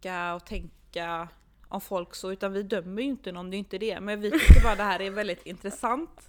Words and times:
tycka 0.00 0.34
och 0.34 0.44
tänka 0.44 1.28
om 1.68 1.80
folk 1.80 2.14
så, 2.14 2.32
utan 2.32 2.52
vi 2.52 2.62
dömer 2.62 3.02
ju 3.02 3.08
inte 3.08 3.32
någon, 3.32 3.50
det 3.50 3.56
är 3.56 3.58
inte 3.58 3.78
det. 3.78 4.00
Men 4.00 4.20
vi 4.20 4.30
tycker 4.30 4.62
bara 4.62 4.74
det 4.76 4.82
här 4.82 5.00
är 5.00 5.10
väldigt 5.10 5.46
intressant. 5.46 6.28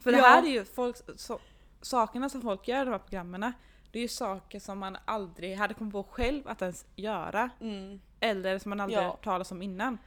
För 0.00 0.12
det 0.12 0.18
Ja. 0.18 0.24
här 0.24 0.42
är 0.42 0.46
ju 0.50 0.64
folk, 0.64 0.96
så, 1.16 1.38
sakerna 1.80 2.28
som 2.28 2.42
folk 2.42 2.68
gör 2.68 2.82
i 2.82 2.84
de 2.84 2.90
här 2.90 2.98
programmen, 2.98 3.52
det 3.92 3.98
är 3.98 4.02
ju 4.02 4.08
saker 4.08 4.60
som 4.60 4.78
man 4.78 4.96
aldrig 5.04 5.56
hade 5.56 5.74
kommit 5.74 5.92
på 5.92 6.02
själv 6.02 6.48
att 6.48 6.62
ens 6.62 6.86
göra. 6.96 7.50
Mm. 7.60 8.00
Eller 8.20 8.58
som 8.58 8.70
man 8.70 8.80
aldrig 8.80 8.98
Ja. 8.98 9.02
hört 9.10 9.24
talas 9.24 9.52
om 9.52 9.62
innan. 9.62 9.98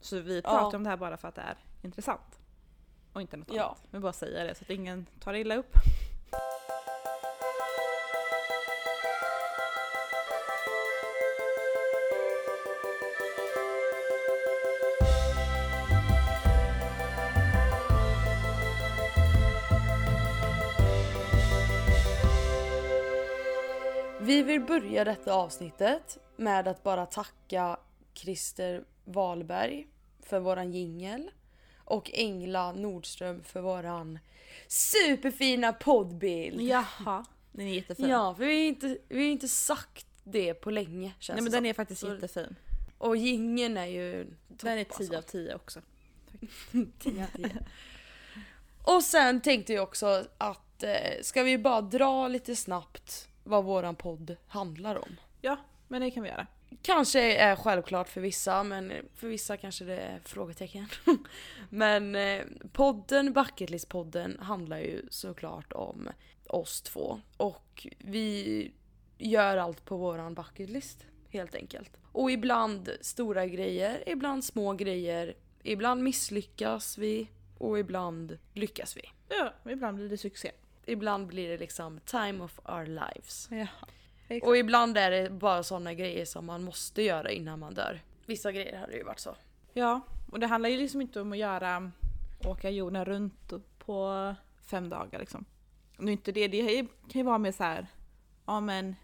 Så 0.00 0.20
vi 0.20 0.40
Ja. 0.44 0.50
pratar 0.50 0.76
om 0.78 0.84
det 0.84 0.90
här 0.90 0.96
bara 0.96 1.16
för 1.16 1.28
att 1.28 1.34
det 1.34 1.40
är 1.42 1.56
intressant. 1.82 2.38
Och 3.12 3.20
inte 3.20 3.36
något 3.36 3.48
Ja. 3.52 3.64
annat. 3.64 3.82
Vi 3.90 3.98
bara 3.98 4.12
säger 4.12 4.44
det 4.46 4.54
så 4.54 4.64
att 4.64 4.70
ingen 4.70 5.06
tar 5.20 5.34
illa 5.34 5.56
upp. 5.56 5.72
Vill 24.58 24.66
börja 24.66 25.04
detta 25.04 25.32
avsnittet 25.34 26.18
med 26.36 26.68
att 26.68 26.82
bara 26.82 27.06
tacka 27.06 27.76
Christer 28.14 28.84
Wahlberg 29.04 29.86
för 30.22 30.40
våran 30.40 30.72
jingel 30.72 31.30
och 31.84 32.10
Engla 32.14 32.72
Nordström 32.72 33.42
för 33.42 33.60
våran 33.60 34.18
superfina 34.68 35.72
poddbild. 35.72 36.60
Jaha. 36.60 37.24
Den 37.52 37.66
är 37.66 37.74
jättefin. 37.74 38.08
Ja, 38.08 38.34
för 38.34 38.44
vi 38.44 38.52
har 38.52 38.68
inte, 38.68 38.98
vi 39.08 39.18
har 39.24 39.30
inte 39.32 39.48
sagt 39.48 40.06
det 40.24 40.54
på 40.54 40.70
länge 40.70 41.12
känns 41.18 41.36
Nej 41.36 41.42
men 41.42 41.52
den 41.52 41.66
är 41.66 41.72
faktiskt 41.74 42.00
Så- 42.00 42.14
jättefin. 42.14 42.56
Och 42.98 43.16
jingeln 43.16 43.76
är 43.76 43.86
ju 43.86 44.26
Den 44.48 44.78
är 44.78 44.84
topp, 44.84 44.96
10 44.98 45.08
av 45.10 45.16
alltså. 45.16 45.30
10 45.32 45.54
också. 45.54 45.80
10 46.98 47.22
av 47.24 47.36
10. 47.36 47.66
Och 48.82 49.02
sen 49.02 49.40
tänkte 49.40 49.72
jag 49.72 49.82
också 49.82 50.24
att 50.38 50.82
eh, 50.82 51.22
ska 51.22 51.42
vi 51.42 51.58
bara 51.58 51.80
dra 51.80 52.28
lite 52.28 52.56
snabbt 52.56 53.28
vad 53.44 53.64
våran 53.64 53.96
podd 53.96 54.36
handlar 54.46 54.96
om. 54.96 55.16
Ja, 55.40 55.56
men 55.88 56.00
det 56.00 56.10
kan 56.10 56.22
vi 56.22 56.28
göra. 56.28 56.46
Kanske 56.82 57.36
är 57.36 57.56
självklart 57.56 58.08
för 58.08 58.20
vissa, 58.20 58.62
men 58.62 58.92
för 59.14 59.28
vissa 59.28 59.56
kanske 59.56 59.84
det 59.84 59.96
är 59.96 60.20
frågetecken. 60.24 60.86
men 61.70 62.14
eh, 62.14 62.42
podden, 62.72 63.34
Bucketlist-podden, 63.34 64.40
handlar 64.40 64.78
ju 64.78 65.02
såklart 65.10 65.72
om 65.72 66.08
oss 66.46 66.82
två. 66.82 67.20
Och 67.36 67.86
vi 67.98 68.70
gör 69.18 69.56
allt 69.56 69.84
på 69.84 69.96
våran 69.96 70.34
bucketlist, 70.34 71.06
helt 71.28 71.54
enkelt. 71.54 71.90
Och 72.12 72.30
ibland 72.30 72.90
stora 73.00 73.46
grejer, 73.46 74.02
ibland 74.06 74.44
små 74.44 74.72
grejer. 74.72 75.34
Ibland 75.62 76.02
misslyckas 76.02 76.98
vi 76.98 77.28
och 77.58 77.78
ibland 77.78 78.38
lyckas 78.52 78.96
vi. 78.96 79.02
Ja, 79.28 79.70
ibland 79.70 79.96
blir 79.96 80.08
det 80.08 80.18
succé. 80.18 80.50
Ibland 80.86 81.26
blir 81.26 81.48
det 81.48 81.58
liksom 81.58 82.00
time 82.04 82.44
of 82.44 82.60
our 82.64 82.86
lives. 82.86 83.48
Jaha. 83.50 84.38
Och 84.42 84.56
ibland 84.56 84.98
är 84.98 85.10
det 85.10 85.30
bara 85.30 85.62
såna 85.62 85.94
grejer 85.94 86.24
som 86.24 86.46
man 86.46 86.62
måste 86.64 87.02
göra 87.02 87.30
innan 87.30 87.58
man 87.58 87.74
dör. 87.74 88.00
Vissa 88.26 88.52
grejer 88.52 88.78
hade 88.78 88.96
ju 88.96 89.02
varit 89.04 89.18
så. 89.20 89.36
Ja, 89.72 90.00
och 90.32 90.40
det 90.40 90.46
handlar 90.46 90.68
ju 90.68 90.76
liksom 90.78 91.00
inte 91.00 91.20
om 91.20 91.32
att 91.32 91.38
göra 91.38 91.90
åka 92.44 92.70
jorden 92.70 93.04
runt 93.04 93.52
på 93.78 94.34
fem 94.66 94.88
dagar 94.88 95.18
liksom. 95.18 95.44
Det 95.98 96.04
är 96.04 96.08
inte 96.12 96.32
det, 96.32 96.48
det 96.48 96.86
kan 96.86 97.20
ju 97.20 97.22
vara 97.22 97.38
mer 97.38 97.52
så 97.52 97.64
här, 97.64 97.86
ja 98.46 98.60
men 98.60 98.94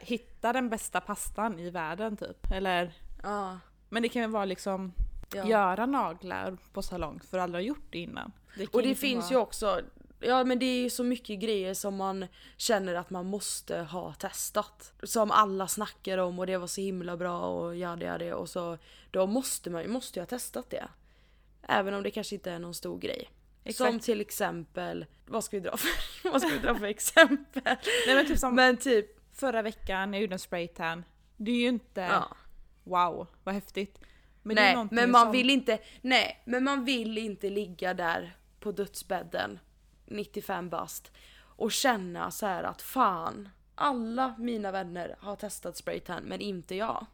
hitta 0.00 0.52
den 0.52 0.68
bästa 0.68 1.00
pastan 1.00 1.58
i 1.58 1.70
världen 1.70 2.16
typ. 2.16 2.50
Eller, 2.52 2.92
Ja. 3.22 3.58
men 3.88 4.02
det 4.02 4.08
kan 4.08 4.22
ju 4.22 4.28
vara 4.28 4.44
liksom 4.44 4.92
ja. 5.34 5.48
göra 5.48 5.86
naglar 5.86 6.56
på 6.72 6.82
salong 6.82 7.20
för 7.30 7.38
alla 7.38 7.56
har 7.58 7.62
gjort 7.62 7.86
det 7.90 7.98
innan. 7.98 8.32
kan 8.56 8.66
Och 8.72 8.82
det 8.82 8.94
finns 8.94 9.24
vara- 9.24 9.32
ju 9.32 9.36
också, 9.38 9.80
ja 10.20 10.44
men 10.44 10.58
det 10.58 10.66
är 10.66 10.82
ju 10.82 10.90
så 10.90 11.04
mycket 11.04 11.40
grejer 11.40 11.74
som 11.74 11.96
man 11.96 12.26
känner 12.56 12.94
att 12.94 13.10
man 13.10 13.26
måste 13.26 13.76
ha 13.76 14.14
testat. 14.14 14.92
Som 15.02 15.30
alla 15.30 15.68
snackar 15.68 16.18
om 16.18 16.38
och 16.38 16.46
det 16.46 16.56
var 16.56 16.66
så 16.66 16.80
himla 16.80 17.16
bra 17.16 17.40
och 17.40 17.76
ja 17.76 17.96
det 17.96 18.18
det 18.18 18.34
och 18.34 18.48
så 18.48 18.78
då 19.10 19.26
måste 19.26 19.70
man 19.70 19.82
ju 19.82 19.88
måste 19.88 20.20
ha 20.20 20.26
testat 20.26 20.70
det. 20.70 20.88
Även 21.68 21.94
om 21.94 22.02
det 22.02 22.10
kanske 22.10 22.34
inte 22.34 22.50
är 22.50 22.58
någon 22.58 22.74
stor 22.74 22.98
grej. 22.98 23.30
Exakt. 23.64 23.90
Som 23.90 24.00
till 24.00 24.20
exempel, 24.20 25.06
vad 25.26 25.44
ska 25.44 25.56
vi 25.56 25.60
dra 25.60 25.76
för, 25.76 25.90
vad 26.30 26.42
ska 26.42 26.50
vi 26.50 26.58
dra 26.58 26.74
för 26.74 26.86
exempel? 26.86 27.76
Nej 28.06 28.16
men 28.16 28.26
typ 28.26 28.38
som 28.38 28.54
Men 28.54 28.76
typ, 28.76 29.06
förra 29.32 29.62
veckan 29.62 30.10
när 30.10 30.18
jag 30.18 30.22
gjorde 30.22 30.34
en 30.34 30.38
spraytan. 30.38 31.04
Det 31.36 31.50
är 31.50 31.56
ju 31.56 31.68
inte 31.68 32.00
ja. 32.00 32.36
wow, 32.84 33.26
vad 33.44 33.54
häftigt. 33.54 33.98
Men 34.42 34.54
nej, 34.54 34.86
men 34.90 35.10
man 35.10 35.22
som, 35.22 35.32
vill 35.32 35.50
inte, 35.50 35.78
nej, 36.00 36.42
men 36.44 36.64
man 36.64 36.84
vill 36.84 37.18
inte 37.18 37.50
ligga 37.50 37.94
där 37.94 38.36
på 38.60 38.72
dödsbädden 38.72 39.58
95 40.06 40.68
bast 40.68 41.12
och 41.56 41.72
känna 41.72 42.30
så 42.30 42.46
här 42.46 42.64
att 42.64 42.82
fan, 42.82 43.48
alla 43.74 44.34
mina 44.38 44.70
vänner 44.70 45.16
har 45.18 45.36
testat 45.36 45.76
spraytan 45.76 46.22
men 46.22 46.40
inte 46.40 46.74
jag. 46.74 47.06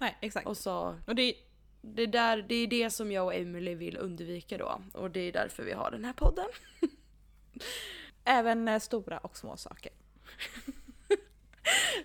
Nej 0.00 0.16
exakt. 0.20 0.46
Och 0.46 0.56
så, 0.56 0.96
Och 1.06 1.14
det, 1.14 1.34
det, 1.80 2.06
där, 2.06 2.44
det 2.48 2.54
är 2.54 2.66
det 2.66 2.90
som 2.90 3.12
jag 3.12 3.24
och 3.24 3.34
Emily 3.34 3.74
vill 3.74 3.96
undvika 3.96 4.58
då 4.58 4.80
och 4.92 5.10
det 5.10 5.20
är 5.20 5.32
därför 5.32 5.62
vi 5.62 5.72
har 5.72 5.90
den 5.90 6.04
här 6.04 6.12
podden. 6.12 6.46
även 8.24 8.68
eh, 8.68 8.78
stora 8.78 9.18
och 9.18 9.36
små 9.36 9.56
saker. 9.56 9.92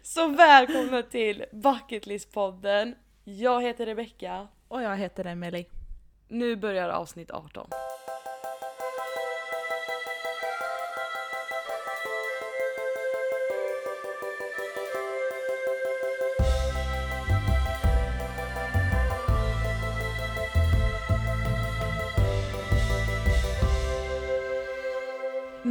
Så 0.02 0.28
välkomna 0.28 1.02
till 1.02 1.46
Bucketlist-podden. 1.52 2.96
Jag 3.24 3.62
heter 3.62 3.86
Rebecca. 3.86 4.48
Och 4.68 4.82
jag 4.82 4.98
heter 4.98 5.26
Emelie. 5.26 5.66
Nu 6.28 6.56
börjar 6.56 6.90
avsnitt 6.90 7.32
18. 7.32 7.70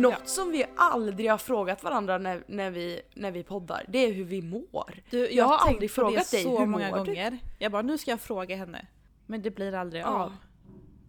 Något 0.03 0.15
Ja. 0.21 0.27
som 0.27 0.51
vi 0.51 0.65
aldrig 0.77 1.31
har 1.31 1.39
frågat 1.39 1.83
varandra 1.83 2.19
när, 2.19 2.45
när, 2.47 2.71
vi, 2.71 3.01
när 3.15 3.31
vi 3.31 3.43
poddar, 3.43 3.85
det 3.89 3.99
är 3.99 4.13
hur 4.13 4.25
vi 4.25 4.43
mår. 4.43 4.95
Du, 5.11 5.19
jag, 5.19 5.33
Jag 5.33 5.45
har 5.45 5.69
aldrig 5.69 5.91
frågat 5.91 6.31
dig, 6.31 6.43
så 6.43 6.59
hur 6.59 6.67
många 6.67 6.91
mår 6.91 6.99
du? 6.99 7.05
gånger. 7.05 7.39
Jag 7.59 7.73
bara, 7.73 7.83
nu 7.83 7.99
ska 7.99 8.11
jag 8.11 8.21
fråga 8.21 8.57
henne. 8.57 8.87
Men 9.27 9.43
det 9.43 9.51
blir 9.51 9.75
aldrig 9.75 10.03
Ja. 10.03 10.07
av. 10.07 10.37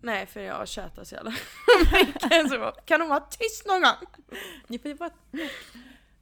Nej, 0.02 0.26
för 0.26 0.40
jag 0.42 0.68
tjötar 0.68 1.04
så 1.04 1.16
jävla 1.16 1.32
mycket. 1.94 2.86
Kan 2.86 3.00
de 3.00 3.10
vara 3.10 3.20
tyst 3.20 3.68
någon 3.68 3.82
gång? 3.82 4.40
Ni 4.68 4.80
får 4.80 4.92
ju 4.92 4.96
bara... 4.98 5.10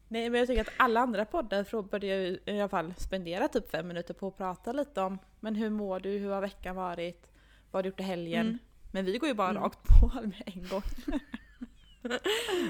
Nej 0.07 0.29
men 0.29 0.39
jag 0.39 0.47
tycker 0.47 0.61
att 0.61 0.73
alla 0.77 0.99
andra 0.99 1.25
poddar 1.25 1.81
börjar 1.81 2.17
ju 2.17 2.39
i 2.45 2.59
alla 2.59 2.69
fall 2.69 2.93
spendera 2.97 3.47
typ 3.47 3.71
fem 3.71 3.87
minuter 3.87 4.13
på 4.13 4.27
att 4.27 4.37
prata 4.37 4.71
lite 4.71 5.01
om 5.01 5.17
men 5.39 5.55
hur 5.55 5.69
mår 5.69 5.99
du, 5.99 6.09
hur 6.09 6.31
har 6.31 6.41
veckan 6.41 6.75
varit, 6.75 7.31
vad 7.71 7.77
har 7.79 7.83
du 7.83 7.89
gjort 7.89 7.99
i 7.99 8.03
helgen? 8.03 8.45
Mm. 8.47 8.59
Men 8.91 9.05
vi 9.05 9.17
går 9.17 9.29
ju 9.29 9.35
bara 9.35 9.49
Mm. 9.49 9.63
rakt 9.63 9.79
på 9.87 10.11
med 10.21 10.43
en 10.45 10.67
gång. 10.67 10.81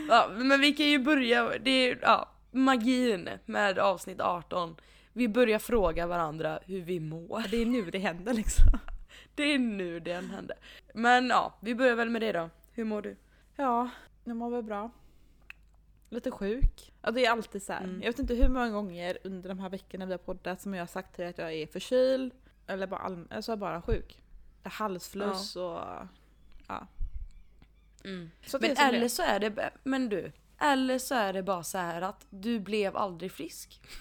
Ja, 0.09 0.29
men 0.35 0.61
vi 0.61 0.73
kan 0.73 0.85
ju 0.85 0.99
börja, 0.99 1.57
det 1.59 1.71
är 1.71 1.99
ja, 2.01 2.29
magin 2.51 3.29
med 3.45 3.79
avsnitt 3.79 4.21
18. 4.21 4.75
Vi 5.13 5.27
börjar 5.27 5.59
fråga 5.59 6.07
varandra 6.07 6.59
hur 6.65 6.81
vi 6.81 6.99
mår. 6.99 7.43
Det 7.51 7.61
är 7.61 7.65
nu 7.65 7.91
det 7.91 7.99
händer 7.99 8.33
liksom. 8.33 8.65
Det 9.35 9.43
är 9.43 9.59
nu 9.59 9.99
den 9.99 10.29
händer. 10.29 10.57
Men 10.93 11.27
ja, 11.27 11.53
vi 11.59 11.75
börjar 11.75 11.95
väl 11.95 12.09
med 12.09 12.21
det 12.21 12.31
då. 12.31 12.49
Hur 12.71 12.83
mår 12.83 13.01
du? 13.01 13.15
Ja, 13.55 13.89
jag 14.23 14.35
mår 14.37 14.49
väl 14.49 14.63
bra. 14.63 14.91
Lite 16.09 16.31
sjuk. 16.31 16.93
Ja, 17.01 17.11
det 17.11 17.25
är 17.25 17.31
alltid 17.31 17.63
så 17.63 17.73
här. 17.73 17.83
Mm. 17.83 18.01
Jag 18.01 18.07
vet 18.07 18.19
inte 18.19 18.35
hur 18.35 18.49
många 18.49 18.69
gånger 18.69 19.17
under 19.23 19.49
de 19.49 19.59
här 19.59 19.69
veckorna 19.69 20.05
vi 20.05 20.11
har 20.11 20.17
poddat 20.17 20.61
som 20.61 20.73
jag 20.73 20.81
har 20.81 20.87
sagt 20.87 21.15
till 21.15 21.21
dig 21.21 21.29
att 21.29 21.37
jag 21.37 21.53
är 21.53 21.67
förkyld. 21.67 22.33
Eller 22.67 22.87
bara, 22.87 22.99
allm- 22.99 23.27
alltså 23.31 23.55
bara 23.55 23.81
sjuk. 23.81 24.21
Halsfluss 24.63 25.55
och... 25.55 25.79
Ja. 26.67 26.87
Det 28.03 28.09
Men 28.09 28.25
som 28.45 28.59
det 28.61 28.67
eller 28.67 29.07
så 29.07 29.23
är 29.23 29.39
det, 29.39 29.71
men 29.83 30.09
du. 30.09 30.31
Eller 30.59 30.99
så 30.99 31.15
är 31.15 31.33
det 31.33 31.43
bara 31.43 31.63
så 31.63 31.77
här 31.77 32.01
att 32.01 32.25
du 32.29 32.59
blev 32.59 32.97
aldrig 32.97 33.31
frisk. 33.31 33.81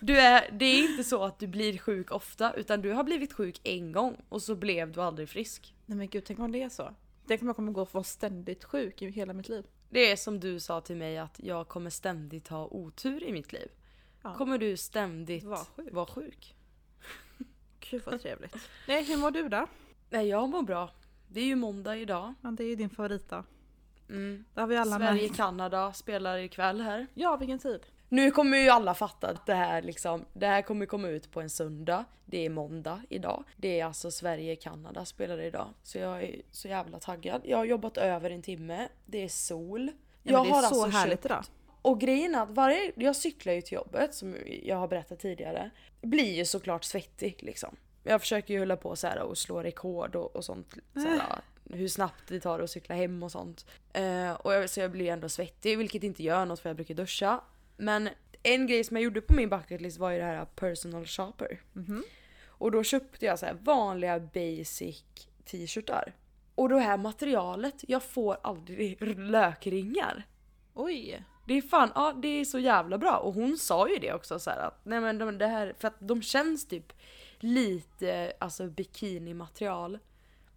Du 0.00 0.18
är, 0.18 0.50
det 0.52 0.64
är 0.64 0.90
inte 0.90 1.04
så 1.04 1.24
att 1.24 1.38
du 1.38 1.46
blir 1.46 1.78
sjuk 1.78 2.10
ofta 2.10 2.52
utan 2.54 2.82
du 2.82 2.92
har 2.92 3.04
blivit 3.04 3.32
sjuk 3.32 3.60
en 3.62 3.92
gång 3.92 4.16
och 4.28 4.42
så 4.42 4.54
blev 4.54 4.92
du 4.92 5.02
aldrig 5.02 5.28
frisk. 5.28 5.74
Nej 5.86 5.98
men 5.98 6.08
gud, 6.08 6.24
tänk 6.24 6.38
om 6.38 6.52
det 6.52 6.62
är 6.62 6.68
så. 6.68 6.94
Tänk 7.26 7.40
om 7.42 7.46
jag 7.46 7.56
kommer 7.56 7.72
gå 7.72 7.82
och 7.82 7.94
vara 7.94 8.04
ständigt 8.04 8.64
sjuk 8.64 9.02
i 9.02 9.10
hela 9.10 9.32
mitt 9.32 9.48
liv. 9.48 9.66
Det 9.90 10.10
är 10.10 10.16
som 10.16 10.40
du 10.40 10.60
sa 10.60 10.80
till 10.80 10.96
mig 10.96 11.18
att 11.18 11.40
jag 11.42 11.68
kommer 11.68 11.90
ständigt 11.90 12.48
ha 12.48 12.66
otur 12.66 13.24
i 13.24 13.32
mitt 13.32 13.52
liv. 13.52 13.68
Ja. 14.22 14.34
Kommer 14.34 14.58
du 14.58 14.76
ständigt 14.76 15.44
Var 15.44 15.64
sjuk. 15.76 15.88
vara 15.92 16.06
sjuk? 16.06 16.54
Gud 17.90 18.02
vad 18.06 18.20
trevligt. 18.22 18.56
Nej, 18.88 19.04
hur 19.04 19.16
mår 19.16 19.30
du 19.30 19.48
då? 19.48 19.66
Nej 20.10 20.28
jag 20.28 20.48
mår 20.48 20.62
bra. 20.62 20.90
Det 21.32 21.40
är 21.40 21.44
ju 21.44 21.56
måndag 21.56 21.96
idag. 21.96 22.34
Ja, 22.42 22.50
det 22.50 22.64
är 22.64 22.68
ju 22.68 22.76
din 22.76 22.90
favoritdag. 22.90 23.44
Mm. 24.08 24.44
Det 24.54 24.60
har 24.60 24.68
vi 24.68 24.76
alla 24.76 24.96
Sverige 24.98 25.22
märkt. 25.22 25.36
Kanada 25.36 25.92
spelar 25.92 26.38
ikväll 26.38 26.80
här. 26.80 27.06
Ja, 27.14 27.36
vilken 27.36 27.58
tid? 27.58 27.80
Nu 28.08 28.30
kommer 28.30 28.58
ju 28.58 28.68
alla 28.68 28.94
fatta 28.94 29.28
att 29.28 29.46
det 29.46 29.54
här 29.54 29.82
liksom, 29.82 30.24
det 30.32 30.46
här 30.46 30.62
kommer 30.62 30.86
komma 30.86 31.08
ut 31.08 31.30
på 31.32 31.40
en 31.40 31.50
söndag. 31.50 32.04
Det 32.26 32.46
är 32.46 32.50
måndag 32.50 33.02
idag. 33.08 33.44
Det 33.56 33.80
är 33.80 33.84
alltså 33.84 34.10
Sverige-Kanada 34.10 35.04
spelar 35.04 35.40
idag. 35.40 35.68
Så 35.82 35.98
jag 35.98 36.22
är 36.22 36.42
så 36.50 36.68
jävla 36.68 36.98
taggad. 36.98 37.42
Jag 37.44 37.58
har 37.58 37.64
jobbat 37.64 37.96
över 37.96 38.30
en 38.30 38.42
timme. 38.42 38.88
Det 39.06 39.24
är 39.24 39.28
sol. 39.28 39.90
Ja, 40.22 40.42
men 40.42 40.52
det 40.52 40.58
är 40.58 40.62
så 40.62 40.86
härligt 40.86 41.12
köpt- 41.12 41.24
idag. 41.24 41.44
Och 41.82 42.00
grejen 42.00 42.34
är 42.34 42.42
att 42.42 42.50
varje, 42.50 42.92
jag 42.96 43.16
cyklar 43.16 43.52
ju 43.52 43.62
till 43.62 43.74
jobbet 43.74 44.14
som 44.14 44.36
jag 44.62 44.76
har 44.76 44.88
berättat 44.88 45.18
tidigare. 45.18 45.70
Blir 46.02 46.36
ju 46.36 46.44
såklart 46.44 46.84
svettig 46.84 47.36
liksom. 47.38 47.76
Jag 48.02 48.20
försöker 48.20 48.54
ju 48.54 48.60
hålla 48.60 48.76
på 48.76 48.96
så 48.96 49.06
här 49.06 49.22
och 49.22 49.38
slå 49.38 49.62
rekord 49.62 50.16
och, 50.16 50.36
och 50.36 50.44
sånt. 50.44 50.74
Så 50.94 51.00
här, 51.00 51.40
hur 51.70 51.88
snabbt 51.88 52.22
det 52.28 52.40
tar 52.40 52.60
att 52.60 52.70
cykla 52.70 52.94
hem 52.94 53.22
och 53.22 53.32
sånt. 53.32 53.66
Eh, 53.92 54.32
och 54.32 54.52
jag, 54.52 54.70
så 54.70 54.80
jag 54.80 54.90
blir 54.90 55.04
ju 55.04 55.10
ändå 55.10 55.28
svettig 55.28 55.78
vilket 55.78 56.02
inte 56.02 56.22
gör 56.22 56.46
något 56.46 56.60
för 56.60 56.68
jag 56.68 56.76
brukar 56.76 56.94
duscha. 56.94 57.40
Men 57.76 58.08
en 58.42 58.66
grej 58.66 58.84
som 58.84 58.96
jag 58.96 59.04
gjorde 59.04 59.20
på 59.20 59.34
min 59.34 59.48
bucket 59.48 59.80
list 59.80 59.98
var 59.98 60.10
ju 60.10 60.18
det 60.18 60.24
här 60.24 60.44
personal 60.44 61.06
shopper. 61.06 61.60
Mhm. 61.72 62.04
Och 62.46 62.70
då 62.70 62.82
köpte 62.82 63.26
jag 63.26 63.38
så 63.38 63.46
här 63.46 63.54
vanliga 63.60 64.20
basic 64.20 65.04
t-shirtar. 65.44 66.14
Och 66.54 66.68
det 66.68 66.80
här 66.80 66.96
materialet, 66.96 67.84
jag 67.88 68.02
får 68.02 68.36
aldrig 68.42 69.18
lökringar. 69.18 70.26
Oj! 70.74 71.24
Det 71.46 71.54
är 71.54 71.62
fan, 71.62 71.92
ja 71.94 72.12
det 72.12 72.28
är 72.28 72.44
så 72.44 72.58
jävla 72.58 72.98
bra. 72.98 73.16
Och 73.16 73.34
hon 73.34 73.58
sa 73.58 73.88
ju 73.88 73.96
det 73.96 74.12
också 74.12 74.38
så 74.38 74.50
här 74.50 74.58
att 74.58 74.80
nej 74.84 75.00
men 75.00 75.18
de, 75.18 75.38
det 75.38 75.46
här, 75.46 75.74
för 75.78 75.88
att 75.88 75.96
de 75.98 76.22
känns 76.22 76.68
typ 76.68 76.92
lite 77.42 78.32
alltså 78.40 78.66
bikinimaterial. 78.68 79.98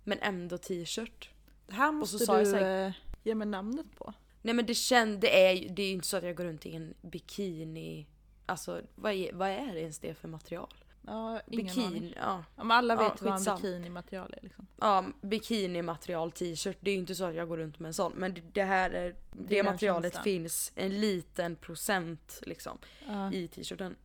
Men 0.03 0.19
ändå 0.21 0.57
t-shirt. 0.57 1.29
Det 1.67 1.73
här 1.73 1.91
måste 1.91 2.25
du 2.25 2.55
här- 2.55 2.87
eh, 2.87 2.93
ge 3.23 3.35
mig 3.35 3.47
namnet 3.47 3.85
på. 3.97 4.13
Nej 4.41 4.53
men 4.53 4.65
det 4.65 4.73
känns, 4.73 5.21
det 5.21 5.45
är 5.47 5.51
ju 5.51 5.67
det 5.69 5.83
är 5.83 5.91
inte 5.91 6.07
så 6.07 6.17
att 6.17 6.23
jag 6.23 6.35
går 6.35 6.43
runt 6.43 6.65
i 6.65 6.75
en 6.75 6.93
bikini. 7.01 8.07
Alltså 8.45 8.81
vad 8.95 9.13
är, 9.13 9.33
vad 9.33 9.49
är 9.49 9.73
det 9.73 9.79
ens 9.81 9.99
det 9.99 10.13
för 10.13 10.27
material? 10.27 10.73
Ja, 11.07 11.41
ingen. 11.47 11.65
Bikini, 11.65 12.13
ja. 12.17 12.43
Ja, 12.55 12.63
men 12.63 12.71
alla 12.77 12.93
Ja, 12.93 13.09
vet 13.09 13.21
vad 13.21 13.47
en 13.47 13.55
bikinimaterial 13.55 14.33
är 14.37 14.41
liksom. 14.43 14.67
Ja, 14.79 15.05
bikinimaterial 15.21 16.31
t-shirt. 16.31 16.77
Det 16.79 16.89
är 16.89 16.93
ju 16.93 16.99
inte 16.99 17.15
så 17.15 17.23
att 17.25 17.35
jag 17.35 17.47
går 17.47 17.57
runt 17.57 17.79
med 17.79 17.87
en 17.87 17.93
sån. 17.93 18.13
Men 18.15 18.33
det, 18.33 18.41
det 18.53 18.63
här 18.63 18.91
är, 18.91 19.15
det, 19.31 19.55
den 19.55 19.65
materialet 19.65 20.23
finns 20.23 20.71
en 20.75 20.99
liten 21.01 21.55
procent 21.55 22.39
liksom 22.45 22.77
Ja. 23.07 23.33
i 23.33 23.47
t-shirten. 23.47 23.95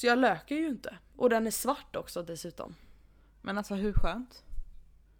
Så 0.00 0.06
jag 0.06 0.18
löker 0.18 0.54
ju 0.54 0.68
inte. 0.68 0.98
Och 1.16 1.30
den 1.30 1.46
är 1.46 1.50
svart 1.50 1.96
också 1.96 2.22
dessutom. 2.22 2.74
Men 3.42 3.58
alltså 3.58 3.74
hur 3.74 3.92
skönt? 3.92 4.44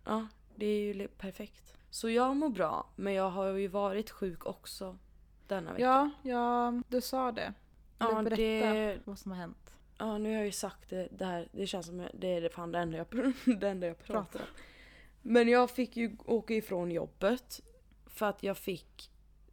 Ja, 0.04 0.26
det 0.56 0.66
är 0.66 0.94
ju 0.94 1.08
perfekt. 1.08 1.74
Så 1.90 2.10
jag 2.10 2.36
mår 2.36 2.48
bra, 2.48 2.86
men 2.96 3.12
jag 3.14 3.30
har 3.30 3.46
ju 3.46 3.68
varit 3.68 4.10
sjuk 4.10 4.46
också 4.46 4.98
denna 5.46 5.72
vecka. 5.72 5.84
Ja, 5.84 6.10
ja, 6.30 6.82
du 6.88 7.00
sa 7.00 7.32
det. 7.32 7.54
Vill 7.98 8.08
Ja, 8.10 8.18
du 8.22 8.24
berätta 8.30 8.74
det, 8.74 8.98
vad 9.04 9.18
som 9.18 9.30
har 9.30 9.38
hänt? 9.38 9.74
ja, 9.98 10.18
nu 10.18 10.28
har 10.28 10.36
jag 10.36 10.44
ju 10.44 10.52
sagt 10.52 10.90
det, 10.90 11.08
det 11.10 11.24
här. 11.24 11.48
Det 11.52 11.66
känns 11.66 11.86
som 11.86 12.08
det 12.14 12.28
är 12.28 12.48
fan 12.48 12.72
det 12.72 12.78
enda 12.78 12.96
jag, 12.98 13.34
det 13.60 13.68
enda 13.68 13.86
jag 13.86 13.98
pratar 14.04 14.40
om. 14.40 14.46
Men 15.22 15.48
jag 15.48 15.70
fick 15.70 15.96
ju 15.96 16.16
åka 16.24 16.54
ifrån 16.54 16.90
jobbet 16.90 17.60
för 18.06 18.26
att 18.26 18.42
jag 18.42 18.56
fick 18.56 19.10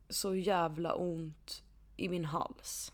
så 0.10 0.36
jävla 0.36 0.96
ont 0.96 1.64
i 1.98 2.10
min 2.10 2.26
hals. 2.26 2.94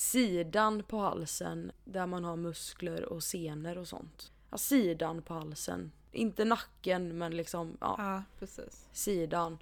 Sidan 0.00 0.82
på 0.82 0.98
halsen 0.98 1.72
där 1.84 2.06
man 2.06 2.24
har 2.24 2.36
muskler 2.36 3.04
och 3.04 3.22
senor 3.22 3.78
och 3.78 3.88
sånt. 3.88 4.32
Ja, 4.50 4.58
sidan 4.58 5.22
på 5.22 5.34
halsen. 5.34 5.92
Inte 6.12 6.44
nacken 6.44 7.18
men 7.18 7.36
liksom 7.36 7.76
ja, 7.80 7.94
Ja, 7.98 8.22
precis. 8.38 8.88
sidan. 8.92 9.58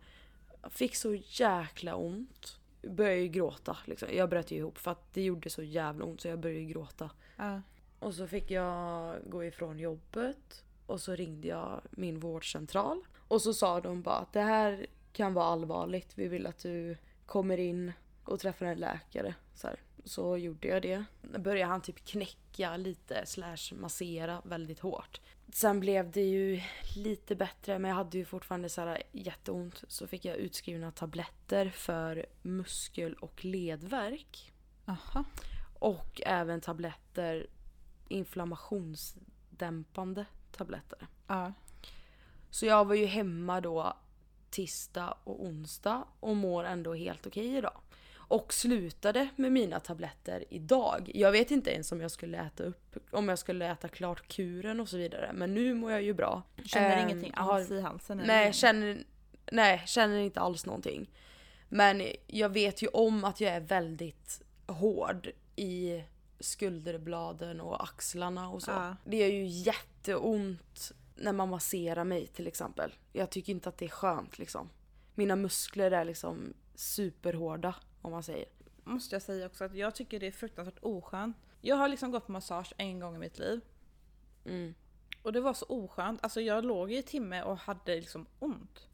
Jag 0.62 0.72
fick 0.72 0.96
så 0.96 1.14
jäkla 1.14 1.94
ont. 1.96 2.58
Började 2.82 3.20
ju 3.20 3.28
gråta 3.28 3.76
liksom. 3.84 4.08
Jag 4.12 4.30
bröt 4.30 4.50
ju 4.50 4.56
ihop 4.56 4.78
för 4.78 4.90
att 4.90 5.14
det 5.14 5.22
gjorde 5.22 5.50
så 5.50 5.62
jävla 5.62 6.04
ont 6.04 6.20
så 6.20 6.28
jag 6.28 6.38
började 6.38 6.60
ju 6.60 6.66
gråta. 6.66 7.10
Ja. 7.36 7.62
Och 7.98 8.14
så 8.14 8.26
fick 8.26 8.50
jag 8.50 9.16
gå 9.26 9.44
ifrån 9.44 9.78
jobbet 9.78 10.64
och 10.86 11.00
så 11.00 11.14
ringde 11.14 11.48
jag 11.48 11.80
min 11.90 12.20
vårdcentral. 12.20 13.00
Och 13.28 13.42
så 13.42 13.54
sa 13.54 13.80
de 13.80 14.02
bara 14.02 14.18
att 14.18 14.32
det 14.32 14.42
här 14.42 14.86
kan 15.12 15.34
vara 15.34 15.46
allvarligt. 15.46 16.12
Vi 16.14 16.28
vill 16.28 16.46
att 16.46 16.58
du 16.58 16.96
kommer 17.26 17.58
in 17.58 17.92
och 18.24 18.40
träffar 18.40 18.66
en 18.66 18.78
läkare. 18.78 19.34
Så, 19.54 19.66
här. 19.66 19.76
Så 20.04 20.36
gjorde 20.36 20.68
jag 20.68 20.82
det. 20.82 21.04
Då 21.22 21.38
började 21.38 21.70
han 21.70 21.82
typ 21.82 22.04
knäcka 22.04 22.76
lite 22.76 23.26
slash 23.26 23.74
massera 23.74 24.42
väldigt 24.44 24.80
hårt. 24.80 25.20
Sen 25.52 25.80
blev 25.80 26.10
det 26.10 26.24
ju 26.24 26.60
lite 26.96 27.36
bättre 27.36 27.78
men 27.78 27.88
jag 27.88 27.96
hade 27.96 28.18
ju 28.18 28.24
fortfarande 28.24 28.68
så 28.68 28.80
här 28.80 29.02
jätteont. 29.12 29.84
Så 29.88 30.06
fick 30.06 30.24
jag 30.24 30.36
utskrivna 30.36 30.90
tabletter 30.90 31.70
för 31.70 32.26
muskel 32.42 33.14
och 33.14 33.44
ledvärk. 33.44 34.52
Aha. 34.86 35.24
Och 35.78 36.20
även 36.26 36.60
tabletter, 36.60 37.46
inflammationsdämpande 38.08 40.26
tabletter. 40.52 41.06
Ja. 41.26 41.52
Så 42.50 42.66
jag 42.66 42.84
var 42.84 42.94
ju 42.94 43.06
hemma 43.06 43.60
då 43.60 43.96
tisdag 44.50 45.18
och 45.24 45.44
onsdag 45.44 46.04
och 46.20 46.36
mår 46.36 46.64
ändå 46.64 46.94
helt 46.94 47.26
okej 47.26 47.56
idag. 47.56 47.80
Och 48.28 48.52
slutade 48.54 49.28
med 49.36 49.52
mina 49.52 49.80
tabletter 49.80 50.44
idag. 50.50 51.10
Jag 51.14 51.32
vet 51.32 51.50
inte 51.50 51.70
ens 51.70 51.92
om 51.92 52.00
jag 52.00 52.10
skulle 52.10 52.38
äta 52.38 52.62
upp, 52.64 52.96
om 53.10 53.28
jag 53.28 53.38
skulle 53.38 53.66
äta 53.70 53.88
klart 53.88 54.28
kuren 54.28 54.80
och 54.80 54.88
så 54.88 54.96
vidare. 54.96 55.30
Men 55.34 55.54
nu 55.54 55.74
mår 55.74 55.90
jag 55.92 56.02
ju 56.02 56.14
bra. 56.14 56.42
Känner 56.64 56.96
Ehm, 56.96 57.08
ingenting 57.08 57.32
har- 57.36 57.54
alls 57.54 57.70
i 57.70 57.80
halsen? 57.80 58.22
Nej, 58.26 58.52
känner, 58.52 59.04
nej, 59.52 59.82
känner 59.86 60.18
inte 60.18 60.40
alls 60.40 60.66
någonting. 60.66 61.10
Men 61.68 62.02
jag 62.26 62.48
vet 62.48 62.82
ju 62.82 62.88
om 62.88 63.24
att 63.24 63.40
jag 63.40 63.52
är 63.52 63.60
väldigt 63.60 64.42
hård 64.66 65.28
i 65.56 66.02
skulderbladen 66.40 67.60
och 67.60 67.82
axlarna 67.82 68.48
och 68.48 68.62
så. 68.62 68.70
Ja. 68.70 68.96
Det 69.04 69.16
gör 69.16 69.26
ju 69.26 69.46
jätteont 69.46 70.92
när 71.16 71.32
man 71.32 71.48
masserar 71.48 72.04
mig 72.04 72.26
till 72.26 72.46
exempel. 72.46 72.94
Jag 73.12 73.30
tycker 73.30 73.52
inte 73.52 73.68
att 73.68 73.78
det 73.78 73.84
är 73.84 73.88
skönt 73.88 74.38
liksom. 74.38 74.70
Mina 75.14 75.36
muskler 75.36 75.90
är 75.90 76.04
liksom 76.04 76.54
superhårda 76.74 77.74
om 78.02 78.10
man 78.12 78.22
säger. 78.22 78.46
Måste 78.84 79.14
jag 79.14 79.22
säga 79.22 79.46
också 79.46 79.64
att 79.64 79.74
jag 79.74 79.94
tycker 79.94 80.20
det 80.20 80.26
är 80.26 80.30
fruktansvärt 80.32 80.78
oskönt. 80.82 81.36
Jag 81.60 81.76
har 81.76 81.88
liksom 81.88 82.10
gått 82.10 82.26
på 82.26 82.32
massage 82.32 82.72
en 82.76 83.00
gång 83.00 83.16
i 83.16 83.18
mitt 83.18 83.38
liv. 83.38 83.60
Mm. 84.44 84.74
Och 85.22 85.32
det 85.32 85.40
var 85.40 85.52
så 85.54 85.66
oskönt. 85.68 86.20
Alltså 86.22 86.40
jag 86.40 86.64
låg 86.64 86.92
i 86.92 86.96
en 86.96 87.02
timme 87.02 87.42
och 87.42 87.58
hade 87.58 87.94
liksom 87.94 88.26
ont. 88.38 88.88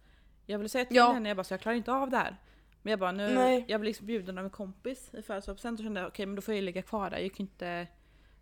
Jag 0.47 0.59
ville 0.59 0.69
säga 0.69 0.85
till 0.85 0.97
Ja. 0.97 1.13
henne, 1.13 1.29
jag 1.29 1.37
bara 1.37 1.45
så 1.45 1.53
jag 1.55 1.61
klarar 1.61 1.77
inte 1.77 1.93
av 1.93 2.11
det 2.11 2.17
här. 2.17 2.37
Men 2.83 2.91
jag 2.91 3.01
bara 3.01 3.13
nu, 3.13 3.35
Nej. 3.35 3.65
jag 3.69 3.81
blev 3.81 3.89
liksom 3.89 4.07
bjuden 4.07 4.39
av 4.39 4.45
en 4.45 4.51
kompis 4.51 5.11
i 5.15 5.23
födelsedagspresent 5.23 5.81
och 5.81 5.85
kände 5.85 6.07
okej 6.07 6.27
men 6.27 6.35
då 6.37 6.43
får 6.43 6.55
jag 6.55 6.65
ligga 6.65 6.83
kvar 6.83 7.11
där. 7.11 7.19
Jag 7.19 7.35
kan 7.35 7.47
ju 7.47 7.51
inte 7.51 7.87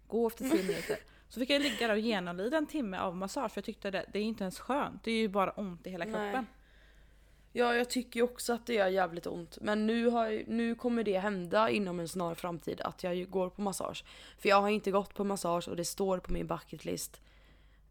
gå 0.06 0.26
efter 0.26 0.44
10 0.50 0.62
minuter. 0.62 0.97
Så 1.29 1.41
fick 1.41 1.50
jag 1.50 1.62
ligga 1.62 1.87
där 1.87 1.94
och 1.94 2.00
genomlida 2.00 2.56
en 2.56 2.67
timme 2.67 2.98
av 2.98 3.17
massage 3.17 3.53
för 3.53 3.58
jag 3.58 3.65
tyckte 3.65 3.91
det, 3.91 4.06
det 4.13 4.19
är 4.19 4.22
inte 4.22 4.44
ens 4.44 4.58
skönt. 4.60 5.05
Det 5.05 5.10
är 5.10 5.17
ju 5.17 5.29
bara 5.29 5.51
ont 5.51 5.87
i 5.87 5.91
hela 5.91 6.05
Nej. 6.05 6.13
kroppen. 6.15 6.46
Ja, 7.53 7.75
jag 7.75 7.91
tycker 7.91 8.21
ju 8.21 8.25
också 8.25 8.53
att 8.53 8.67
det 8.67 8.75
gör 8.75 8.89
jävligt 8.89 9.27
ont. 9.27 9.59
Men 9.61 9.87
nu, 9.87 10.06
har, 10.09 10.43
nu 10.47 10.75
kommer 10.75 11.05
det 11.05 11.19
hända 11.19 11.71
inom 11.71 12.01
en 12.01 12.09
snar 12.09 12.35
framtid 12.35 12.81
att 12.81 13.03
jag 13.03 13.31
går 13.31 13.51
på 13.51 13.63
massage. 13.63 14.05
För 14.39 14.49
jag 14.49 14.61
har 14.61 14.69
inte 14.69 14.91
gått 14.91 15.15
på 15.15 15.25
massage 15.25 15.69
och 15.69 15.77
det 15.77 15.85
står 15.85 16.19
på 16.19 16.32
min 16.32 16.47
bucketlist. 16.47 17.21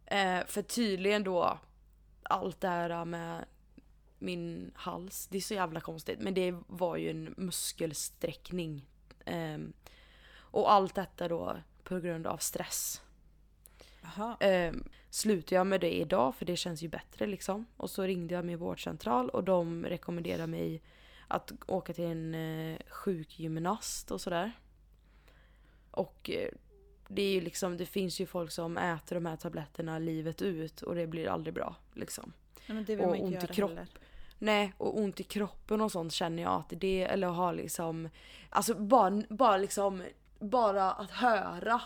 Eh, 0.05 0.39
för 0.45 0.61
tydligen 0.61 1.23
då, 1.23 1.59
allt 2.23 2.61
det 2.61 2.67
här 2.67 3.05
med 3.05 3.45
min 4.19 4.71
hals, 4.75 5.27
det 5.27 5.37
är 5.37 5.41
så 5.41 5.53
jävla 5.53 5.79
konstigt. 5.79 6.19
Men 6.19 6.33
det 6.33 6.55
var 6.67 6.97
ju 6.97 7.09
en 7.09 7.33
muskelsträckning. 7.37 8.85
Ehm, 9.25 9.73
och 10.33 10.71
allt 10.71 10.95
detta 10.95 11.27
då 11.27 11.57
på 11.83 11.99
grund 11.99 12.27
av 12.27 12.37
stress. 12.37 13.01
Jaha. 14.01 14.37
Eh, 14.39 14.73
slutade 15.11 15.55
jag 15.55 15.67
med 15.67 15.81
det 15.81 15.93
idag 15.93 16.35
för 16.35 16.45
det 16.45 16.55
känns 16.55 16.81
ju 16.81 16.87
bättre 16.87 17.27
liksom. 17.27 17.65
Och 17.77 17.89
så 17.89 18.03
ringde 18.03 18.33
jag 18.33 18.45
min 18.45 18.57
vårdcentral 18.57 19.29
och 19.29 19.43
de 19.43 19.85
rekommenderade 19.85 20.47
mig 20.47 20.81
att 21.27 21.51
åka 21.67 21.93
till 21.93 22.05
en 22.05 22.35
eh, 22.35 22.77
sjukgymnast 22.87 24.11
och 24.11 24.21
sådär. 24.21 24.51
Och 25.91 26.29
eh, 26.29 26.49
det 27.07 27.21
är 27.21 27.31
ju 27.31 27.41
liksom, 27.41 27.77
det 27.77 27.85
finns 27.85 28.21
ju 28.21 28.25
folk 28.25 28.51
som 28.51 28.77
äter 28.77 29.15
de 29.15 29.25
här 29.25 29.35
tabletterna 29.35 29.99
livet 29.99 30.41
ut 30.41 30.81
och 30.81 30.95
det 30.95 31.07
blir 31.07 31.27
aldrig 31.27 31.53
bra 31.53 31.75
liksom. 31.93 32.33
Nej, 32.67 32.75
men 32.75 32.85
det 32.85 32.95
vill 32.95 33.05
och 33.05 33.23
ont 33.23 33.43
i 33.43 33.47
kropp. 33.47 33.69
heller. 33.69 33.87
Nej, 34.39 34.73
och 34.77 34.99
ont 34.99 35.19
i 35.19 35.23
kroppen 35.23 35.81
och 35.81 35.91
sånt 35.91 36.13
känner 36.13 36.43
jag 36.43 36.51
att 36.51 36.73
det, 36.79 37.03
eller 37.03 37.27
har 37.27 37.53
liksom, 37.53 38.09
alltså 38.49 38.73
bara, 38.73 39.23
bara 39.29 39.57
liksom, 39.57 40.03
bara 40.39 40.91
att 40.91 41.11
höra 41.11 41.81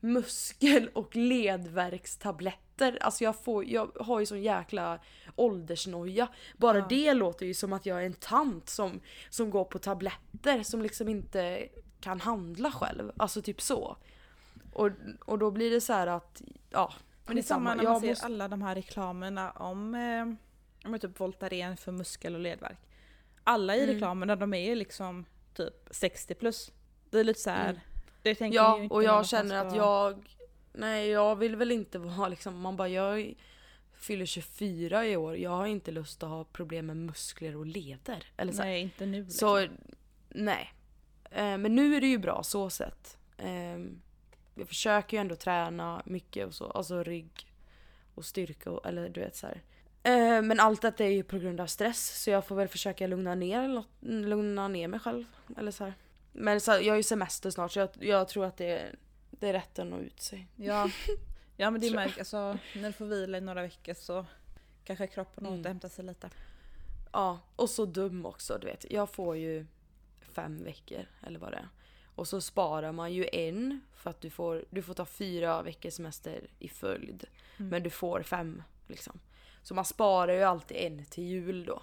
muskel 0.00 0.88
och 0.94 1.16
ledvärkstabletter. 1.16 2.98
Alltså 3.00 3.24
jag, 3.24 3.44
får, 3.44 3.64
jag 3.64 3.90
har 4.00 4.20
ju 4.20 4.26
sån 4.26 4.42
jäkla 4.42 4.98
åldersnoja. 5.36 6.28
Bara 6.56 6.78
Ja. 6.78 6.86
det 6.88 7.14
låter 7.14 7.46
ju 7.46 7.54
som 7.54 7.72
att 7.72 7.86
jag 7.86 8.02
är 8.02 8.06
en 8.06 8.12
tant 8.12 8.68
som, 8.68 9.00
som 9.30 9.50
går 9.50 9.64
på 9.64 9.78
tabletter 9.78 10.62
som 10.62 10.82
liksom 10.82 11.08
inte 11.08 11.68
kan 12.00 12.20
handla 12.20 12.70
själv. 12.72 13.12
Alltså 13.16 13.42
typ 13.42 13.60
så. 13.60 13.96
Och, 14.72 14.90
och 15.24 15.38
då 15.38 15.50
blir 15.50 15.70
det 15.70 15.80
så 15.80 15.92
här 15.92 16.06
att, 16.06 16.42
ja. 16.70 16.92
Men 17.26 17.36
det 17.36 17.40
är 17.40 17.42
samma 17.42 17.74
när 17.74 17.84
Jag 17.84 17.92
man 17.92 18.00
ser 18.00 18.08
måste- 18.08 18.26
alla 18.26 18.48
de 18.48 18.62
här 18.62 18.74
reklamerna 18.74 19.50
om, 19.50 19.94
eh, 19.94 20.88
om 20.88 20.98
typ 20.98 21.20
Voltaren 21.20 21.76
för 21.76 21.92
muskel 21.92 22.34
och 22.34 22.40
ledvärk. 22.40 22.78
Alla 23.44 23.76
i 23.76 23.82
Mm. 23.82 23.94
reklamerna 23.94 24.36
de 24.36 24.54
är 24.54 24.76
liksom 24.76 25.24
typ 25.54 25.88
60 25.90 26.34
plus. 26.34 26.72
Det 27.10 27.20
är 27.20 27.24
lite 27.24 27.40
så 27.40 27.50
här. 27.50 27.70
Mm. 27.70 27.80
Det 28.28 28.34
tänker 28.34 28.56
Ja, 28.56 28.78
inte 28.78 28.94
och 28.94 29.04
jag 29.04 29.26
känner 29.26 29.66
att 29.66 29.76
jag... 29.76 30.28
Nej, 30.72 31.08
jag 31.08 31.36
vill 31.36 31.56
väl 31.56 31.72
inte 31.72 31.98
vara 31.98 32.28
liksom... 32.28 32.60
Man 32.60 32.76
bara, 32.76 32.88
jag 32.88 33.34
fyller 33.92 34.26
24 34.26 35.06
i 35.06 35.16
år. 35.16 35.36
Jag 35.36 35.50
har 35.50 35.66
inte 35.66 35.90
lust 35.90 36.22
att 36.22 36.28
ha 36.28 36.44
problem 36.44 36.86
med 36.86 36.96
muskler 36.96 37.56
och 37.56 37.66
leder. 37.66 38.24
Eller 38.36 38.52
så. 38.52 38.62
Nej, 38.62 38.80
inte 38.80 39.06
nu. 39.06 39.22
Liksom. 39.22 39.38
Så, 39.38 39.66
nej. 40.28 40.74
Eh, 41.30 41.58
men 41.58 41.74
nu 41.74 41.96
är 41.96 42.00
det 42.00 42.06
ju 42.06 42.18
bra 42.18 42.42
så 42.42 42.70
sett. 42.70 43.18
Eh, 43.36 43.78
jag 44.54 44.68
försöker 44.68 45.16
ju 45.16 45.20
ändå 45.20 45.36
träna 45.36 46.02
mycket 46.04 46.46
och 46.46 46.54
så. 46.54 46.70
Alltså 46.70 47.02
rygg 47.02 47.52
och 48.14 48.24
styrka 48.24 48.70
och, 48.70 48.86
eller 48.86 49.08
du 49.08 49.20
vet 49.20 49.36
så 49.36 49.46
här. 49.46 49.62
Eh, 50.02 50.42
men 50.42 50.60
allt 50.60 50.82
detta 50.82 51.04
är 51.04 51.10
ju 51.10 51.22
på 51.22 51.38
grund 51.38 51.60
av 51.60 51.66
stress 51.66 52.22
så 52.22 52.30
jag 52.30 52.46
får 52.46 52.56
väl 52.56 52.68
försöka 52.68 53.06
lugna 53.06 53.34
ner, 53.34 53.84
lugna 54.00 54.68
ner 54.68 54.88
mig 54.88 55.00
själv. 55.00 55.24
Eller 55.56 55.70
så 55.70 55.84
här. 55.84 55.94
Men 56.40 56.60
så 56.60 56.70
jag 56.70 56.92
har 56.92 56.96
ju 56.96 57.02
semester 57.02 57.50
snart 57.50 57.72
så 57.72 57.78
jag, 57.78 57.88
jag 58.00 58.28
tror 58.28 58.44
att 58.44 58.56
det, 58.56 58.94
det 59.30 59.48
är 59.48 59.52
rätt 59.52 59.78
att 59.78 59.86
nå 59.86 59.98
ut 59.98 60.20
sig. 60.22 60.48
Ja, 60.56 60.90
ja 61.56 61.70
men 61.70 61.80
det 61.80 61.90
märks. 61.94 62.18
Alltså, 62.18 62.58
när 62.74 62.86
du 62.86 62.92
får 62.92 63.06
vila 63.06 63.38
i 63.38 63.40
några 63.40 63.62
veckor 63.62 63.94
så 63.94 64.26
kanske 64.84 65.06
kroppen 65.06 65.46
Mm. 65.46 65.60
återhämtar 65.60 65.88
sig 65.88 66.04
lite. 66.04 66.30
Ja, 67.12 67.38
och 67.56 67.70
så 67.70 67.84
dum 67.86 68.26
också 68.26 68.58
du 68.58 68.66
vet. 68.66 68.90
Jag 68.90 69.10
får 69.10 69.36
ju 69.36 69.66
fem 70.20 70.64
veckor 70.64 71.06
eller 71.26 71.38
vad 71.38 71.52
det 71.52 71.56
är. 71.56 71.68
Och 72.14 72.28
så 72.28 72.40
sparar 72.40 72.92
man 72.92 73.12
ju 73.12 73.28
en 73.32 73.80
för 73.94 74.10
att 74.10 74.20
du 74.20 74.30
får, 74.30 74.64
du 74.70 74.82
får 74.82 74.94
ta 74.94 75.04
fyra 75.04 75.62
veckors 75.62 75.94
semester 75.94 76.46
i 76.58 76.68
följd. 76.68 77.24
Mm. 77.56 77.68
Men 77.70 77.82
du 77.82 77.90
får 77.90 78.22
fem 78.22 78.62
liksom. 78.86 79.20
Så 79.62 79.74
man 79.74 79.84
sparar 79.84 80.32
ju 80.32 80.42
alltid 80.42 80.76
en 80.76 81.04
till 81.04 81.24
jul 81.24 81.64
då. 81.64 81.82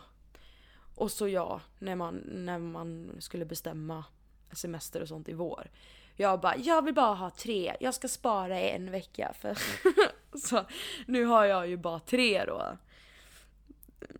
Och 0.95 1.11
så 1.11 1.27
ja, 1.27 1.61
när 1.79 1.95
man, 1.95 2.15
när 2.25 2.59
man 2.59 3.11
skulle 3.19 3.45
bestämma 3.45 4.03
semester 4.51 5.01
och 5.01 5.07
sånt 5.07 5.29
i 5.29 5.33
vår. 5.33 5.69
Jag 6.15 6.39
bara, 6.39 6.57
jag 6.57 6.81
vill 6.85 6.93
bara 6.93 7.15
ha 7.15 7.29
tre, 7.29 7.75
jag 7.79 7.93
ska 7.93 8.07
spara 8.07 8.59
en 8.59 8.91
vecka. 8.91 9.33
För 9.39 9.57
så 10.37 10.65
nu 11.07 11.25
har 11.25 11.45
jag 11.45 11.67
ju 11.67 11.77
bara 11.77 11.99
tre 11.99 12.45
då. 12.45 12.77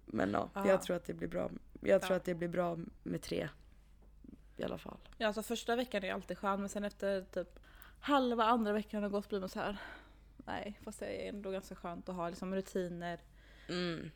Men 0.06 0.32
ja, 0.32 0.50
Ja. 0.54 0.68
jag 0.68 0.82
tror 0.82 0.96
att 0.96 1.06
det 1.06 1.14
blir 1.14 1.28
bra. 1.28 1.50
Jag 1.82 2.02
tror 2.02 2.12
Ja. 2.14 2.18
att 2.18 2.26
det 2.26 2.34
blir 2.36 2.48
bra 2.48 2.78
med 3.04 3.22
tre. 3.22 3.50
I 4.58 4.64
alla 4.64 4.78
fall. 4.78 4.98
Ja, 5.18 5.28
alltså 5.28 5.44
första 5.44 5.76
veckan 5.76 6.04
är 6.04 6.14
alltid 6.14 6.38
skön 6.38 6.60
men 6.60 6.70
sen 6.70 6.84
efter 6.84 7.22
typ 7.22 7.60
halva 8.00 8.44
andra 8.46 8.74
veckan 8.74 9.04
har 9.04 9.10
gått 9.10 9.30
blir 9.30 9.40
man 9.40 9.50
så 9.50 9.60
här. 9.60 9.78
Nej, 10.38 10.80
fast 10.84 11.00
det 11.00 11.06
är 11.26 11.30
ändå 11.30 11.52
ganska 11.52 11.76
skönt 11.76 12.10
att 12.10 12.16
ha 12.16 12.30
liksom 12.30 12.56
rutiner 12.56 13.20
Mm, 13.70 14.12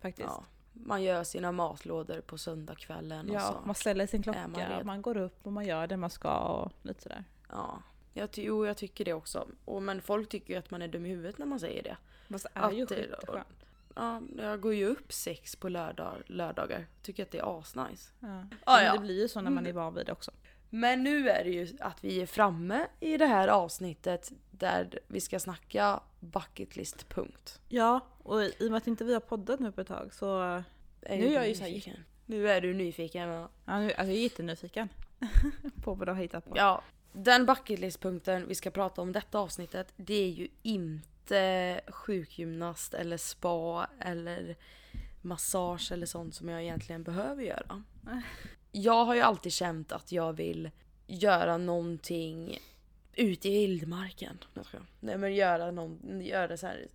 faktiskt. 0.00 0.28
ja. 0.28 0.44
Man 0.76 1.02
gör 1.02 1.24
sina 1.24 1.52
matlådor 1.52 2.20
på 2.20 2.38
söndagskvällen 2.38 3.30
och 3.30 3.36
Ja, 3.36 3.40
så. 3.40 3.66
man 3.66 3.74
ställer 3.74 4.06
sin 4.06 4.22
klocka, 4.22 4.48
man 4.48 4.86
man, 4.86 5.02
går 5.02 5.16
upp 5.16 5.46
och 5.46 5.52
man 5.52 5.64
gör 5.64 5.86
det 5.86 5.96
man 5.96 6.10
ska 6.10 6.38
och 6.38 6.72
lite 6.82 7.02
sådär. 7.02 7.24
Ja, 7.50 7.82
jag 8.12 8.28
jo 8.32 8.66
jag 8.66 8.76
tycker 8.76 9.04
det 9.04 9.12
också. 9.12 9.48
Och, 9.64 9.82
men 9.82 10.02
folk 10.02 10.28
tycker 10.28 10.52
ju 10.52 10.58
att 10.58 10.70
man 10.70 10.82
är 10.82 10.88
dum 10.88 11.06
i 11.06 11.08
huvudet 11.08 11.38
när 11.38 11.46
man 11.46 11.60
säger 11.60 11.82
det. 11.82 11.96
Fast 12.30 12.44
det 12.54 12.60
är 12.60 12.64
Att 12.64 12.74
ju 12.74 12.84
det- 12.84 12.94
skitskönt. 12.94 13.66
Ja, 13.96 14.22
jag 14.38 14.60
går 14.60 14.74
ju 14.74 14.86
upp 14.86 15.12
sex 15.12 15.56
på 15.56 15.68
lördag, 15.68 16.14
lördagar. 16.26 16.86
Tycker 17.02 17.22
att 17.22 17.30
det 17.30 17.38
är 17.38 17.58
asnice. 17.58 18.12
Ja. 18.20 18.26
Men 18.26 18.48
ja. 18.66 18.92
det 18.92 18.98
blir 18.98 19.20
ju 19.20 19.28
så 19.28 19.40
när 19.40 19.50
man 19.50 19.66
är 19.66 19.72
van 19.72 19.94
vid 19.94 20.06
det 20.06 20.12
också. 20.12 20.30
Men 20.70 21.02
nu 21.02 21.28
är 21.28 21.44
det 21.44 21.50
ju 21.50 21.76
att 21.80 22.04
vi 22.04 22.22
är 22.22 22.26
framme 22.26 22.86
i 23.00 23.16
det 23.16 23.26
här 23.26 23.48
avsnittet 23.48 24.32
där 24.50 24.98
vi 25.08 25.20
ska 25.20 25.40
snacka 25.40 26.00
bucket 26.20 26.76
list 26.76 27.08
punkt. 27.08 27.60
Ja, 27.68 28.00
och 28.24 28.42
i 28.42 28.52
och 28.60 28.70
med 28.70 28.76
att 28.76 28.86
inte 28.86 29.04
vi 29.04 29.12
har 29.12 29.20
poddat 29.20 29.60
nu 29.60 29.72
på 29.72 29.80
ett 29.80 29.86
tag 29.86 30.14
så... 30.14 30.40
Är 31.02 31.18
Nu 31.18 31.26
är 31.26 31.32
jag 31.32 31.48
ju 31.48 31.54
nyfiken? 31.54 31.96
Nu 32.26 32.48
är 32.48 32.60
du 32.60 32.74
nyfiken. 32.74 33.28
Ja. 33.28 33.48
Ja, 33.64 33.78
nu, 33.78 33.92
alltså 33.92 34.04
jag 34.04 34.18
är 34.18 34.22
jättenyfiken 34.22 34.88
på 35.84 35.94
vad 35.94 36.08
du 36.08 36.12
har 36.12 36.20
hittat 36.20 36.44
på. 36.44 36.52
ja, 36.56 36.82
den 37.12 37.46
bucket 37.46 37.78
list 37.78 38.00
punkten 38.00 38.48
vi 38.48 38.54
ska 38.54 38.70
prata 38.70 39.02
om 39.02 39.12
detta 39.12 39.38
avsnittet 39.38 39.92
det 39.96 40.14
är 40.14 40.28
ju 40.28 40.48
inte 40.62 41.80
sjukgymnast 41.88 42.94
eller 42.94 43.16
spa 43.16 43.86
eller 44.00 44.56
massage 45.22 45.92
eller 45.92 46.06
sånt 46.06 46.34
som 46.34 46.48
jag 46.48 46.62
egentligen 46.62 47.02
behöver 47.02 47.42
göra. 47.42 47.82
Jag 48.72 49.04
har 49.04 49.14
ju 49.14 49.20
alltid 49.20 49.52
känt 49.52 49.92
att 49.92 50.12
jag 50.12 50.32
vill 50.32 50.70
göra 51.06 51.58
någonting 51.58 52.58
ute 53.12 53.48
i 53.48 53.66
vildmarken. 53.66 54.38
Nej 55.00 55.18
men 55.18 55.34
göra, 55.34 55.70
någon, 55.70 56.20
göra 56.20 56.56
så 56.56 56.66
här, 56.66 56.86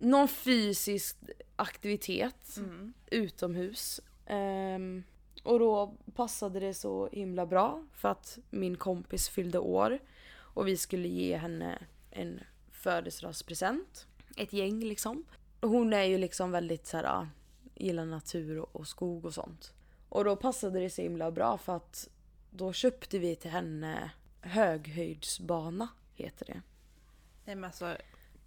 någon 0.00 0.28
fysisk 0.28 1.16
aktivitet 1.56 2.56
Mm. 2.56 2.92
utomhus. 3.10 4.00
Ehm, 4.26 5.02
och 5.42 5.58
då 5.58 5.94
passade 6.14 6.60
det 6.60 6.74
så 6.74 7.08
himla 7.12 7.46
bra 7.46 7.84
för 7.92 8.08
att 8.08 8.38
min 8.50 8.76
kompis 8.76 9.28
fyllde 9.28 9.58
år 9.58 9.98
och 10.32 10.68
vi 10.68 10.76
skulle 10.76 11.08
ge 11.08 11.36
henne 11.36 11.78
en 12.10 12.40
födelsedagspresent. 12.70 14.06
Ett 14.36 14.52
gäng 14.52 14.80
liksom. 14.84 15.24
Hon 15.60 15.92
är 15.92 16.02
ju 16.04 16.18
liksom 16.18 16.50
väldigt 16.50 16.86
så 16.86 16.96
här, 16.96 17.04
ah, 17.04 17.28
gillar 17.74 18.04
natur 18.04 18.58
och, 18.58 18.76
och 18.76 18.88
skog 18.88 19.24
och 19.24 19.34
sånt. 19.34 19.72
Och 20.08 20.24
då 20.24 20.36
passade 20.36 20.80
det 20.80 20.90
så 20.90 21.02
himla 21.02 21.30
bra 21.30 21.58
för 21.58 21.76
att 21.76 22.08
då 22.50 22.72
köpte 22.72 23.18
vi 23.18 23.36
till 23.36 23.50
henne 23.50 24.10
höghöjdsbana, 24.40 25.88
heter 26.14 26.46
det. 26.46 26.62
Nej 27.44 27.56
men 27.56 27.64
alltså, 27.64 27.96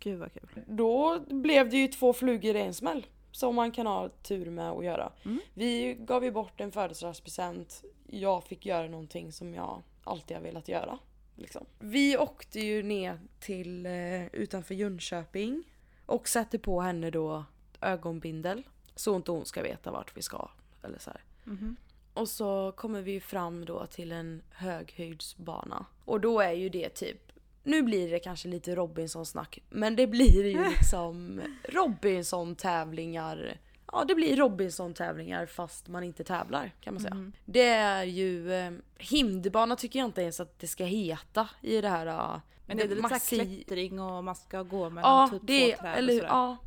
gud 0.03 0.19
vad 0.19 0.33
kul. 0.33 0.63
Då 0.67 1.19
blev 1.19 1.69
det 1.69 1.77
ju 1.77 1.87
två 1.87 2.13
flugor 2.13 2.55
i 2.55 2.61
en 2.61 2.73
smäll. 2.73 3.05
Som 3.31 3.55
man 3.55 3.71
kan 3.71 3.87
ha 3.87 4.09
tur 4.09 4.49
med 4.49 4.71
att 4.71 4.85
göra. 4.85 5.11
Mm. 5.25 5.39
Vi 5.53 5.93
gav 5.99 6.23
ju 6.23 6.31
bort 6.31 6.61
en 6.61 6.71
födelsedagspresent. 6.71 7.83
Jag 8.07 8.43
fick 8.43 8.65
göra 8.65 8.87
någonting 8.87 9.31
som 9.31 9.53
jag 9.53 9.81
alltid 10.03 10.37
har 10.37 10.43
velat 10.43 10.67
göra. 10.67 10.99
Liksom. 11.35 11.65
Vi 11.79 12.17
åkte 12.17 12.59
ju 12.59 12.83
ner 12.83 13.19
till 13.39 13.85
eh, 13.85 14.25
utanför 14.25 14.75
Jönköping. 14.75 15.63
Och 16.05 16.27
satte 16.27 16.59
på 16.59 16.81
henne 16.81 17.09
då 17.09 17.43
ögonbindel. 17.81 18.63
Så 18.95 19.15
inte 19.15 19.31
hon 19.31 19.45
ska 19.45 19.61
veta 19.61 19.91
vart 19.91 20.17
vi 20.17 20.21
ska. 20.21 20.49
Eller 20.83 20.99
så. 20.99 21.11
Mhm. 21.43 21.75
Och 22.13 22.29
så 22.29 22.73
kommer 22.75 23.01
vi 23.01 23.19
fram 23.19 23.65
då 23.65 23.85
till 23.85 24.11
en 24.11 24.41
höghöjdsbana. 24.51 25.85
Och 26.05 26.21
då 26.21 26.39
är 26.39 26.51
ju 26.51 26.69
det 26.69 26.89
typ, 26.89 27.31
nu 27.63 27.81
blir 27.83 28.11
det 28.11 28.19
kanske 28.19 28.47
lite 28.47 28.75
Robinson-snack, 28.75 29.59
men 29.69 29.95
det 29.95 30.07
blir 30.07 30.45
ju 30.45 30.63
liksom 30.69 31.41
Robinson-tävlingar. 31.63 33.57
Ja, 33.91 34.03
det 34.07 34.15
blir 34.15 34.35
Robinson-tävlingar 34.37 35.45
fast 35.45 35.87
man 35.87 36.03
inte 36.03 36.23
tävlar 36.23 36.71
kan 36.81 36.93
man 36.93 37.03
säga. 37.03 37.15
Mhm. 37.15 37.33
Det 37.45 37.67
är 37.67 38.03
ju, 38.03 38.53
eh, 38.53 38.71
hinderbana 38.97 39.75
tycker 39.75 39.99
jag 39.99 40.05
inte 40.07 40.21
ens 40.21 40.39
att 40.39 40.59
det 40.59 40.67
ska 40.67 40.83
heta 40.85 41.49
i 41.61 41.81
det 41.81 41.89
här. 41.89 42.05
eh, 42.07 42.39
Men 42.65 42.77
det 42.77 42.83
är 42.83 42.87
väl 42.87 42.97
lite 42.97 43.09
såhär 43.09 43.45
klättring 43.45 43.99
och 43.99 44.23
man 44.23 44.35
ska 44.35 44.63
gå 44.63 44.89
mellan 44.89 45.11
Ja, 45.21 45.27
typ 45.31 45.41
det 45.47 45.71
två 45.75 45.81
träd 45.81 45.97
eller 45.97 46.13
och 46.13 46.17
sådär. 46.17 46.29
Ja. 46.29 46.57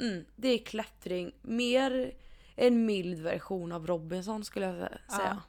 Mm, 0.00 0.24
det 0.36 0.48
är 0.48 0.58
klättring. 0.58 1.32
Mer 1.42 2.12
en 2.56 2.86
mild 2.86 3.20
version 3.22 3.72
av 3.72 3.86
Robinson 3.86 4.44
skulle 4.44 4.66
jag 4.66 4.74
sä- 4.76 5.16
säga. 5.16 5.42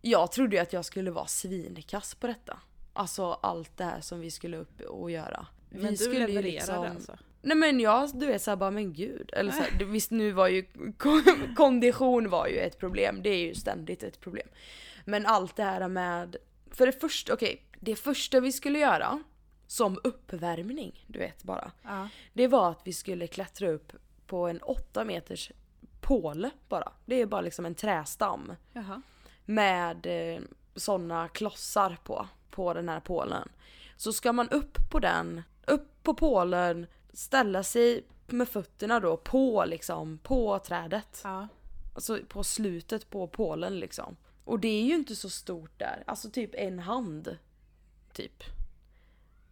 Jag 0.00 0.32
trodde 0.32 0.56
ju 0.56 0.62
att 0.62 0.72
jag 0.72 0.84
skulle 0.84 1.10
vara 1.10 1.26
svinkass 1.26 2.14
på 2.14 2.26
detta. 2.26 2.58
Alltså 2.96 3.32
allt 3.32 3.76
det 3.76 3.84
här 3.84 4.00
som 4.00 4.20
vi 4.20 4.30
skulle 4.30 4.56
upp 4.56 4.80
och 4.80 5.10
göra. 5.10 5.46
Vi 5.70 5.82
Men 5.82 5.90
du 5.90 5.96
skulle 5.96 6.26
levererade 6.26 6.42
liksom- 6.42 6.86
alltså? 6.86 7.18
Nej 7.42 7.56
men 7.56 7.80
jag, 7.80 8.10
du 8.18 8.26
vet 8.26 8.42
såhär 8.42 8.56
bara 8.56 8.70
men 8.70 8.92
gud. 8.92 9.30
Eller 9.32 9.52
så 9.52 9.62
här, 9.62 9.84
visst 9.84 10.10
nu 10.10 10.32
var 10.32 10.48
ju 10.48 10.62
kon- 10.98 11.54
kondition 11.56 12.30
var 12.30 12.46
ju 12.46 12.58
ett 12.58 12.78
problem. 12.78 13.22
Det 13.22 13.30
är 13.30 13.38
ju 13.38 13.54
ständigt 13.54 14.02
ett 14.02 14.20
problem. 14.20 14.48
Men 15.04 15.26
allt 15.26 15.56
det 15.56 15.62
här 15.62 15.88
med, 15.88 16.36
för 16.70 16.86
det 16.86 16.92
första, 16.92 17.34
okej. 17.34 17.62
det 17.80 17.96
första 17.96 18.40
vi 18.40 18.52
skulle 18.52 18.78
göra 18.78 19.22
som 19.66 19.98
uppvärmning, 20.04 21.04
du 21.06 21.18
vet 21.18 21.42
bara. 21.42 21.70
Ja. 21.82 22.08
Det 22.32 22.48
var 22.48 22.70
att 22.70 22.80
vi 22.84 22.92
skulle 22.92 23.26
klättra 23.26 23.68
upp 23.68 23.92
på 24.26 24.46
en 24.48 24.58
8 24.62 25.04
meters 25.04 25.50
påle 26.00 26.50
bara. 26.68 26.92
Det 27.04 27.20
är 27.20 27.26
bara 27.26 27.40
liksom 27.40 27.66
en 27.66 27.74
trästam 27.74 28.52
Jaha. 28.72 29.02
med 29.44 30.06
eh, 30.06 30.40
såna 30.76 31.28
klossar 31.28 31.98
på, 32.04 32.28
på 32.56 32.74
den 32.74 32.88
här 32.88 33.00
pålen. 33.00 33.48
Så 33.96 34.12
ska 34.12 34.32
man 34.32 34.48
upp 34.48 34.78
på 34.90 34.98
den, 34.98 35.42
upp 35.66 36.02
på 36.02 36.14
pålen, 36.14 36.86
ställa 37.12 37.62
sig 37.62 38.06
med 38.26 38.48
fötterna 38.48 39.00
då 39.00 39.16
på 39.16 39.64
liksom, 39.66 40.18
på 40.18 40.58
trädet. 40.58 41.20
Ja. 41.24 41.48
Alltså 41.94 42.18
på 42.28 42.44
slutet 42.44 43.10
på 43.10 43.28
pålen 43.28 43.78
liksom. 43.78 44.16
Och 44.44 44.60
det 44.60 44.68
är 44.68 44.82
ju 44.82 44.94
inte 44.94 45.16
så 45.16 45.30
stort 45.30 45.78
där, 45.78 46.02
alltså 46.06 46.30
typ 46.30 46.50
en 46.54 46.78
hand. 46.78 47.38
Typ. 48.12 48.44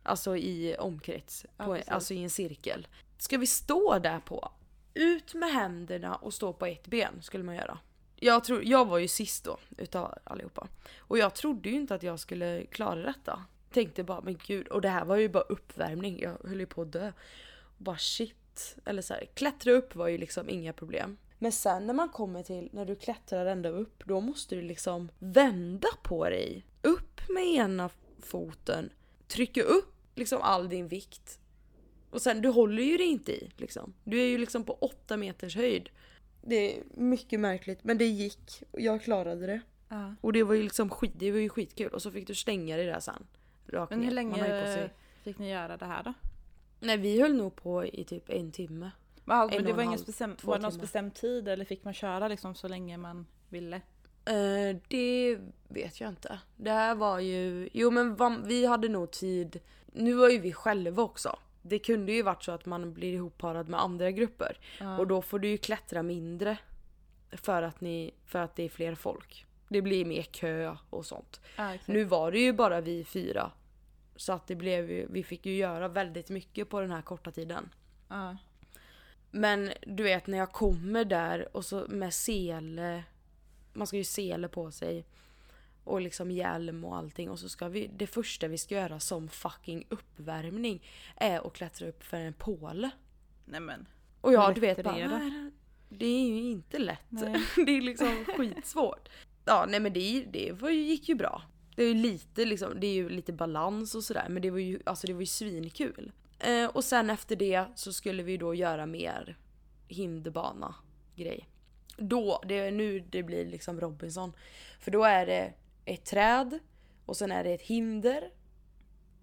Alltså 0.03 0.37
i 0.37 0.77
omkrets, 0.79 1.47
Ja, 1.57 1.65
på, 1.65 1.79
alltså 1.89 2.15
i 2.15 2.23
en 2.23 2.31
cirkel. 2.31 2.87
Ska 3.19 3.39
vi 3.39 3.47
stå 3.47 3.99
där 3.99 4.21
på? 4.21 4.53
Ut 4.95 5.35
med 5.35 5.53
händerna 5.53 6.15
och 6.15 6.35
stå 6.35 6.53
på 6.53 6.67
ett 6.67 6.87
ben 6.87 7.23
skulle 7.23 7.45
man 7.45 7.55
göra. 7.55 7.79
Jag, 8.17 8.45
tror, 8.45 8.65
jag 8.65 8.85
var 8.85 8.99
ju 8.99 9.09
sist 9.09 9.45
då 9.45 9.59
utav 9.79 10.15
allihopa. 10.25 10.69
Och 10.99 11.19
jag 11.19 11.35
trodde 11.35 11.69
ju 11.69 11.75
inte 11.75 11.95
att 11.95 12.03
jag 12.03 12.21
skulle 12.21 12.67
klara 12.67 13.03
detta. 13.03 13.45
Tänkte 13.71 14.05
bara 14.05 14.21
men 14.21 14.39
gud, 14.47 14.69
och 14.69 14.81
det 14.81 14.89
här 14.89 15.05
var 15.05 15.17
ju 15.17 15.29
bara 15.29 15.43
uppvärmning, 15.43 16.21
jag 16.21 16.39
höll 16.49 16.61
ju 16.61 16.67
på 16.67 16.83
att 16.83 16.93
dö. 16.93 17.13
Och 17.63 17.85
bara 17.85 17.99
shit. 17.99 18.77
Eller 18.85 19.03
så 19.03 19.15
här, 19.15 19.27
klättra 19.35 19.73
upp 19.73 19.95
var 19.95 20.09
ju 20.09 20.19
liksom 20.19 20.51
inga 20.51 20.73
problem. 20.73 21.17
Men 21.39 21.53
sen 21.53 21.87
när 21.87 21.95
man 21.95 22.09
kommer 22.09 22.43
till, 22.43 22.69
när 22.73 22.85
du 22.85 22.95
klättrar 22.95 23.47
ända 23.47 23.69
upp, 23.69 24.03
då 24.07 24.21
måste 24.21 24.55
du 24.55 24.63
liksom 24.63 25.11
vända 25.19 25.89
på 26.03 26.25
dig 26.25 26.67
upp 26.83 27.21
med 27.29 27.45
ena 27.45 27.91
foten, 28.23 28.91
trycka 29.29 29.63
upp 29.63 29.95
liksom 30.15 30.43
all 30.43 30.69
din 30.69 30.89
vikt. 30.89 31.39
Och 32.11 32.23
sen, 32.23 32.43
du 32.43 32.49
håller 32.49 32.83
ju 32.83 32.97
det 32.97 33.05
inte 33.05 33.33
i 33.33 33.51
liksom. 33.57 33.95
Du 34.05 34.21
är 34.21 34.25
ju 34.25 34.39
liksom 34.39 34.65
på 34.65 34.73
8 34.73 35.17
meters 35.17 35.57
höjd. 35.57 35.91
Det 36.47 36.77
är 36.77 36.83
mycket 36.95 37.41
märkligt 37.41 37.85
men 37.85 37.99
det 37.99 38.07
gick 38.07 38.63
och 38.71 38.81
jag 38.81 39.03
klarade 39.03 39.47
det. 39.47 39.61
Ja. 39.89 40.15
Och 40.21 40.33
det 40.33 40.43
var 40.43 40.55
ju 40.55 40.63
liksom 40.63 40.91
skit, 40.91 41.13
det 41.15 41.33
var 41.33 41.39
ju 41.39 41.49
skitkul 41.49 41.89
och 41.93 42.03
så 42.03 42.11
fick 42.11 42.27
du 42.27 42.35
slänga 42.35 42.77
det 42.77 42.85
där 42.85 43.01
sen. 43.01 43.27
Rakt 43.67 43.91
Men 43.91 43.99
hur 44.01 44.07
ner. 44.07 44.15
Länge 44.15 44.67
sig- 44.67 44.91
fick 45.23 45.39
ni 45.39 45.51
göra 45.51 45.77
det 45.77 45.87
här 45.87 46.03
då? 46.03 46.13
Nej 46.81 46.97
vi 46.97 47.21
höll 47.21 47.35
nog 47.35 47.57
på 47.57 47.85
i 47.85 48.05
typ 48.05 48.31
en 48.31 48.53
timme. 48.53 48.91
Men 49.25 49.37
alltså, 49.37 49.59
En 49.59 49.65
det 49.65 49.73
var 49.73 49.83
en 49.83 49.89
ingen 49.89 50.37
två 50.37 50.51
var 50.51 50.59
det 50.59 50.63
någon 50.63 50.79
bestämd 50.79 51.15
tid 51.15 51.49
eller 51.49 51.65
fick 51.65 51.85
man 51.85 51.95
köra 51.95 52.29
liksom 52.29 52.55
så 52.55 52.69
länge 52.69 52.97
man 52.97 53.27
ville? 53.49 53.77
Eh, 54.25 54.77
det 54.89 55.39
vet 55.69 56.01
jag 56.01 56.11
inte. 56.11 56.39
Det 56.57 56.71
här 56.71 56.95
var 56.95 57.21
ju, 57.21 57.69
jo 57.73 57.91
men 57.91 58.43
vi 58.47 58.67
hade 58.67 58.89
nog 58.89 59.11
tid, 59.11 59.61
nu 59.93 60.13
var 60.15 60.29
ju 60.29 60.39
vi 60.39 60.53
själva 60.53 61.03
också. 61.03 61.39
Det 61.67 61.79
kunde 61.79 62.13
ju 62.13 62.23
varit 62.23 62.43
så 62.43 62.53
att 62.53 62.67
man 62.67 62.93
blir 62.93 63.13
ihopparad 63.13 63.69
med 63.69 63.81
andra 63.81 64.11
grupper. 64.11 64.59
Ja. 64.81 64.99
Och 64.99 65.07
då 65.07 65.23
får 65.23 65.39
du 65.39 65.49
ju 65.49 65.57
klättra 65.59 66.03
mindre. 66.03 66.57
För 67.33 67.63
att, 67.63 67.81
ni, 67.81 68.15
för 68.27 68.39
att 68.39 68.57
det 68.57 68.63
är 68.63 68.69
fler 68.69 68.95
folk. 68.95 69.47
Det 69.69 69.83
blir 69.83 70.05
mer 70.05 70.23
kö 70.23 70.77
och 70.91 71.07
sånt. 71.07 71.41
ja. 71.57 71.73
Nu 71.87 72.05
var 72.05 72.33
det 72.33 72.39
ju 72.39 72.53
bara 72.53 72.81
vi 72.81 73.05
fyra. 73.05 73.51
Så 74.17 74.33
att 74.33 74.47
det 74.47 74.55
blev 74.55 74.91
ju, 74.91 75.07
vi 75.11 75.23
fick 75.23 75.47
ju 75.47 75.57
göra 75.57 75.89
väldigt 75.89 76.31
mycket 76.31 76.69
på 76.69 76.81
den 76.81 76.91
här 76.91 77.03
korta 77.03 77.31
tiden. 77.31 77.69
Ja. 78.09 78.37
Men 79.31 79.73
du 79.83 80.03
vet 80.03 80.27
när 80.27 80.39
jag 80.39 80.53
kommer 80.53 81.05
där 81.05 81.57
och 81.57 81.65
så 81.65 81.85
med 81.89 82.15
sele. 82.15 83.05
Man 83.73 83.87
ska 83.87 83.97
ju 83.97 84.05
sele 84.05 84.49
på 84.49 84.71
sig. 84.71 85.05
Och 85.85 86.01
liksom 86.01 86.31
hjälm 86.31 86.85
och 86.85 86.97
allting. 86.97 87.31
Och 87.31 87.39
så 87.39 87.49
ska 87.49 87.69
vi, 87.69 87.91
det 87.97 88.07
första 88.07 88.49
vi 88.49 88.59
ska 88.59 88.75
göra 88.75 89.01
som 89.01 89.29
fucking 89.29 89.87
uppvärmning 89.89 90.83
är 91.17 91.47
att 91.47 91.53
klättra 91.53 91.89
upp 91.89 92.03
för 92.05 92.17
en 92.17 92.33
påle. 92.33 92.91
Nej 93.45 93.61
men. 93.61 93.87
Och 94.21 94.33
jag 94.33 94.55
du 94.55 94.61
vet 94.61 94.85
bara? 94.85 94.95
"Nej, 95.09 95.51
det 95.89 96.07
är 96.07 96.27
ju 96.27 96.51
inte 96.51 96.79
lätt. 96.79 97.07
Nej. 97.09 97.43
det 97.67 97.77
är 97.77 97.81
liksom 97.81 98.25
skitsvårt. 98.37 99.09
Ja 99.45 99.67
nej 99.69 99.81
men 99.81 99.93
det, 99.93 100.25
det 100.31 100.53
var 100.53 100.71
gick 100.71 101.09
ju 101.09 101.15
bra. 101.15 101.43
Det 101.77 101.83
är 101.83 101.89
ju 101.89 101.95
lite 101.95 102.45
liksom, 102.45 102.81
det 102.81 102.87
är 102.87 102.95
ju 102.95 103.09
lite 103.09 103.33
balans 103.33 103.95
och 103.95 104.05
sådär 104.05 104.27
men 104.29 104.43
det 104.43 104.51
var 104.51 104.59
ju, 104.59 104.81
alltså 104.87 105.07
det 105.07 105.13
var 105.13 105.21
ju 105.21 105.27
svinkul. 105.27 106.13
Eh, 106.39 106.67
och 106.67 106.85
sen 106.85 107.11
efter 107.11 107.37
det 107.37 107.65
så 107.75 107.93
skulle 107.93 108.23
vi 108.23 108.37
då 108.37 108.55
göra 108.55 108.87
mer 108.87 109.37
hinderbana 109.89 110.75
grej. 111.17 111.49
Då, 111.97 112.43
det 112.47 112.59
är 112.59 112.71
nu 112.71 113.01
det 113.01 113.23
blir 113.23 113.47
liksom 113.47 113.81
Robinson. 113.81 114.33
För 114.81 114.91
då 114.91 115.05
är 115.05 115.27
det 115.27 115.53
ett 115.85 116.05
träd 116.05 116.59
och 117.07 117.17
sen 117.17 117.33
är 117.33 117.45
det 117.45 117.51
ett 117.51 117.63
hinder. 117.63 118.31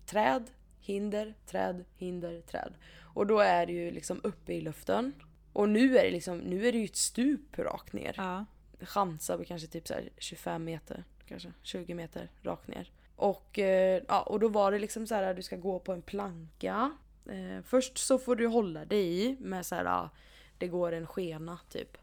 Träd, 0.05 0.51
hinder, 0.79 1.33
träd, 1.45 1.85
hinder, 1.97 2.41
träd. 2.41 2.73
Och 3.13 3.27
då 3.27 3.39
är 3.39 3.65
det 3.65 3.73
ju 3.73 3.91
liksom 3.91 4.21
uppe 4.23 4.53
i 4.53 4.61
luften. 4.61 5.13
Och 5.53 5.69
nu 5.69 5.97
är 5.97 6.03
det 6.03 6.11
liksom, 6.11 6.37
nu 6.37 6.67
är 6.67 6.71
det 6.71 6.77
ju 6.77 6.85
ett 6.85 6.95
stup 6.95 7.59
rakt 7.59 7.93
ner. 7.93 8.13
Ja. 8.17 8.45
Chansar 8.81 9.37
på 9.37 9.43
kanske 9.43 9.67
typ 9.67 9.87
så 9.87 9.93
här 9.93 10.09
25 10.17 10.63
meter, 10.63 11.03
kanske 11.25 11.53
20 11.63 11.93
meter 11.93 12.29
rakt 12.41 12.67
ner. 12.67 12.91
Och, 13.15 13.59
eh, 13.59 14.03
ja, 14.07 14.21
och 14.21 14.39
då 14.39 14.47
var 14.47 14.71
det 14.71 14.79
liksom 14.79 15.07
så 15.07 15.15
här 15.15 15.23
att 15.23 15.35
du 15.35 15.43
ska 15.43 15.55
gå 15.55 15.79
på 15.79 15.93
en 15.93 16.01
planka. 16.01 16.91
Eh, 17.25 17.63
först 17.63 17.97
så 17.97 18.17
får 18.17 18.35
du 18.35 18.47
hålla 18.47 18.85
dig 18.85 19.25
i 19.25 19.35
med 19.39 19.65
så 19.65 19.75
här, 19.75 19.85
ja, 19.85 20.09
det 20.57 20.67
går 20.67 20.91
en 20.91 21.07
skena 21.07 21.59
typ. 21.69 21.97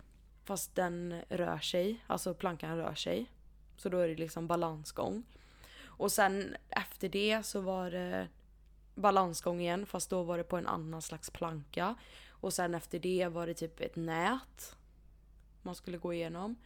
Fast 0.44 0.74
den 0.74 1.22
rör 1.28 1.58
sig, 1.58 2.04
alltså 2.06 2.34
plankan 2.34 2.76
rör 2.76 2.94
sig. 2.94 3.30
Så 3.78 3.88
då 3.88 3.98
är 3.98 4.08
det 4.08 4.14
liksom 4.14 4.46
balansgång. 4.46 5.24
Och 5.84 6.12
sen 6.12 6.56
efter 6.68 7.08
det 7.08 7.42
så 7.42 7.60
var 7.60 7.90
det 7.90 8.28
balansgång 8.94 9.60
igen 9.60 9.86
fast 9.86 10.10
då 10.10 10.22
var 10.22 10.38
det 10.38 10.44
på 10.44 10.56
en 10.56 10.66
annan 10.66 11.02
slags 11.02 11.30
planka. 11.30 11.94
Och 12.30 12.52
sen 12.52 12.74
efter 12.74 12.98
det 12.98 13.28
var 13.28 13.46
det 13.46 13.54
typ 13.54 13.80
ett 13.80 13.96
nät 13.96 14.76
man 15.62 15.74
skulle 15.74 15.98
gå 15.98 16.12
igenom. 16.12 16.56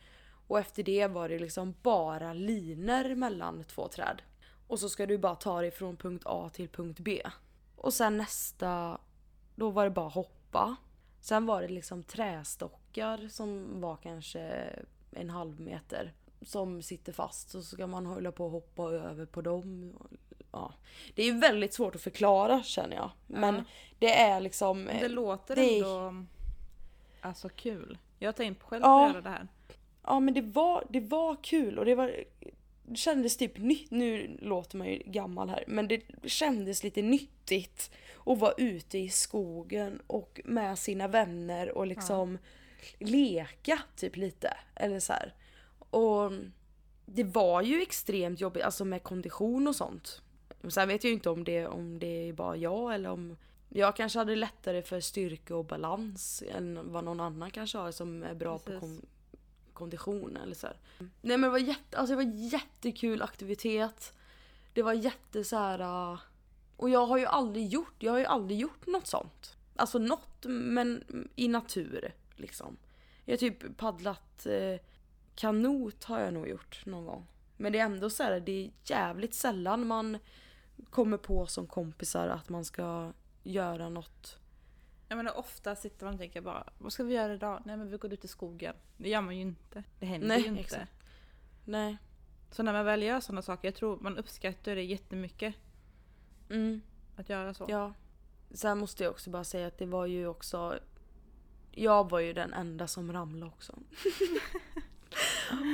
Och 0.46 0.58
efter 0.58 0.82
det 0.82 1.06
var 1.06 1.28
det 1.28 1.38
liksom 1.38 1.74
bara 1.82 2.32
liner 2.32 3.14
mellan 3.14 3.64
två 3.64 3.88
träd. 3.88 4.22
Och 4.66 4.78
så 4.78 4.88
ska 4.88 5.06
du 5.06 5.18
bara 5.18 5.34
ta 5.34 5.60
dig 5.60 5.70
från 5.70 5.96
punkt 5.96 6.22
A 6.26 6.50
till 6.52 6.68
punkt 6.68 7.00
B. 7.00 7.22
Och 7.76 7.94
sen 7.94 8.16
nästa, 8.16 8.98
då 9.54 9.70
var 9.70 9.84
det 9.84 9.90
bara 9.90 10.08
hoppa. 10.08 10.76
Sen 11.20 11.46
var 11.46 11.62
det 11.62 11.68
liksom 11.68 12.02
trästockar 12.02 13.28
som 13.28 13.80
var 13.80 13.96
kanske 13.96 14.40
en 15.10 15.30
halv 15.30 15.60
meter. 15.60 16.12
Som 16.44 16.82
sitter 16.82 17.12
fast 17.12 17.50
så 17.50 17.62
ska 17.62 17.86
man 17.86 18.06
hålla 18.06 18.32
på 18.32 18.44
och 18.44 18.50
hoppa 18.50 18.82
över 18.82 19.26
på 19.26 19.42
dem. 19.42 19.92
Ja. 20.52 20.72
Det 21.14 21.22
är 21.22 21.32
väldigt 21.32 21.74
svårt 21.74 21.94
att 21.94 22.00
förklara 22.02 22.62
känner 22.62 22.96
jag. 22.96 23.10
Men 23.26 23.54
Ja. 23.54 23.64
det 23.98 24.14
är 24.14 24.40
liksom... 24.40 24.84
Det 25.00 25.08
låter 25.08 25.56
det 25.56 25.76
ändå 25.78 26.24
alltså 27.20 27.48
kul. 27.48 27.98
Jag 28.18 28.28
har 28.28 28.32
tänkt 28.32 28.62
själv 28.62 28.82
Ja. 28.82 28.88
på 28.98 29.04
att 29.04 29.12
göra 29.12 29.22
det 29.22 29.28
här. 29.30 29.48
Ja 30.02 30.20
men 30.20 30.34
det 30.34 30.42
var, 30.42 30.84
det 30.90 31.00
var 31.00 31.36
kul 31.42 31.78
och 31.78 31.84
det 31.84 31.94
var 31.94 32.06
det 32.86 32.96
kändes 32.96 33.36
typ 33.36 33.58
nytt, 33.58 33.90
nu 33.90 34.36
låter 34.42 34.76
man 34.76 34.86
ju 34.86 35.02
gammal 35.06 35.48
här, 35.48 35.64
men 35.66 35.88
det 35.88 36.02
kändes 36.24 36.84
lite 36.84 37.02
nyttigt 37.02 37.90
att 38.26 38.38
vara 38.38 38.52
ute 38.52 38.98
i 38.98 39.08
skogen 39.08 40.00
och 40.06 40.40
med 40.44 40.78
sina 40.78 41.08
vänner 41.08 41.78
och 41.78 41.86
liksom 41.86 42.38
leka 42.98 43.78
typ 43.96 44.16
lite. 44.16 44.56
Eller 44.74 45.00
så 45.00 45.12
här. 45.12 45.34
Och 45.92 46.32
det 47.06 47.24
var 47.24 47.62
ju 47.62 47.82
extremt 47.82 48.40
jobbigt, 48.40 48.62
alltså 48.62 48.84
med 48.84 49.02
kondition 49.02 49.68
och 49.68 49.76
sånt. 49.76 50.22
Sen 50.68 50.88
vet 50.88 51.04
jag 51.04 51.08
ju 51.08 51.14
inte 51.14 51.30
om 51.30 51.44
det, 51.44 51.66
om 51.66 51.98
det 51.98 52.28
är 52.28 52.32
bara 52.32 52.56
jag 52.56 52.94
eller 52.94 53.10
om 53.10 53.36
jag 53.68 53.96
kanske 53.96 54.18
hade 54.18 54.36
lättare 54.36 54.82
för 54.82 55.00
styrka 55.00 55.56
och 55.56 55.64
balans 55.64 56.42
än 56.54 56.92
vad 56.92 57.04
någon 57.04 57.20
annan 57.20 57.50
kanske 57.50 57.78
har 57.78 57.90
som 57.92 58.22
är 58.22 58.34
bra 58.34 58.58
på 58.58 58.64
Precis. 58.64 58.80
kon- 58.80 59.06
kondition 59.72 60.36
eller 60.36 60.54
så 60.54 60.66
här. 60.66 60.76
Nej 60.98 61.36
men 61.36 61.40
det 61.40 61.48
var, 61.48 61.58
jätte, 61.58 61.98
alltså 61.98 62.16
det 62.16 62.24
var 62.24 62.32
jättekul 62.52 63.22
aktivitet. 63.22 64.12
Det 64.72 64.82
var 64.82 64.92
jätte 64.92 65.44
så 65.44 65.56
här. 65.56 65.80
uh, 66.12 66.18
Och 66.76 66.90
jag 66.90 67.06
har 67.06 67.18
ju 67.18 67.26
aldrig 67.26 67.68
gjort, 67.68 67.94
jag 67.98 68.12
har 68.12 68.18
ju 68.18 68.24
aldrig 68.24 68.58
gjort 68.60 68.86
något 68.86 69.06
sånt. 69.06 69.56
Alltså 69.76 69.98
något 69.98 70.44
men 70.46 71.04
i 71.36 71.48
natur 71.48 72.12
liksom. 72.36 72.76
Jag 73.24 73.32
har 73.32 73.38
typ 73.38 73.76
paddlat 73.76 74.46
eh, 74.46 74.80
kanot 75.34 76.04
har 76.04 76.20
jag 76.20 76.34
nog 76.34 76.48
gjort 76.48 76.86
någon 76.86 77.06
gång. 77.06 77.26
Men 77.56 77.72
det 77.72 77.78
är 77.78 77.84
ändå 77.84 78.10
så 78.10 78.22
här, 78.22 78.40
det 78.40 78.52
är 78.64 78.70
jävligt 78.84 79.34
sällan 79.34 79.86
man 79.86 80.18
kommer 80.90 81.16
på 81.16 81.46
som 81.46 81.66
kompisar 81.66 82.28
att 82.28 82.48
man 82.48 82.64
ska 82.64 83.12
göra 83.42 83.88
något. 83.88 84.38
Jag 85.08 85.16
menar 85.16 85.38
ofta 85.38 85.76
sitter 85.76 86.04
man 86.04 86.14
och 86.14 86.20
tänker 86.20 86.40
bara 86.40 86.72
vad 86.78 86.92
ska 86.92 87.04
vi 87.04 87.14
göra 87.14 87.34
idag? 87.34 87.62
Nej 87.64 87.76
men 87.76 87.90
vi 87.90 87.96
går 87.96 88.12
ut 88.12 88.24
i 88.24 88.28
skogen. 88.28 88.74
Det 88.96 89.08
gör 89.08 89.20
man 89.20 89.36
ju 89.36 89.42
inte. 89.42 89.84
Det 89.98 90.06
händer 90.06 90.28
Nej, 90.28 90.40
ju 90.40 90.46
inte. 90.46 90.60
exakt. 90.60 90.92
Nej. 91.64 91.96
Så 92.50 92.62
när 92.62 92.72
man 92.72 92.84
väl 92.84 93.02
gör 93.02 93.20
sådana 93.20 93.42
saker, 93.42 93.68
jag 93.68 93.74
tror 93.74 93.98
man 94.00 94.18
uppskattar 94.18 94.74
det 94.74 94.82
jättemycket. 94.82 95.54
Mm. 96.50 96.80
Att 97.16 97.28
göra 97.28 97.54
så. 97.54 97.66
Ja. 97.68 97.94
Sen 98.50 98.78
måste 98.78 99.04
jag 99.04 99.10
också 99.10 99.30
bara 99.30 99.44
säga 99.44 99.66
att 99.66 99.78
det 99.78 99.86
var 99.86 100.06
ju 100.06 100.26
också... 100.26 100.78
Jag 101.70 102.10
var 102.10 102.20
ju 102.20 102.32
den 102.32 102.52
enda 102.52 102.86
som 102.86 103.12
ramlade 103.12 103.52
också. 103.52 103.78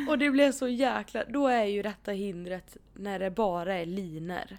och 0.09 0.18
det 0.18 0.31
blev 0.31 0.53
så 0.53 0.68
jäkla... 0.68 1.24
Då 1.24 1.48
är 1.48 1.64
ju 1.64 1.83
detta 1.83 2.12
hindret 2.12 2.77
när 2.94 3.18
det 3.18 3.31
bara 3.31 3.74
är 3.74 3.87
liner. 3.87 4.59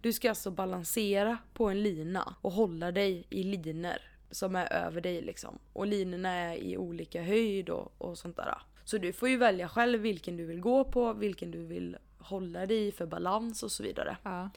Du 0.00 0.12
ska 0.12 0.28
alltså 0.28 0.50
balansera 0.50 1.38
på 1.54 1.68
en 1.68 1.82
lina 1.82 2.34
och 2.40 2.52
hålla 2.52 2.92
dig 2.92 3.26
i 3.30 3.42
liner 3.42 4.02
som 4.30 4.56
är 4.56 4.72
över 4.72 5.00
dig 5.00 5.22
liksom. 5.22 5.58
Och 5.72 5.86
linorna 5.86 6.30
är 6.30 6.56
i 6.56 6.76
olika 6.76 7.22
höjd 7.22 7.68
och, 7.68 7.92
och 7.98 8.18
sånt 8.18 8.36
där. 8.36 8.54
Så 8.84 8.98
du 8.98 9.12
får 9.12 9.28
ju 9.28 9.36
välja 9.36 9.68
själv 9.68 10.00
vilken 10.00 10.36
du 10.36 10.44
vill 10.44 10.60
gå 10.60 10.84
på, 10.84 11.12
vilken 11.12 11.50
du 11.50 11.66
vill 11.66 11.96
hålla 12.18 12.66
dig 12.66 12.86
i 12.86 12.92
för 12.92 13.06
balans 13.06 13.62
och 13.62 13.72
så 13.72 13.82
vidare. 13.82 14.16
Ja. 14.22 14.50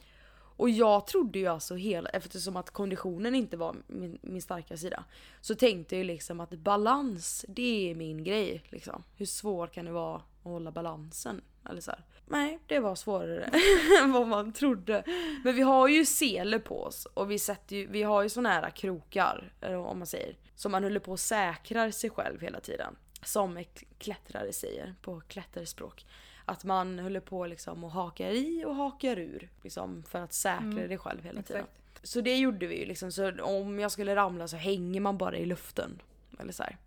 Och 0.56 0.70
jag 0.70 1.06
trodde 1.06 1.38
ju 1.38 1.46
alltså 1.46 1.74
hela, 1.74 2.08
eftersom 2.08 2.56
att 2.56 2.70
konditionen 2.70 3.34
inte 3.34 3.56
var 3.56 3.76
min, 3.86 4.18
min 4.22 4.42
starka 4.42 4.76
sida. 4.76 5.04
Så 5.40 5.54
tänkte 5.54 5.94
jag 5.94 5.98
ju 5.98 6.04
liksom 6.04 6.40
att 6.40 6.50
balans, 6.50 7.44
det 7.48 7.90
är 7.90 7.94
min 7.94 8.24
grej 8.24 8.62
liksom. 8.68 9.02
Hur 9.16 9.26
svårt 9.26 9.72
kan 9.72 9.84
det 9.84 9.92
vara 9.92 10.16
att 10.16 10.22
hålla 10.42 10.70
balansen? 10.70 11.40
Eller 11.70 11.80
så 11.80 11.90
här. 11.90 12.00
Nej, 12.26 12.58
det 12.66 12.80
var 12.80 12.94
svårare 12.94 13.50
än 14.02 14.12
vad 14.12 14.28
man 14.28 14.52
trodde. 14.52 15.04
Men 15.44 15.54
vi 15.54 15.62
har 15.62 15.88
ju 15.88 16.04
sele 16.04 16.58
på 16.58 16.82
oss 16.82 17.06
och 17.14 17.30
vi, 17.30 17.38
sätter 17.38 17.76
ju, 17.76 17.86
vi 17.86 18.02
har 18.02 18.22
ju 18.22 18.28
såna 18.28 18.48
här 18.48 18.70
krokar, 18.70 19.52
eller 19.60 19.76
om 19.76 19.98
man 19.98 20.06
säger. 20.06 20.36
Som 20.54 20.72
man 20.72 20.82
håller 20.84 21.00
på 21.00 21.12
och 21.12 21.20
säkrar 21.20 21.90
sig 21.90 22.10
själv 22.10 22.40
hela 22.40 22.60
tiden. 22.60 22.96
Som 23.24 23.64
klättrare 23.98 24.52
säger 24.52 24.94
på 25.02 25.20
klätterspråk. 25.20 26.06
Att 26.44 26.64
man 26.64 26.98
håller 26.98 27.20
på 27.20 27.46
liksom 27.46 27.84
och 27.84 27.90
hakar 27.90 28.30
i 28.30 28.64
och 28.64 28.74
hakar 28.74 29.18
ur. 29.18 29.50
Liksom 29.62 30.02
för 30.02 30.20
att 30.20 30.32
säkra 30.32 30.58
Mm, 30.58 30.88
dig 30.88 30.98
själv 30.98 31.24
hela 31.24 31.42
tiden. 31.42 31.62
Exakt. 31.62 32.08
Så 32.08 32.20
det 32.20 32.36
gjorde 32.36 32.66
vi 32.66 32.78
ju 32.78 32.86
liksom. 32.86 33.12
Så 33.12 33.42
om 33.42 33.78
jag 33.78 33.92
skulle 33.92 34.16
ramla 34.16 34.48
så 34.48 34.56
hänger 34.56 35.00
man 35.00 35.18
bara 35.18 35.36
i 35.36 35.46
luften. 35.46 36.02
Eller 36.38 36.52
så 36.52 36.62
här. 36.62 36.78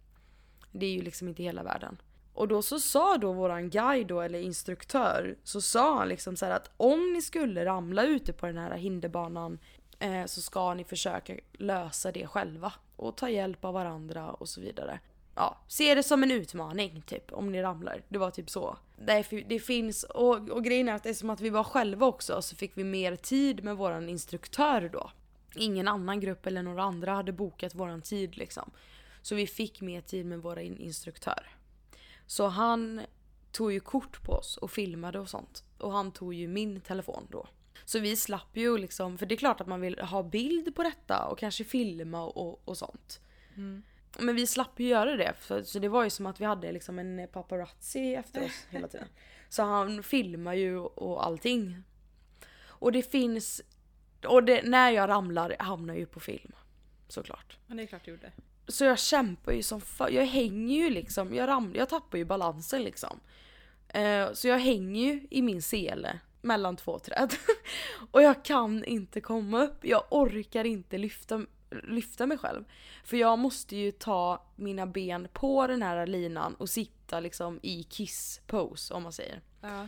Det 0.72 0.86
är 0.86 0.92
ju 0.92 1.02
liksom 1.02 1.28
inte 1.28 1.44
hela 1.44 1.64
världen. 1.64 1.98
Och 2.34 2.48
då 2.48 2.62
så 2.62 2.80
sa 2.80 3.18
då 3.18 3.34
våran 3.34 3.70
guide 3.70 4.08
då, 4.08 4.22
eller 4.22 4.40
instruktör, 4.40 5.36
så 5.44 5.62
sa 5.62 5.98
han 5.98 6.10
liksom 6.10 6.36
så 6.36 6.46
att 6.46 6.72
om 6.78 7.14
ni 7.14 7.22
skulle 7.22 7.66
ramla 7.66 8.06
ute 8.06 8.34
på 8.34 8.46
den 8.46 8.58
här 8.58 8.78
hinderbanan 8.78 9.60
eh, 10.00 10.26
så 10.26 10.42
ska 10.42 10.74
ni 10.74 10.84
försöka 10.84 11.36
lösa 11.54 12.12
det 12.12 12.28
själva 12.28 12.74
och 12.96 13.18
ta 13.18 13.30
hjälp 13.30 13.66
av 13.66 13.74
varandra 13.74 14.32
och 14.32 14.50
så 14.50 14.62
vidare. 14.62 15.00
Ja, 15.38 15.58
se 15.68 15.96
det 15.96 16.04
som 16.04 16.24
en 16.24 16.32
utmaning 16.32 17.02
typ 17.02 17.34
om 17.34 17.52
ni 17.52 17.62
ramlar. 17.62 18.04
Det 18.10 18.18
var 18.18 18.32
typ 18.32 18.50
så. 18.50 18.78
Det, 19.06 19.44
det 19.48 19.60
finns, 19.60 20.04
och, 20.04 20.50
och 20.50 20.64
grejen 20.64 20.90
är 20.90 20.94
att 20.94 21.06
eftersom 21.06 21.30
att 21.30 21.42
vi 21.42 21.50
var 21.50 21.64
själva 21.64 22.06
också 22.06 22.42
så 22.42 22.56
fick 22.56 22.78
vi 22.78 22.84
mer 22.84 23.16
tid 23.16 23.64
med 23.64 23.78
våran 23.78 24.10
instruktör 24.10 24.90
då. 24.94 25.12
Ingen 25.56 25.88
annan 25.88 26.20
grupp 26.20 26.48
eller 26.48 26.64
några 26.64 26.84
andra 26.84 27.14
hade 27.14 27.32
bokat 27.32 27.76
våran 27.76 28.02
tid 28.02 28.38
liksom. 28.38 28.72
Så 29.22 29.36
vi 29.36 29.48
fick 29.48 29.82
mer 29.82 30.02
tid 30.02 30.26
med 30.26 30.40
vår 30.40 30.60
instruktör. 30.60 31.56
Så 32.26 32.48
han 32.48 33.02
tog 33.52 33.74
ju 33.74 33.80
kort 33.80 34.24
på 34.24 34.32
oss 34.32 34.58
och 34.58 34.72
filmade 34.72 35.20
och 35.20 35.30
sånt. 35.30 35.64
Och 35.78 35.92
han 35.92 36.12
tog 36.12 36.34
ju 36.34 36.48
min 36.48 36.82
telefon 36.82 37.28
då. 37.32 37.48
Så 37.86 38.00
vi 38.00 38.16
slapp 38.16 38.58
ju 38.58 38.78
liksom, 38.78 39.18
för 39.18 39.26
det 39.26 39.36
är 39.36 39.38
klart 39.38 39.62
att 39.62 39.68
man 39.68 39.82
vill 39.82 40.00
ha 40.00 40.24
bild 40.24 40.76
på 40.76 40.84
detta 40.84 41.26
och 41.26 41.40
kanske 41.40 41.64
filma 41.64 42.26
och, 42.26 42.62
och 42.68 42.78
sånt. 42.78 43.20
Mm. 43.56 43.84
Men 44.20 44.36
vi 44.36 44.48
slapp 44.48 44.80
ju 44.80 44.88
göra 44.88 45.16
det, 45.16 45.34
för, 45.40 45.64
så 45.64 45.80
det 45.80 45.90
var 45.90 46.04
ju 46.04 46.10
som 46.10 46.26
att 46.26 46.42
vi 46.42 46.46
hade 46.46 46.72
liksom 46.72 47.00
en 47.00 47.28
paparazzi 47.34 48.16
efter 48.16 48.46
oss 48.46 48.66
hela 48.70 48.88
tiden. 48.88 49.08
Så 49.50 49.64
han 49.64 50.04
filmar 50.04 50.54
ju 50.54 50.80
och 50.80 51.26
allting. 51.26 51.84
Och 52.66 52.92
det 52.92 53.12
finns, 53.12 53.62
och 54.26 54.44
det, 54.44 54.62
när 54.64 54.92
jag 54.92 55.10
ramlar 55.10 55.56
hamnar 55.60 55.94
ju 55.94 56.06
på 56.06 56.20
film. 56.20 56.52
Såklart. 57.08 57.58
Men 57.68 57.78
det 57.78 57.84
är 57.84 57.88
klart 57.88 58.06
du 58.06 58.12
gjorde. 58.12 58.32
Så 58.68 58.84
jag 58.84 59.00
kämpar 59.00 59.52
ju 59.52 59.64
som 59.64 59.82
fan. 59.82 60.14
Jag 60.14 60.26
hänger 60.26 60.78
ju 60.78 60.90
liksom, 60.90 61.36
jag 61.36 61.48
ramlar, 61.48 61.78
jag 61.78 61.90
tappar 61.90 62.18
ju 62.18 62.26
balansen 62.26 62.84
liksom. 62.84 63.20
Uh, 63.98 64.34
så 64.34 64.48
jag 64.48 64.60
hänger 64.60 65.14
ju 65.14 65.28
i 65.30 65.42
min 65.42 65.62
sele 65.62 66.20
mellan 66.42 66.76
två 66.76 67.00
träd. 67.00 67.34
och 68.12 68.22
jag 68.22 68.46
kan 68.46 68.84
inte 68.84 69.22
komma 69.22 69.64
upp. 69.64 69.86
Jag 69.86 70.04
orkar 70.10 70.64
inte 70.64 70.98
lyfta, 70.98 71.46
lyfta 71.70 72.26
mig 72.26 72.38
själv. 72.38 72.64
För 73.04 73.18
jag 73.18 73.40
måste 73.40 73.76
ju 73.76 73.92
ta 73.92 74.46
mina 74.56 74.88
ben 74.88 75.28
på 75.34 75.68
den 75.68 75.82
här 75.82 76.08
linan 76.08 76.56
och 76.56 76.70
sitta 76.70 77.20
liksom 77.20 77.60
i 77.64 77.84
kiss-pose 77.84 78.94
om 78.94 79.04
man 79.04 79.14
säger. 79.14 79.42
Ja. 79.62 79.88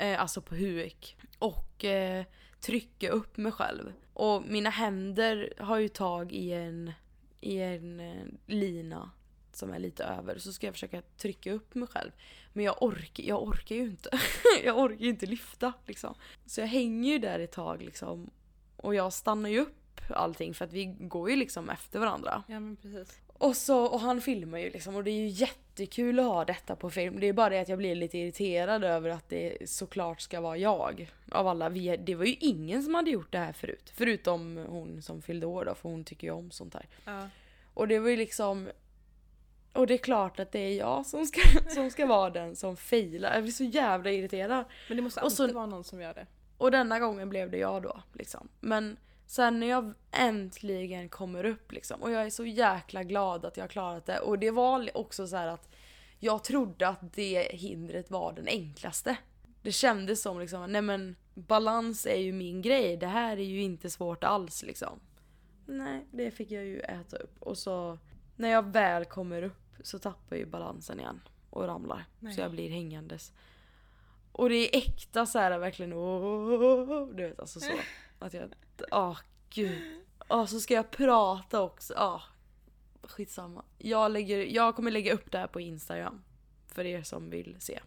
Uh, 0.00 0.20
alltså 0.20 0.40
på 0.42 0.54
huk. 0.54 1.16
Och 1.38 1.84
uh, 1.84 2.24
trycka 2.60 3.10
upp 3.10 3.36
mig 3.36 3.52
själv. 3.52 3.92
Och 4.12 4.42
mina 4.42 4.70
händer 4.70 5.54
har 5.58 5.78
ju 5.78 5.88
tag 5.88 6.32
i 6.32 6.52
en 6.52 6.92
i 7.40 7.58
en 7.58 8.00
eh, 8.00 8.26
lina 8.46 9.10
som 9.52 9.72
är 9.72 9.78
lite 9.78 10.04
över 10.04 10.38
så 10.38 10.52
ska 10.52 10.66
jag 10.66 10.74
försöka 10.74 11.02
trycka 11.16 11.52
upp 11.52 11.74
mig 11.74 11.88
själv. 11.88 12.10
Men 12.52 12.64
jag 12.64 12.82
orkar, 12.82 13.24
jag 13.24 13.42
orkar 13.42 13.76
ju 13.76 13.82
inte. 13.82 14.10
jag 14.64 14.78
orkar 14.78 15.04
ju 15.04 15.08
inte 15.08 15.26
lyfta 15.26 15.72
liksom. 15.86 16.14
Så 16.46 16.60
jag 16.60 16.66
hänger 16.66 17.12
ju 17.12 17.18
där 17.18 17.38
ett 17.38 17.52
tag 17.52 17.82
liksom. 17.82 18.30
Och 18.76 18.94
jag 18.94 19.12
stannar 19.12 19.50
ju 19.50 19.60
upp 19.60 19.79
allting 20.12 20.54
för 20.54 20.64
att 20.64 20.72
vi 20.72 20.84
går 20.84 21.30
ju 21.30 21.36
liksom 21.36 21.70
efter 21.70 21.98
varandra. 21.98 22.42
Ja 22.46 22.60
men 22.60 22.76
precis. 22.76 23.18
Och, 23.26 23.56
så, 23.56 23.84
och 23.84 24.00
han 24.00 24.20
filmar 24.20 24.58
ju 24.58 24.70
liksom 24.70 24.96
och 24.96 25.04
det 25.04 25.10
är 25.10 25.20
ju 25.20 25.26
jättekul 25.28 26.18
att 26.18 26.24
ha 26.26 26.44
detta 26.44 26.76
på 26.76 26.90
film. 26.90 27.20
Det 27.20 27.26
är 27.26 27.32
bara 27.32 27.48
det 27.50 27.60
att 27.60 27.68
jag 27.68 27.78
blir 27.78 27.94
lite 27.94 28.18
irriterad 28.18 28.84
över 28.84 29.10
att 29.10 29.28
det 29.28 29.70
såklart 29.70 30.20
ska 30.20 30.40
vara 30.40 30.56
jag. 30.56 31.10
Av 31.30 31.46
alla. 31.46 31.68
Vi, 31.68 31.96
det 31.96 32.14
var 32.14 32.24
ju 32.24 32.34
ingen 32.40 32.82
som 32.82 32.94
hade 32.94 33.10
gjort 33.10 33.32
det 33.32 33.38
här 33.38 33.52
förut. 33.52 33.92
Förutom 33.94 34.56
hon 34.68 35.02
som 35.02 35.22
fyllde 35.22 35.46
år 35.46 35.64
då, 35.64 35.74
för 35.74 35.88
hon 35.88 36.04
tycker 36.04 36.26
ju 36.26 36.32
om 36.32 36.50
sånt 36.50 36.74
här. 36.74 36.86
Ja. 37.04 37.28
Och 37.74 37.88
det 37.88 37.98
var 37.98 38.08
ju 38.08 38.16
liksom... 38.16 38.68
Och 39.72 39.86
det 39.86 39.94
är 39.94 39.98
klart 39.98 40.40
att 40.40 40.52
det 40.52 40.58
är 40.58 40.76
jag 40.78 41.06
som 41.06 41.26
ska, 41.26 41.40
som 41.74 41.90
ska 41.90 42.06
vara 42.06 42.30
den 42.30 42.56
som 42.56 42.76
failar. 42.76 43.34
Jag 43.34 43.42
blir 43.42 43.52
så 43.52 43.64
jävla 43.64 44.10
irriterad. 44.10 44.64
Men 44.88 44.96
det 44.96 45.02
måste 45.02 45.20
alltid 45.20 45.36
så- 45.36 45.52
vara 45.52 45.66
någon 45.66 45.84
som 45.84 46.00
gör 46.00 46.14
det. 46.14 46.26
Och 46.58 46.70
denna 46.70 46.98
gången 46.98 47.28
blev 47.28 47.50
det 47.50 47.58
jag 47.58 47.82
då. 47.82 48.02
Liksom. 48.12 48.48
Men 48.60 48.96
sen 49.30 49.60
när 49.60 49.66
jag 49.66 49.94
äntligen 50.10 51.08
kommer 51.08 51.44
upp 51.44 51.72
liksom. 51.72 52.02
Och 52.02 52.10
jag 52.10 52.22
är 52.22 52.30
så 52.30 52.46
jäkla 52.46 53.02
glad 53.02 53.44
att 53.44 53.56
jag 53.56 53.64
har 53.64 53.68
klarat 53.68 54.06
det. 54.06 54.20
Och 54.20 54.38
det 54.38 54.50
var 54.50 54.96
också 54.96 55.26
så 55.26 55.36
här 55.36 55.46
att 55.46 55.68
jag 56.18 56.44
trodde 56.44 56.88
att 56.88 57.12
det 57.12 57.42
hindret 57.42 58.10
var 58.10 58.32
den 58.32 58.48
enklaste. 58.48 59.16
Det 59.62 59.72
kändes 59.72 60.22
som 60.22 60.40
liksom, 60.40 60.72
nej 60.72 60.82
men 60.82 61.16
balans 61.34 62.06
är 62.06 62.16
ju 62.18 62.32
min 62.32 62.62
grej. 62.62 62.96
Det 62.96 63.06
här 63.06 63.36
är 63.36 63.44
ju 63.44 63.62
inte 63.62 63.90
svårt 63.90 64.24
alls 64.24 64.62
liksom. 64.62 65.00
Nej, 65.66 66.06
det 66.10 66.30
fick 66.30 66.50
jag 66.50 66.64
ju 66.64 66.80
äta 66.80 67.16
upp. 67.16 67.42
Och 67.42 67.58
så 67.58 67.98
när 68.36 68.48
jag 68.48 68.72
väl 68.72 69.04
kommer 69.04 69.42
upp 69.42 69.74
så 69.82 69.98
tappar 69.98 70.36
jag 70.36 70.38
ju 70.38 70.46
balansen 70.46 71.00
igen. 71.00 71.20
Och 71.50 71.64
ramlar. 71.64 72.04
Nej. 72.18 72.34
Så 72.34 72.40
jag 72.40 72.50
blir 72.50 72.70
hängandes. 72.70 73.32
Och 74.32 74.48
det 74.48 74.54
är 74.54 74.78
äkta 74.78 75.26
så 75.26 75.38
här 75.38 75.58
verkligen. 75.58 75.92
åh, 75.92 77.08
Du 77.14 77.28
vet 77.28 77.40
alltså 77.40 77.60
så. 77.60 77.72
Att 78.20 78.34
jag, 78.34 78.52
åh 78.90 79.18
gud. 79.50 80.02
Och 80.18 80.48
så 80.48 80.60
ska 80.60 80.74
jag 80.74 80.90
prata 80.90 81.60
också. 81.60 81.94
Ja, 81.96 82.22
skitsamma. 83.02 83.64
Jag, 83.78 84.12
lägger, 84.12 84.38
jag 84.38 84.76
kommer 84.76 84.90
lägga 84.90 85.12
upp 85.14 85.30
det 85.32 85.38
här 85.38 85.46
på 85.46 85.60
Instagram. 85.60 86.22
För 86.66 86.84
er 86.84 87.02
som 87.02 87.30
vill 87.30 87.56
se. 87.58 87.80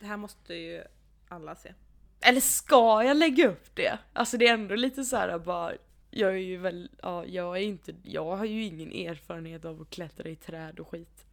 Det 0.00 0.06
här 0.06 0.16
måste 0.16 0.54
ju 0.54 0.82
alla 1.28 1.56
se. 1.56 1.74
Eller 2.20 2.40
ska 2.40 3.02
jag 3.04 3.16
lägga 3.16 3.48
upp 3.48 3.76
det? 3.76 3.98
Alltså 4.12 4.36
det 4.36 4.46
är 4.46 4.54
ändå 4.54 4.74
lite 4.74 5.04
så 5.04 5.16
här 5.16 5.38
bara. 5.38 5.72
Jag 6.10 6.30
är 6.30 6.36
ju 6.36 6.56
väl, 6.56 6.90
ja 7.02 7.24
jag 7.24 7.56
är 7.56 7.62
inte, 7.62 7.94
jag 8.02 8.36
har 8.36 8.44
ju 8.44 8.64
ingen 8.64 8.92
erfarenhet 8.92 9.64
av 9.64 9.82
att 9.82 9.90
klättra 9.90 10.28
i 10.28 10.36
träd 10.36 10.80
och 10.80 10.88
skit. 10.88 11.26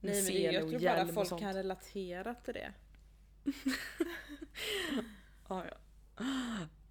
Med 0.00 0.12
Nej 0.12 0.22
men 0.22 0.42
jag 0.52 0.68
tror 0.68 0.80
bara 0.80 1.12
folk 1.12 1.28
sånt. 1.28 1.40
kan 1.40 1.54
relatera 1.54 2.34
till 2.34 2.54
det. 2.54 2.72
Ja, 5.48 5.64
ja. 5.70 5.76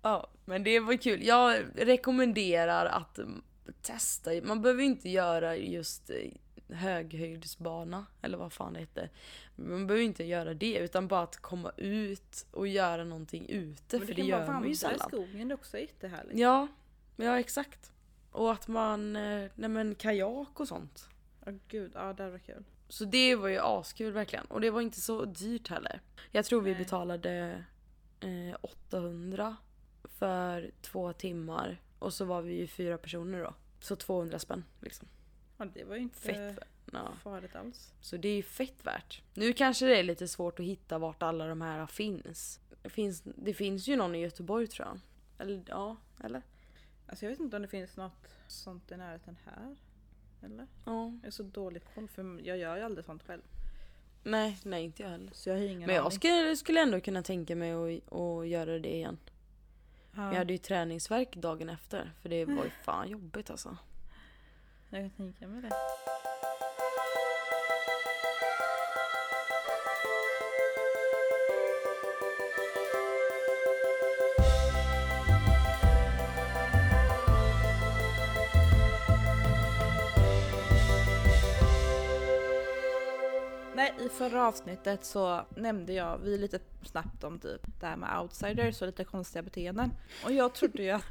Ja, 0.02 0.28
men 0.46 0.64
det 0.64 0.80
var 0.80 0.98
kul. 0.98 1.24
Jag 1.24 1.64
rekommenderar 1.76 2.86
att 2.86 3.20
testa. 3.82 4.32
Man 4.44 4.62
behöver 4.62 4.84
inte 4.84 5.10
göra 5.10 5.56
just 5.56 6.10
eh, 6.10 6.32
höghöjdsbana 6.76 8.06
eller 8.22 8.38
vad 8.38 8.54
fan 8.54 8.74
det 8.74 8.80
heter. 8.80 9.10
Man 9.56 9.88
behöver 9.88 10.06
inte 10.06 10.24
göra 10.24 10.54
det 10.54 10.78
utan 10.78 11.08
bara 11.08 11.22
att 11.22 11.38
komma 11.38 11.72
ut 11.78 12.46
och 12.52 12.68
göra 12.68 13.04
någonting 13.04 13.50
ute 13.50 13.98
Men 13.98 14.08
för 14.08 14.14
det 14.14 14.22
gör 14.22 14.38
man 14.38 14.48
ju 14.48 14.54
vandra 14.54 14.70
i 14.70 14.76
sällan. 14.76 15.08
skogen, 15.08 15.48
det 15.48 15.54
är 15.54 15.56
också 15.56 15.78
jättehärligt. 15.78 16.40
Ja, 16.40 16.68
ja 17.16 17.40
exakt. 17.40 17.92
Och 18.32 18.52
att 18.52 18.68
man, 18.68 19.16
eh, 19.16 19.50
nej 19.56 19.70
men 19.70 19.96
kajak 19.96 20.60
och 20.60 20.68
sånt. 20.68 21.10
Åh 21.46 21.54
gud, 21.68 21.92
ja 21.96 22.14
det 22.14 22.30
var 22.30 22.40
kul. 22.40 22.64
Så 22.88 23.06
det 23.06 23.36
var 23.36 23.48
ju 23.48 23.60
askul 23.60 24.14
verkligen. 24.14 24.46
Och 24.46 24.62
det 24.62 24.70
var 24.70 24.82
inte 24.82 25.02
så 25.02 25.26
dyrt 25.26 25.68
heller. 25.68 26.02
Jag 26.32 26.46
tror 26.46 26.62
vi 26.62 26.72
Nej. 26.72 26.80
betalade 26.80 27.64
eh, 28.20 28.58
800 28.62 29.56
för 30.04 30.72
två 30.82 31.14
timmar. 31.14 31.82
Och 32.00 32.14
så 32.14 32.26
var 32.26 32.42
vi 32.42 32.54
ju 32.54 32.68
fyra 32.68 32.98
personer 32.98 33.44
då. 33.44 33.54
Så 33.80 33.96
200 33.96 34.40
spänn 34.40 34.66
liksom. 34.80 35.08
Ja 35.58 35.66
det 35.66 35.84
var 35.84 35.96
ju 35.96 36.02
inte 36.02 36.20
Fett. 36.20 36.60
Ja. 36.92 37.14
farligt 37.24 37.56
alls. 37.56 37.94
Så 38.02 38.18
det 38.18 38.28
är 38.28 38.36
ju 38.36 38.44
fett 38.44 38.86
värt. 38.86 39.22
Nu 39.34 39.54
kanske 39.54 39.86
det 39.86 40.00
är 40.00 40.04
lite 40.04 40.28
svårt 40.28 40.60
att 40.60 40.66
hitta 40.66 40.98
vart 40.98 41.24
alla 41.24 41.48
de 41.48 41.62
här 41.62 41.86
finns. 41.86 42.60
Det 42.84 42.90
finns, 42.90 43.24
det 43.24 43.54
finns 43.54 43.88
ju 43.88 43.96
någon 43.96 44.16
i 44.16 44.20
Göteborg 44.20 44.68
tror 44.68 44.88
jag. 44.88 45.00
Eller 45.38 45.64
ja, 45.68 45.98
eller? 46.24 46.42
Alltså 47.08 47.26
jag 47.26 47.30
vet 47.30 47.40
inte 47.40 47.56
om 47.56 47.62
det 47.62 47.68
finns 47.68 47.98
något 47.98 48.28
sånt 48.48 48.92
i 48.92 48.98
närheten 48.98 49.38
här. 49.46 49.76
Eller? 50.42 50.68
Ja. 50.86 51.14
Jag 51.22 51.28
är 51.28 51.32
så 51.32 51.44
dålig 51.44 51.82
koll 51.96 52.08
för 52.08 52.40
jag 52.44 52.58
gör 52.58 52.76
ju 52.78 52.84
aldrig 52.84 53.06
sånt 53.06 53.24
själv. 53.24 53.42
Nej, 54.24 54.58
nej 54.64 54.84
inte 54.84 55.04
jag 55.04 55.10
heller. 55.10 55.32
Så 55.34 55.50
jag 55.50 55.56
har 55.56 55.64
ingen 55.64 55.88
Men 55.88 55.96
jag 55.96 56.06
aning. 56.06 56.12
skulle, 56.18 56.56
skulle 56.56 56.82
ändå 56.82 57.02
kunna 57.02 57.24
tänka 57.24 57.56
mig 57.56 57.72
att, 57.72 58.14
att 58.14 58.48
göra 58.48 58.80
det 58.80 58.96
igen. 58.96 59.18
Ja, 60.16 60.32
Jag 60.32 60.38
hade 60.38 60.54
ju 60.54 60.58
träningsverk 60.58 61.36
dagen 61.36 61.70
efter. 61.70 62.12
För 62.22 62.30
det 62.30 62.46
var 62.46 62.64
ju 62.64 62.70
fan 62.84 63.10
jobbigt 63.10 63.50
alltså. 63.50 63.78
jag 64.90 65.02
kan 65.02 65.12
tänka 65.12 65.48
mig 65.48 65.62
det. 65.62 65.70
Nej, 83.76 83.94
i 84.00 84.10
förra 84.10 84.48
avsnittet 84.48 85.06
så 85.06 85.46
nämnde 85.56 85.94
jag, 85.94 86.18
vi 86.18 86.38
lite 86.38 86.60
snabbt 86.90 87.24
om 87.24 87.40
typ 87.40 87.62
det 87.80 87.86
här 87.86 87.96
med 87.98 88.20
outsiders 88.22 88.82
och 88.82 88.86
lite 88.88 89.04
konstiga 89.04 89.44
beteenden. 89.44 89.92
Och 90.26 90.32
jag 90.32 90.54
trodde 90.54 90.84
ju 90.84 90.90
att 90.90 91.06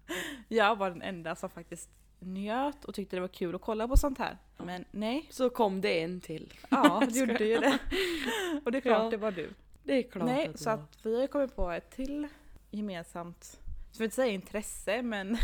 jag 0.48 0.76
var 0.76 0.90
den 0.90 1.02
enda 1.02 1.34
som 1.36 1.50
faktiskt 1.50 1.90
njöt 2.20 2.84
och 2.84 2.94
tyckte 2.94 3.16
det 3.16 3.20
var 3.20 3.28
kul 3.28 3.54
att 3.54 3.60
kolla 3.60 3.88
på 3.88 3.96
sånt 3.96 4.18
här. 4.18 4.38
Men 4.56 4.84
nej, 4.90 5.26
Så 5.30 5.50
kom 5.50 5.80
det 5.80 6.02
en 6.02 6.20
till. 6.20 6.52
ja 6.70 7.02
det 7.12 7.18
gjorde 7.18 7.44
ju 7.44 7.58
det. 7.58 7.78
Och 8.64 8.72
det 8.72 8.78
är 8.78 8.82
klart 8.82 9.02
Ja. 9.02 9.10
det 9.10 9.16
var 9.16 9.30
du. 9.32 9.50
Det 9.82 9.92
är 9.94 10.02
klart 10.10 10.26
Nej, 10.26 10.46
att 10.48 10.60
så 10.60 10.70
att 10.70 10.98
vi 11.02 11.20
har 11.20 11.26
kommit 11.26 11.56
på 11.56 11.70
ett 11.70 11.90
till 11.90 12.28
gemensamt, 12.70 13.60
jag 13.92 13.98
vill 13.98 14.04
inte 14.04 14.14
säga 14.16 14.32
intresse 14.32 15.02
men 15.02 15.36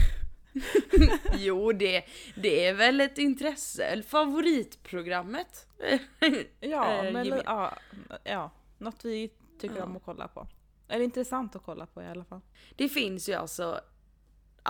jo, 1.38 1.72
det, 1.72 2.05
det 2.37 2.66
är 2.66 2.74
väl 2.74 3.01
ett 3.01 3.18
intresse. 3.18 4.03
Favoritprogrammet. 4.03 5.66
Ja, 6.61 7.05
Eh, 7.05 7.12
men 7.12 7.27
ja, 7.44 7.72
ja, 8.24 8.51
något 8.79 9.05
vi 9.05 9.31
tycker 9.59 9.77
Ja. 9.77 9.85
om 9.85 9.97
att 9.97 10.03
kolla 10.05 10.29
på. 10.29 10.47
Eller 10.88 11.05
intressant 11.05 11.57
att 11.57 11.62
kolla 11.62 11.87
på 11.87 12.03
i 12.03 12.07
alla 12.07 12.25
fall. 12.25 12.40
Det 12.77 12.88
finns 12.88 13.29
ju 13.29 13.35
alltså 13.35 13.81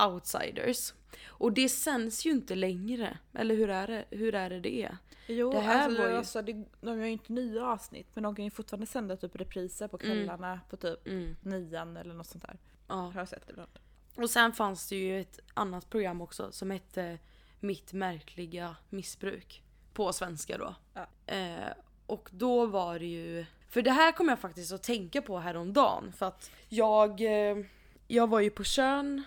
outsiders. 0.07 0.95
Och 1.27 1.53
det 1.53 1.69
sänds 1.69 2.27
ju 2.27 2.31
inte 2.31 2.55
längre. 2.55 3.19
Eller 3.35 3.55
hur 3.55 3.71
är 3.71 3.87
det? 3.87 4.05
Hur 4.11 4.35
är 4.35 4.51
det 4.51 4.61
det? 4.61 4.97
Jo, 5.27 5.53
Det 5.53 5.61
här 5.61 5.85
alltså, 5.85 6.03
var 6.03 6.09
ju- 6.11 6.17
alltså, 6.17 6.43
det, 6.43 6.53
de 6.81 6.99
gör 6.99 7.05
ju 7.07 7.13
inte 7.13 7.33
nya 7.33 7.67
avsnitt 7.67 8.07
men 8.15 8.23
de 8.25 8.35
kan 8.37 8.45
ju 8.45 8.51
fortfarande 8.51 8.87
sända 8.87 9.17
typ 9.17 9.37
repriser 9.37 9.89
på 9.89 9.99
kvällarna 9.99 10.61
på 10.71 10.77
typ 10.77 11.07
Mm. 11.07 11.37
nian 11.43 11.97
eller 11.97 12.15
något 12.15 12.27
sånt 12.27 12.45
där. 12.45 12.59
Ja. 12.89 12.95
Har 12.95 13.21
jag 13.21 13.29
sett 13.29 13.51
ibland. 13.51 13.71
Och 14.17 14.31
sen 14.31 14.53
fanns 14.53 14.89
det 14.89 14.97
ju 14.97 15.21
ett 15.21 15.41
annat 15.55 15.91
program 15.91 16.21
också 16.21 16.53
som 16.53 16.71
hette 16.71 17.19
Mitt 17.61 17.93
märkliga 17.93 18.77
missbruk. 18.89 19.63
På 19.93 20.13
svenska 20.13 20.59
då. 20.59 20.75
Ja. 20.95 21.07
Eh, 21.35 21.73
och 22.07 22.29
då 22.33 22.67
var 22.67 22.99
det 22.99 23.07
ju... 23.07 23.47
För 23.69 23.83
det 23.83 23.91
här 23.91 24.13
kom 24.13 24.29
jag 24.29 24.39
faktiskt 24.39 24.73
att 24.73 24.83
tänka 24.83 25.23
på 25.23 25.39
häromdagen. 25.39 26.13
För 26.13 26.27
att 26.27 26.51
jag, 26.69 27.21
eh, 27.21 27.65
jag 28.07 28.31
var 28.31 28.41
ju 28.41 28.51
på 28.51 28.65
Tjörn 28.65 29.23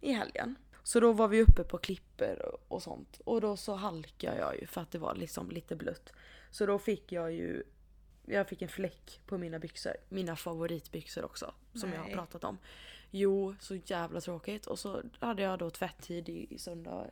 i 0.00 0.12
helgen. 0.12 0.54
Så 0.82 1.00
då 1.00 1.12
var 1.12 1.28
vi 1.28 1.42
uppe 1.42 1.64
på 1.64 1.78
klipper 1.78 2.54
och, 2.68 2.82
sånt. 2.82 3.20
Och 3.24 3.40
då 3.40 3.56
så 3.56 3.74
halkade 3.74 4.38
jag 4.38 4.60
ju 4.60 4.66
för 4.66 4.80
att 4.80 4.90
det 4.90 4.98
var 4.98 5.14
liksom 5.14 5.50
lite 5.50 5.76
blött. 5.76 6.12
Så 6.50 6.66
då 6.66 6.78
fick 6.78 7.12
jag 7.12 7.32
ju... 7.32 7.62
Jag 8.26 8.48
fick 8.48 8.62
en 8.62 8.68
fläck 8.68 9.20
på 9.26 9.38
mina 9.38 9.58
byxor. 9.58 9.92
Mina 10.08 10.36
favoritbyxor 10.36 11.24
också. 11.24 11.54
Som 11.74 11.92
jag 11.92 11.98
har 11.98 12.06
Nej. 12.06 12.14
pratat 12.14 12.44
om. 12.44 12.58
Jo, 13.10 13.54
så 13.60 13.74
jävla 13.74 14.20
tråkigt. 14.20 14.66
Och 14.66 14.78
så 14.78 15.02
hade 15.20 15.42
jag 15.42 15.58
då 15.58 15.70
tvätttid 15.70 16.28
i, 16.28 16.46
i 16.50 16.58
söndag 16.58 17.06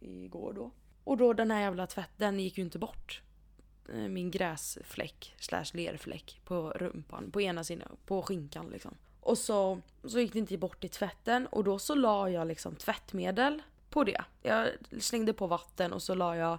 igår 0.00 0.52
då. 0.52 0.70
Och 1.04 1.16
då 1.16 1.32
den 1.32 1.50
här 1.50 1.60
jävla 1.60 1.86
tvätt, 1.86 2.10
den 2.16 2.40
gick 2.40 2.58
ju 2.58 2.64
inte 2.64 2.78
bort. 2.78 3.22
Eh, 3.88 3.94
Min 3.94 4.30
gräsfläck 4.30 5.34
slash 5.38 5.64
lerfläck 5.72 6.40
på 6.44 6.70
rumpan, 6.70 7.30
på 7.30 7.40
ena 7.40 7.64
sidan, 7.64 7.96
på 8.06 8.22
skinkan 8.22 8.70
liksom. 8.72 8.94
Och 9.20 9.38
så, 9.38 9.80
så 10.04 10.20
gick 10.20 10.32
det 10.32 10.38
inte 10.38 10.58
bort 10.58 10.84
i 10.84 10.88
tvätten 10.88 11.46
och 11.46 11.64
då 11.64 11.78
så 11.78 11.94
la 11.94 12.30
jag 12.30 12.46
liksom 12.46 12.76
tvättmedel 12.76 13.62
på 13.90 14.04
det. 14.04 14.24
Jag 14.42 14.68
slängde 14.98 15.32
på 15.32 15.46
vatten 15.46 15.92
och 15.92 16.02
så 16.02 16.14
la 16.14 16.36
jag 16.36 16.58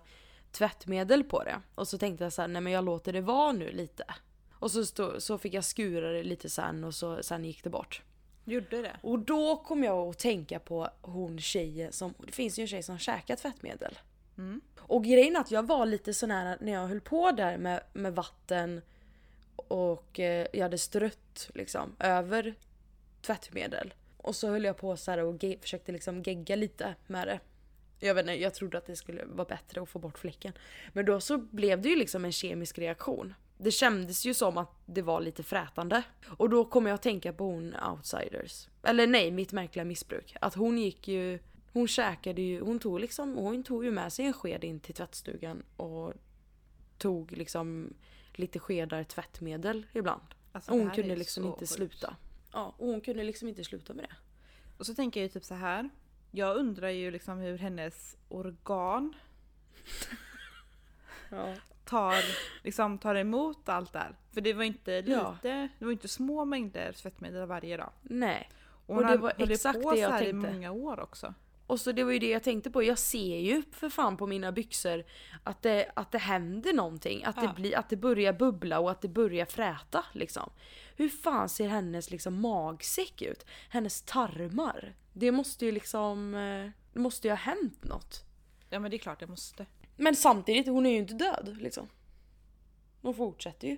tvättmedel 0.51 1.23
på 1.23 1.43
det. 1.43 1.61
Och 1.75 1.87
så 1.87 1.97
tänkte 1.97 2.23
jag 2.23 2.33
så 2.33 2.41
här, 2.41 2.47
nej 2.47 2.61
men 2.61 2.73
jag 2.73 2.85
låter 2.85 3.13
det 3.13 3.21
vara 3.21 3.51
nu 3.51 3.71
lite. 3.71 4.05
Och 4.53 4.71
så, 4.71 4.85
stå, 4.85 5.21
så 5.21 5.37
fick 5.37 5.53
jag 5.53 5.65
skura 5.65 6.11
det 6.11 6.23
lite 6.23 6.49
sen 6.49 6.83
och 6.83 6.95
så, 6.95 7.23
sen 7.23 7.45
gick 7.45 7.63
det 7.63 7.69
bort. 7.69 8.01
Gjorde 8.45 8.81
det? 8.81 8.97
Och 9.01 9.19
då 9.19 9.57
kom 9.57 9.83
jag 9.83 10.09
att 10.09 10.19
tänka 10.19 10.59
på 10.59 10.89
hon 11.01 11.39
tjejen 11.39 11.91
som, 11.91 12.13
det 12.25 12.31
finns 12.31 12.59
ju 12.59 12.61
en 12.61 12.67
tjej 12.67 12.83
som 12.83 12.97
käkar 12.97 13.35
tvättmedel. 13.35 13.97
Mm. 14.37 14.61
Och 14.79 15.03
grejen 15.03 15.35
är 15.35 15.39
att 15.39 15.51
jag 15.51 15.67
var 15.67 15.85
lite 15.85 16.13
sån 16.13 16.31
här 16.31 16.57
när 16.61 16.71
jag 16.71 16.87
höll 16.87 17.01
på 17.01 17.31
där 17.31 17.57
med, 17.57 17.81
med 17.93 18.15
vatten 18.15 18.81
och 19.55 20.19
eh, 20.19 20.47
jag 20.53 20.61
hade 20.61 20.77
strött 20.77 21.49
liksom 21.53 21.95
över 21.99 22.55
tvättmedel. 23.21 23.93
Och 24.17 24.35
så 24.35 24.47
höll 24.49 24.63
jag 24.63 24.77
på 24.77 24.97
så 24.97 25.11
här 25.11 25.17
och 25.17 25.43
ge, 25.43 25.57
försökte 25.61 25.91
liksom 25.91 26.23
gegga 26.23 26.55
lite 26.55 26.95
med 27.07 27.27
det. 27.27 27.39
Jag 27.99 28.15
vet 28.15 28.23
inte, 28.23 28.33
jag 28.33 28.53
trodde 28.53 28.77
att 28.77 28.85
det 28.85 28.95
skulle 28.95 29.25
vara 29.25 29.47
bättre 29.47 29.81
att 29.81 29.89
få 29.89 29.99
bort 29.99 30.17
fläcken. 30.17 30.53
Men 30.93 31.05
då 31.05 31.19
så 31.19 31.37
blev 31.37 31.81
det 31.81 31.89
ju 31.89 31.95
liksom 31.95 32.25
en 32.25 32.31
kemisk 32.31 32.77
reaktion. 32.77 33.33
Det 33.57 33.71
kändes 33.71 34.25
ju 34.25 34.33
som 34.33 34.57
att 34.57 34.71
det 34.85 35.01
var 35.01 35.21
lite 35.21 35.43
frätande. 35.43 36.03
Och 36.37 36.49
då 36.49 36.65
kom 36.65 36.85
jag 36.85 36.93
att 36.93 37.01
tänka 37.01 37.33
på 37.33 37.43
hon 37.43 37.75
outsiders. 37.91 38.67
Eller 38.83 39.07
nej, 39.07 39.31
mitt 39.31 39.51
märkliga 39.51 39.85
missbruk. 39.85 40.35
Att 40.41 40.55
hon 40.55 40.77
gick 40.77 41.07
ju... 41.07 41.39
Hon 41.75 41.87
käkade 41.87 42.41
ju, 42.41 42.61
hon 42.61 42.79
tog 42.79 42.99
liksom, 42.99 43.35
hon 43.35 43.63
tog 43.63 43.85
ju 43.85 43.91
med 43.91 44.13
sig 44.13 44.25
en 44.25 44.33
sked 44.33 44.63
in 44.63 44.79
till 44.79 44.95
tvättstugan 44.95 45.63
och 45.77 46.13
tog 46.97 47.31
liksom 47.31 47.93
lite 48.33 48.59
skedar 48.59 49.03
tvättmedel 49.03 49.85
ibland. 49.93 50.21
Alltså, 50.51 50.71
Och 50.71 50.77
hon 50.77 50.91
kunde 50.91 51.15
liksom 51.15 51.45
inte 51.45 51.59
sjukt. 51.59 51.71
sluta. 51.71 52.15
Ja, 52.53 52.75
och 52.77 52.87
hon 52.87 53.01
kunde 53.01 53.23
liksom 53.23 53.47
inte 53.47 53.63
sluta 53.63 53.93
med 53.93 54.05
det. 54.05 54.15
Och 54.77 54.85
så 54.85 54.95
tänker 54.95 55.19
jag 55.19 55.23
ju 55.25 55.29
typ 55.29 55.43
så 55.43 55.55
här. 55.55 55.89
Jag 56.31 56.57
undrar 56.57 56.89
ju 56.89 57.11
liksom 57.11 57.37
hur 57.39 57.57
hennes 57.57 58.17
organ 58.29 59.13
Ja. 61.29 61.53
tar, 61.85 62.15
liksom, 62.63 62.97
tar 62.97 63.15
emot 63.15 63.69
allt 63.69 63.93
det 63.93 63.99
här. 63.99 64.15
För 64.31 64.41
det 64.41 64.53
var 64.53 64.63
inte 64.63 65.01
lite, 65.01 65.11
Ja. 65.11 65.37
det 65.41 65.85
var 65.85 65.91
inte 65.91 66.07
små 66.07 66.45
mängder 66.45 66.91
tvättmedel 66.91 67.47
varje 67.47 67.77
dag. 67.77 67.91
Nej. 68.01 68.49
Och, 68.85 68.95
Och 68.97 69.05
det 69.05 69.17
var 69.17 69.33
exakt 69.37 69.79
det 69.93 69.99
jag 69.99 70.09
tänkte. 70.11 70.29
i 70.29 70.33
många 70.33 70.71
år 70.71 70.99
också. 70.99 71.33
Och 71.67 71.79
så 71.79 71.91
det 71.91 72.03
var 72.03 72.11
ju 72.11 72.19
det 72.19 72.29
jag 72.29 72.43
tänkte 72.43 72.71
på. 72.71 72.83
Jag 72.83 72.99
ser 72.99 73.37
ju 73.39 73.63
för 73.71 73.89
fan 73.89 74.17
på 74.17 74.27
mina 74.27 74.51
byxor 74.51 75.03
att 75.43 75.61
det, 75.61 75.91
att 75.95 76.11
det 76.11 76.17
händer 76.17 76.73
någonting. 76.73 77.23
Att, 77.23 77.35
det 77.35 77.41
Ja. 77.45 77.53
blir, 77.53 77.77
att 77.77 77.89
det 77.89 77.95
börjar 77.97 78.33
bubbla 78.33 78.79
och 78.79 78.91
att 78.91 79.01
det 79.01 79.07
börjar 79.07 79.45
fräta 79.45 80.05
liksom. 80.13 80.49
Hur 80.95 81.09
fan 81.09 81.49
ser 81.49 81.67
hennes 81.67 82.11
liksom 82.11 82.41
magsäck 82.41 83.21
ut? 83.21 83.45
Hennes 83.69 84.01
tarmar? 84.01 84.95
Det 85.13 85.31
måste 85.31 85.65
ju 85.65 85.71
liksom... 85.71 86.35
eh, 86.35 86.69
Det 86.93 86.99
måste 86.99 87.27
ju 87.27 87.31
ha 87.31 87.37
hänt 87.37 87.83
något. 87.83 88.23
Ja 88.69 88.79
men 88.79 88.91
det 88.91 88.97
är 88.97 88.99
klart 88.99 89.19
det 89.19 89.27
måste. 89.27 89.65
Men 89.97 90.15
samtidigt, 90.15 90.67
hon 90.67 90.85
är 90.85 90.89
ju 90.89 90.97
inte 90.97 91.13
död 91.13 91.57
liksom. 91.61 91.87
Hon 93.01 93.13
fortsätter 93.13 93.67
ju. 93.67 93.77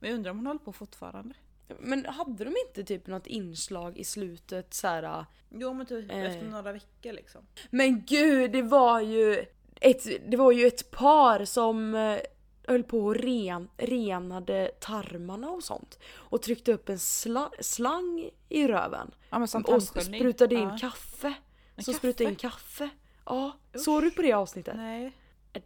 Men 0.00 0.10
jag 0.10 0.16
undrar 0.16 0.30
om 0.30 0.36
hon 0.38 0.46
håller 0.46 0.60
på 0.60 0.72
fortfarande. 0.72 1.34
Men 1.80 2.06
hade 2.06 2.44
de 2.44 2.54
inte 2.68 2.84
typ 2.84 3.06
något 3.06 3.26
inslag 3.26 3.98
i 3.98 4.04
slutet 4.04 4.74
så 4.74 4.86
här? 4.86 5.24
Jo 5.50 5.72
men 5.72 5.86
typ 5.86 6.10
Eh. 6.10 6.22
efter 6.22 6.46
några 6.46 6.72
veckor 6.72 7.12
liksom. 7.12 7.46
Men 7.70 8.04
gud, 8.04 8.52
det 8.52 8.62
var 8.62 9.00
ju 9.00 9.44
ett, 9.80 10.30
det 10.30 10.36
var 10.36 10.52
ju 10.52 10.66
ett 10.66 10.90
par 10.90 11.44
som 11.44 11.94
eh, 11.94 12.18
höll 12.66 12.82
på 12.82 12.98
och 12.98 13.14
ren, 13.16 13.68
renade 13.76 14.70
tarmarna 14.80 15.50
och 15.50 15.62
sånt. 15.64 15.98
Och 16.14 16.42
tryckte 16.42 16.72
upp 16.72 16.88
en 16.88 16.98
sla, 16.98 17.50
slang 17.60 18.30
i 18.48 18.66
röven. 18.68 19.10
Ja 19.30 19.46
som 19.46 19.62
och 19.64 19.82
sprutade 19.82 20.54
in 20.54 20.68
Ja. 20.68 20.78
kaffe. 20.80 21.34
En 21.76 21.84
Så 21.84 21.90
kaffe? 21.92 21.98
sprutade 21.98 22.30
in 22.30 22.36
kaffe. 22.36 22.88
Ja, 23.26 23.52
såg 23.74 24.02
du 24.02 24.10
på 24.10 24.22
det 24.22 24.32
avsnittet? 24.32 24.76
Nej. 24.76 25.12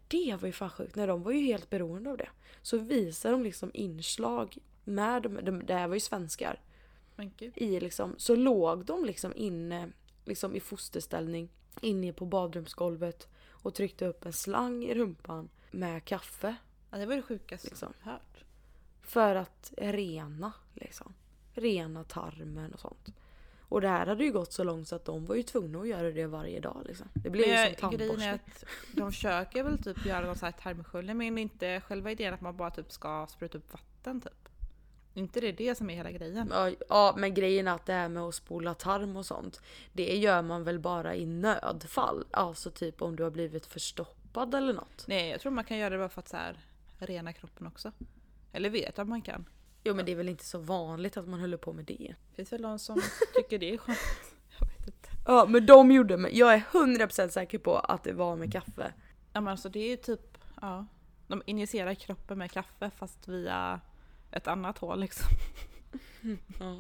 Det 0.09 0.37
var 0.41 0.47
ju 0.47 0.53
fan 0.53 0.71
sjukt. 0.71 0.97
Nej, 0.97 1.07
de 1.07 1.23
var 1.23 1.33
ju 1.33 1.41
helt 1.41 1.71
beroende 1.71 2.11
av 2.11 2.17
det. 2.17 2.29
Så 2.63 2.79
visade 2.79 3.35
de 3.35 3.43
liksom 3.43 3.71
inslag 3.75 4.59
med, 4.87 5.23
de, 5.23 5.45
de, 5.45 5.67
det 5.67 5.75
här 5.75 5.89
var 5.89 5.95
ju 5.95 6.01
svenskar 6.01 6.61
i 7.55 7.81
liksom, 7.81 8.15
så 8.19 8.37
låg 8.37 8.85
de 8.85 9.05
liksom 9.05 9.33
inne 9.37 9.89
liksom 10.25 10.57
i 10.57 10.61
fosterställning 10.61 11.49
inne 11.81 12.13
på 12.13 12.25
badrumsgolvet 12.27 13.29
och 13.49 13.75
tryckte 13.75 14.07
upp 14.07 14.27
en 14.27 14.33
slang 14.33 14.85
i 14.85 14.95
rumpan 14.95 15.49
med 15.71 16.05
kaffe 16.05 16.57
Ja, 16.91 16.99
det 16.99 17.07
var 17.07 17.17
det 17.17 17.23
sjukaste 17.23 17.69
Liksom. 17.69 17.93
jag 18.05 18.11
hört. 18.13 18.45
för 19.03 19.35
att 19.35 19.73
rena 19.77 20.53
liksom. 20.75 21.15
Rena 21.55 22.05
tarmen 22.05 22.73
och 22.75 22.81
sånt. 22.81 23.09
Och 23.69 23.81
det 23.81 23.89
här 23.89 24.07
hade 24.07 24.25
ju 24.25 24.33
gått 24.33 24.53
så 24.53 24.65
långt 24.65 24.89
så 24.89 24.97
att 24.97 25.05
de 25.05 25.25
var 25.25 25.35
ju 25.35 25.43
tvungna 25.43 25.79
att 25.81 25.89
göra 25.89 26.11
det 26.11 26.27
varje 26.27 26.61
dag 26.61 26.83
liksom. 26.87 27.07
Det 27.15 27.31
blev 27.31 27.47
ju 27.49 27.75
som 27.75 27.89
jag- 27.91 27.93
grejen 27.99 28.21
är 28.21 28.35
att 28.35 28.65
de 28.93 29.13
försöker 29.13 29.63
väl 29.65 29.83
typ 29.83 30.07
göra 30.07 30.27
någon 30.27 30.37
sån 30.37 30.47
här 30.47 30.53
tarmsköljning 30.63 31.17
men 31.17 31.39
inte 31.39 31.81
själva 31.81 32.11
idén 32.11 32.35
att 32.35 32.41
man 32.41 32.57
bara 32.57 32.71
typ 32.71 32.93
ska 32.93 33.27
spruta 33.31 33.59
upp 33.59 33.73
vatten 33.73 34.21
typ. 34.21 34.46
Inte 35.17 35.41
det 35.41 35.53
det 35.53 35.75
som 35.75 35.91
är 35.91 35.95
hela 35.95 36.11
grejen? 36.11 36.49
Ja, 36.53 36.71
ja 36.89 37.15
men 37.17 37.35
grejen 37.35 37.69
är 37.69 37.75
att 37.75 37.87
det 37.87 37.93
här 37.93 38.09
med 38.09 38.23
att 38.23 38.35
spola 38.35 38.75
tarm 38.75 39.17
och 39.17 39.27
sånt. 39.27 39.61
Det 39.93 40.17
gör 40.17 40.43
man 40.43 40.65
väl 40.65 40.79
bara 40.79 41.15
i 41.15 41.27
nödfall. 41.27 42.25
Alltså 42.31 42.71
typ 42.71 43.03
om 43.03 43.17
du 43.17 43.23
har 43.23 43.31
blivit 43.31 43.67
förstoppad 43.67 44.55
eller 44.55 44.73
något. 44.73 45.05
Nej 45.07 45.31
jag 45.31 45.41
tror 45.41 45.53
man 45.53 45.65
kan 45.65 45.79
göra 45.79 45.91
det 45.91 45.99
bara 45.99 46.09
för 46.09 46.21
att 46.21 46.29
så 46.29 46.37
här, 46.37 46.57
rena 46.99 47.33
kroppen 47.33 47.67
också. 47.67 47.93
Eller 48.53 48.71
vet 48.71 48.99
att 48.99 49.09
man 49.09 49.23
kan. 49.23 49.45
Jo 49.85 49.95
men 49.95 50.07
det 50.07 50.13
är 50.13 50.17
väl 50.17 50.29
inte 50.29 50.45
så 50.45 50.59
vanligt 50.59 51.17
att 51.17 51.29
man 51.29 51.41
håller 51.41 51.57
på 51.57 51.73
med 51.73 51.85
det. 51.85 52.15
Finns 52.35 52.53
väl 52.53 52.61
någon 52.61 52.79
som 52.79 53.01
tycker 53.35 53.59
det 53.59 53.75
är 53.75 53.79
skönt. 53.79 53.99
Jag 54.59 54.67
vet 54.67 54.87
inte. 54.87 55.09
Ja 55.27 55.47
men 55.49 55.67
de 55.67 55.93
gjorde 55.93 56.17
med, 56.17 56.35
jag 56.35 56.55
är 56.55 56.63
100% 56.73 57.29
säker 57.29 57.59
på 57.59 57.79
att 57.79 58.05
det 58.05 58.13
var 58.13 58.37
med 58.37 58.53
kaffe. 58.53 58.93
Ja 59.33 59.41
men 59.41 59.49
alltså 59.49 59.69
det 59.69 59.81
är 59.81 59.89
ju 59.89 59.97
typ, 59.97 60.39
ja. 60.61 60.87
De 61.29 61.43
injicerar 61.47 61.95
kroppen 61.95 62.39
med 62.39 62.51
kaffe 62.51 62.91
fast 62.97 63.29
via 63.29 63.81
ett 64.37 64.49
annat 64.49 64.79
hål 64.79 65.01
liksom. 65.01 65.27
Ja. 66.61 66.77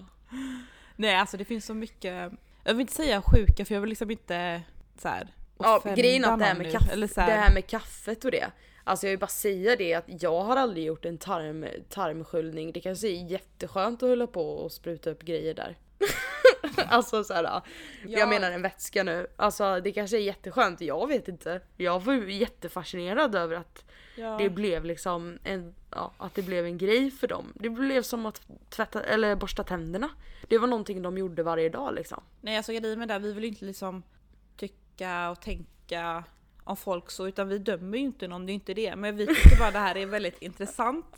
Nej 0.96 1.14
alltså 1.14 1.36
det 1.36 1.44
finns 1.44 1.66
så 1.66 1.74
mycket, 1.74 2.32
jag 2.64 2.74
vill 2.74 2.80
inte 2.80 2.92
säga 2.92 3.22
sjuka 3.22 3.64
för 3.64 3.74
jag 3.74 3.80
vill 3.80 3.90
liksom 3.90 4.10
inte 4.10 4.62
så 4.98 5.08
här, 5.08 5.28
Ja 5.58 5.82
grejen 5.96 6.24
är 6.24 6.32
att 6.32 6.38
det 6.38 6.44
här 6.44 6.54
med, 6.54 6.72
kaffe, 6.72 6.96
det 6.96 7.22
här 7.22 7.54
med 7.54 7.66
kaffet 7.66 8.24
och 8.24 8.30
det. 8.30 8.50
Alltså 8.84 9.06
jag 9.06 9.10
vill 9.10 9.18
bara 9.18 9.26
säga 9.26 9.76
det 9.76 9.94
att 9.94 10.22
jag 10.22 10.44
har 10.44 10.56
aldrig 10.56 10.84
gjort 10.84 11.04
en 11.04 11.18
tarm, 11.18 11.66
tarmsköljning. 11.88 12.72
Det 12.72 12.80
kanske 12.80 13.08
är 13.08 13.30
jätteskönt 13.30 14.02
att 14.02 14.08
hålla 14.08 14.26
på 14.26 14.50
och 14.50 14.72
spruta 14.72 15.10
upp 15.10 15.22
grejer 15.22 15.54
där. 15.54 15.76
alltså 16.88 17.24
såhär, 17.24 17.44
Ja. 17.44 17.62
jag 18.08 18.28
menar 18.28 18.50
en 18.50 18.62
vätska 18.62 19.02
nu. 19.02 19.26
Alltså 19.36 19.80
det 19.80 19.92
kanske 19.92 20.16
är 20.16 20.20
jätteskönt, 20.20 20.80
jag 20.80 21.06
vet 21.08 21.28
inte. 21.28 21.60
Jag 21.76 22.00
var 22.00 22.12
ju 22.12 22.32
jättefascinerad 22.32 23.34
över 23.34 23.56
att 23.56 23.84
ja. 24.16 24.36
det 24.38 24.50
blev 24.50 24.84
liksom 24.84 25.38
en, 25.44 25.74
ja, 25.90 26.12
att 26.18 26.34
det 26.34 26.42
blev 26.42 26.64
en 26.64 26.78
grej 26.78 27.10
för 27.10 27.26
dem. 27.28 27.52
Det 27.54 27.70
blev 27.70 28.02
som 28.02 28.26
att 28.26 28.42
tvätta, 28.70 29.02
eller 29.02 29.36
borsta 29.36 29.64
tänderna. 29.64 30.10
Det 30.48 30.58
var 30.58 30.66
någonting 30.68 31.02
de 31.02 31.18
gjorde 31.18 31.42
varje 31.42 31.68
dag 31.68 31.94
liksom. 31.94 32.22
Nej 32.40 32.56
alltså 32.56 32.72
grejen 32.72 32.98
med 32.98 33.08
det, 33.08 33.12
här, 33.14 33.20
vi 33.20 33.32
vill 33.32 33.44
inte 33.44 33.64
liksom 33.64 34.02
tycka 34.56 35.30
och 35.30 35.40
tänka 35.40 36.24
om 36.64 36.76
folk 36.76 37.10
så, 37.10 37.28
utan 37.28 37.48
vi 37.48 37.58
dömer 37.58 37.98
ju 37.98 38.04
inte 38.04 38.28
någon, 38.28 38.46
det 38.46 38.52
är 38.52 38.54
inte 38.54 38.74
det. 38.74 38.96
Men 38.96 39.16
vi 39.16 39.26
tycker 39.26 39.58
bara 39.58 39.70
det 39.70 39.78
här 39.78 39.96
är 39.96 40.06
väldigt 40.06 40.42
intressant. 40.42 41.16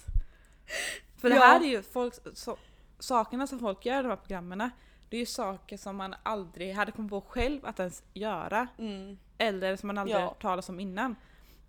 För 1.16 1.28
det 1.28 1.34
Ja. 1.36 1.42
här 1.42 1.60
är 1.60 1.64
ju 1.68 1.82
folk, 1.82 2.14
så, 2.34 2.56
sakerna 2.98 3.46
som 3.46 3.58
folk 3.58 3.86
gör 3.86 3.98
i 3.98 4.02
de 4.02 4.08
här 4.08 4.16
programmen, 4.16 4.70
det 5.08 5.16
är 5.16 5.20
ju 5.20 5.26
saker 5.26 5.76
som 5.76 5.96
man 5.96 6.14
aldrig 6.22 6.74
hade 6.74 6.92
kommit 6.92 7.10
på 7.10 7.20
själv 7.20 7.66
att 7.66 7.78
ens 7.80 8.02
göra. 8.14 8.68
Mm. 8.78 9.18
Eller 9.38 9.76
som 9.76 9.86
man 9.86 9.98
aldrig 9.98 10.16
Ja. 10.16 10.20
hört 10.24 10.42
talas 10.42 10.68
om 10.68 10.80
innan. 10.80 11.16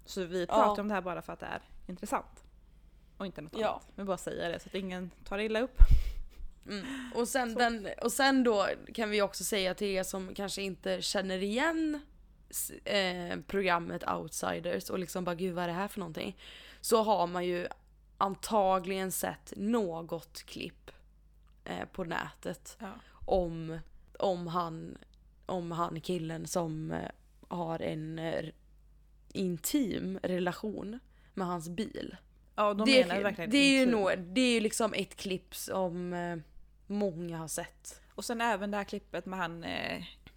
Så 0.06 0.24
vi 0.26 0.46
Ja. 0.50 0.54
pratar 0.56 0.82
om 0.82 0.88
det 0.88 0.94
här 0.94 1.02
bara 1.02 1.22
för 1.22 1.34
att 1.34 1.40
det 1.40 1.46
är 1.46 1.62
intressant. 1.88 2.44
Och 3.18 3.26
inte 3.26 3.42
något 3.42 3.54
Ja. 3.58 3.68
annat. 3.70 3.88
Vi 3.96 4.04
bara 4.04 4.18
säger 4.18 4.50
det 4.50 4.60
så 4.60 4.70
att 4.70 4.76
ingen 4.76 5.12
tar 5.26 5.38
det 5.38 5.44
illa 5.44 5.60
upp. 5.62 5.78
Mm. 6.70 6.86
Och, 7.16 7.28
sen 7.28 7.54
den, 7.56 7.88
och 8.02 8.12
sen 8.12 8.44
då 8.44 8.68
kan 8.94 9.10
vi 9.10 9.22
också 9.22 9.44
säga 9.44 9.74
till 9.74 9.88
er 9.88 10.04
som 10.04 10.34
kanske 10.36 10.62
inte 10.62 11.02
känner 11.02 11.38
igen 11.44 12.02
eh, 12.86 13.40
programmet 13.48 14.10
Outsiders 14.10 14.90
och 14.90 15.00
liksom 15.00 15.24
bara 15.24 15.36
gud 15.36 15.54
vad 15.56 15.64
är 15.64 15.68
det 15.68 15.74
här 15.74 15.88
för 15.88 16.00
någonting? 16.00 16.38
Så 16.82 17.04
har 17.04 17.28
man 17.28 17.46
ju 17.46 17.68
antagligen 18.18 19.12
sett 19.12 19.54
något 19.56 20.44
klipp 20.44 20.92
eh, 21.66 21.86
på 21.86 22.04
nätet 22.04 22.78
Ja. 22.80 22.88
Om, 23.30 23.80
om, 24.20 24.48
han, 24.48 24.98
om 25.46 25.72
han 25.72 26.02
killen 26.02 26.48
som 26.48 26.92
eh, 26.92 27.10
har 27.48 27.82
en 27.82 28.20
eh, 28.20 28.46
intim 29.34 30.20
relation 30.24 31.00
med 31.34 31.48
hans 31.48 31.70
bil. 31.70 32.18
Ja, 32.56 32.74
de 32.74 32.86
det, 32.86 33.08
menar 33.08 33.24
verkligen 33.24 33.50
det 33.50 33.58
är 33.58 33.80
ju 33.80 33.86
nog, 33.86 34.12
det 34.20 34.42
är 34.42 34.54
ju 34.54 34.60
liksom 34.60 34.94
ett 34.94 35.16
klipp 35.16 35.56
som 35.56 36.14
eh, 36.14 36.38
många 36.88 37.38
har 37.38 37.48
sett. 37.48 38.02
Och 38.16 38.26
sen 38.26 38.42
även 38.42 38.72
det 38.72 38.78
här 38.78 38.84
klippet 38.84 39.26
med 39.26 39.40
han 39.40 39.66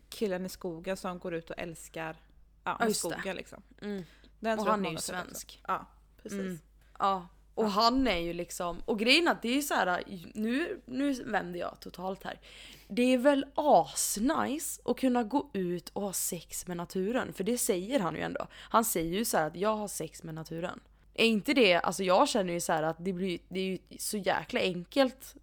killen 0.09 0.47
i 0.47 0.49
skogen 0.49 0.97
som 0.97 1.19
går 1.19 1.35
ut 1.35 1.51
och 1.51 1.59
älskar 1.59 2.17
ja, 2.65 2.77
Ja, 2.81 2.95
skogen 2.95 3.37
liksom. 3.37 3.63
Mm. 3.83 4.05
Den 4.41 4.59
Och 4.59 4.67
han 4.67 4.87
är 4.87 4.91
ju 4.91 4.97
svensk. 4.97 5.63
Ja, 5.69 5.87
precis. 6.23 6.41
Mm. 6.41 6.59
Ja. 6.99 7.29
Och 7.63 7.71
han 7.71 8.07
är 8.07 8.19
ju 8.19 8.33
liksom, 8.33 8.83
och 8.85 8.99
grejen 8.99 9.29
är 9.29 9.33
att 9.33 9.43
det 9.43 9.49
är 9.49 9.55
ju 9.55 9.63
så 9.63 9.75
här, 9.75 10.03
nu, 10.35 10.81
nu 10.87 11.13
vänder 11.13 11.61
jag 11.61 11.81
totalt 11.81 12.25
här. 12.25 12.41
Det 12.89 13.03
är 13.03 13.19
väl 13.19 13.47
asnice 13.55 14.81
att 14.85 14.99
kunna 14.99 15.23
gå 15.23 15.51
ut 15.53 15.89
och 15.89 16.03
ha 16.03 16.13
sex 16.13 16.67
med 16.67 16.77
naturen, 16.77 17.33
för 17.33 17.45
det 17.45 17.59
säger 17.59 18.01
han 18.01 18.15
ju 18.15 18.21
ändå. 18.21 18.47
Han 18.53 18.85
säger 18.85 19.19
ju 19.19 19.25
så 19.25 19.37
här 19.37 19.47
att 19.47 19.57
jag 19.57 19.77
har 19.77 19.89
sex 19.89 20.23
med 20.23 20.35
naturen. 20.35 20.81
Är 21.15 21.27
inte 21.27 21.55
det, 21.55 21.75
alltså 21.75 22.03
jag 22.03 22.29
känner 22.29 22.53
ju 22.53 22.61
så 22.61 22.73
här 22.73 22.83
att 22.83 22.97
det 23.05 23.13
blir 23.13 23.39
det 23.49 23.61
är 23.61 23.65
ju 23.65 23.79
så 23.99 24.17
jäkla 24.17 24.61
enkelt 24.61 25.35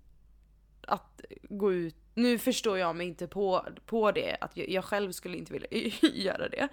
att 0.81 1.21
gå 1.49 1.73
ut. 1.73 1.95
Nu 2.13 2.37
förstår 2.37 2.77
jag 2.77 2.95
mig 2.95 3.07
inte 3.07 3.27
på, 3.27 3.65
på 3.85 4.11
det, 4.11 4.37
att 4.41 4.57
jag, 4.57 4.69
jag 4.69 4.85
själv 4.85 5.11
skulle 5.11 5.37
inte 5.37 5.53
vilja 5.53 5.67
göra 6.01 6.49
det. 6.49 6.67